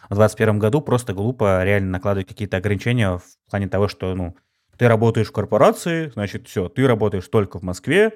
в 0.09 0.15
2021 0.15 0.59
году 0.59 0.81
просто 0.81 1.13
глупо 1.13 1.63
реально 1.63 1.91
накладывать 1.91 2.27
какие-то 2.27 2.57
ограничения 2.57 3.17
в 3.17 3.49
плане 3.49 3.67
того, 3.67 3.87
что, 3.87 4.13
ну, 4.15 4.35
ты 4.77 4.87
работаешь 4.87 5.27
в 5.27 5.31
корпорации, 5.31 6.09
значит, 6.13 6.47
все, 6.47 6.67
ты 6.67 6.85
работаешь 6.87 7.27
только 7.27 7.59
в 7.59 7.63
Москве, 7.63 8.11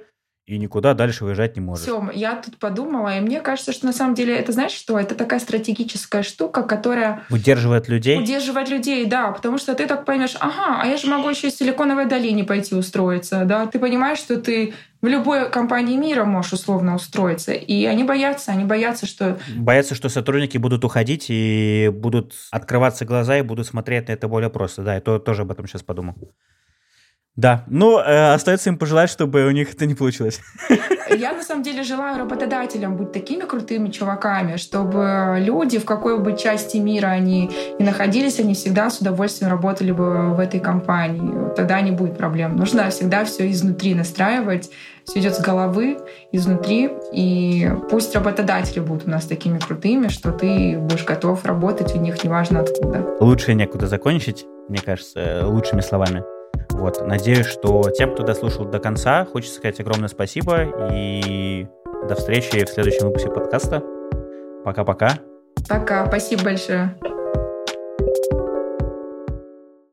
и 0.48 0.58
никуда 0.58 0.94
дальше 0.94 1.26
выезжать 1.26 1.58
не 1.58 1.62
можешь. 1.62 1.84
Все, 1.84 2.10
я 2.14 2.36
тут 2.38 2.58
подумала, 2.58 3.18
и 3.18 3.20
мне 3.20 3.42
кажется, 3.42 3.74
что 3.74 3.86
на 3.86 3.92
самом 3.92 4.16
деле 4.16 4.34
это, 4.34 4.54
знаешь 4.54 4.72
что, 4.72 4.98
это 4.98 5.14
такая 5.14 5.42
стратегическая 5.42 6.24
штука, 6.24 6.64
которая... 6.64 7.24
Удерживает 7.30 7.90
людей? 7.90 8.18
Удерживает 8.18 8.70
людей, 8.70 9.06
да, 9.06 9.32
потому 9.32 9.58
что 9.58 9.76
ты 9.76 9.86
так 9.88 10.06
поймешь, 10.06 10.38
ага, 10.40 10.82
а 10.82 10.88
я 10.88 10.96
же 10.96 11.08
могу 11.08 11.30
еще 11.30 11.50
из 11.50 11.58
Силиконовой 11.58 12.06
долины 12.06 12.46
пойти 12.46 12.76
устроиться, 12.76 13.44
да, 13.44 13.66
ты 13.66 13.78
понимаешь, 13.78 14.20
что 14.20 14.38
ты 14.40 14.74
в 15.02 15.06
любой 15.08 15.52
компании 15.52 15.98
мира 15.98 16.24
можешь 16.24 16.54
условно 16.54 16.96
устроиться. 16.96 17.52
И 17.52 17.86
они 17.86 18.04
боятся, 18.04 18.52
они 18.52 18.64
боятся, 18.64 19.06
что... 19.06 19.38
Боятся, 19.56 19.96
что 19.96 20.10
сотрудники 20.10 20.58
будут 20.58 20.84
уходить 20.86 21.26
и 21.28 21.92
будут 21.94 22.34
открываться 22.52 23.06
глаза 23.06 23.38
и 23.38 23.42
будут 23.42 23.68
смотреть 23.68 24.08
на 24.08 24.14
это 24.14 24.28
более 24.28 24.50
просто. 24.50 24.82
Да, 24.82 24.96
я 24.96 25.02
тоже 25.02 25.42
об 25.44 25.52
этом 25.52 25.68
сейчас 25.68 25.84
подумал. 25.84 26.16
Да, 27.38 27.64
ну, 27.68 28.00
э, 28.00 28.34
остается 28.34 28.70
им 28.72 28.80
пожелать, 28.80 29.12
чтобы 29.12 29.46
у 29.46 29.52
них 29.52 29.72
это 29.72 29.86
не 29.86 29.94
получилось. 29.94 30.42
Я 31.16 31.34
на 31.34 31.44
самом 31.44 31.62
деле 31.62 31.84
желаю 31.84 32.18
работодателям 32.18 32.98
быть 32.98 33.12
такими 33.12 33.44
крутыми 33.44 33.90
чуваками, 33.90 34.58
чтобы 34.58 35.38
люди, 35.40 35.78
в 35.78 35.86
какой 35.86 36.20
бы 36.20 36.36
части 36.36 36.78
мира 36.78 37.08
они 37.08 37.52
и 37.78 37.84
находились, 37.84 38.40
они 38.40 38.56
всегда 38.56 38.90
с 38.90 39.00
удовольствием 39.00 39.52
работали 39.52 39.92
бы 39.92 40.34
в 40.34 40.40
этой 40.40 40.60
компании. 40.60 41.54
Тогда 41.56 41.80
не 41.82 41.92
будет 41.92 42.18
проблем. 42.18 42.56
Нужно 42.56 42.90
всегда 42.90 43.24
все 43.24 43.50
изнутри 43.52 43.94
настраивать, 43.94 44.72
все 45.06 45.20
идет 45.20 45.36
с 45.36 45.40
головы, 45.40 46.00
изнутри. 46.32 46.90
И 47.14 47.70
пусть 47.92 48.16
работодатели 48.16 48.80
будут 48.80 49.08
у 49.08 49.12
нас 49.12 49.26
такими 49.26 49.60
крутыми, 49.60 50.08
что 50.08 50.32
ты 50.32 50.78
будешь 50.80 51.06
готов 51.06 51.46
работать 51.46 51.96
у 51.96 52.00
них, 52.00 52.24
неважно 52.24 52.62
откуда. 52.62 53.06
Лучше 53.20 53.54
некуда 53.54 53.86
закончить, 53.86 54.46
мне 54.70 54.80
кажется, 54.84 55.44
лучшими 55.46 55.82
словами. 55.82 56.24
Вот, 56.78 57.06
надеюсь, 57.06 57.48
что 57.48 57.90
тем, 57.90 58.14
кто 58.14 58.24
дослушал 58.24 58.66
до 58.66 58.80
конца, 58.80 59.26
хочется 59.26 59.56
сказать 59.58 59.80
огромное 59.80 60.10
спасибо 60.10 60.90
и 60.94 61.68
до 62.08 62.16
встречи 62.16 62.64
в 62.64 62.70
следующем 62.70 63.08
выпуске 63.08 63.30
подкаста. 63.30 63.84
Пока-пока. 64.64 65.14
Пока, 65.68 66.06
спасибо 66.06 66.44
большое. 66.44 66.96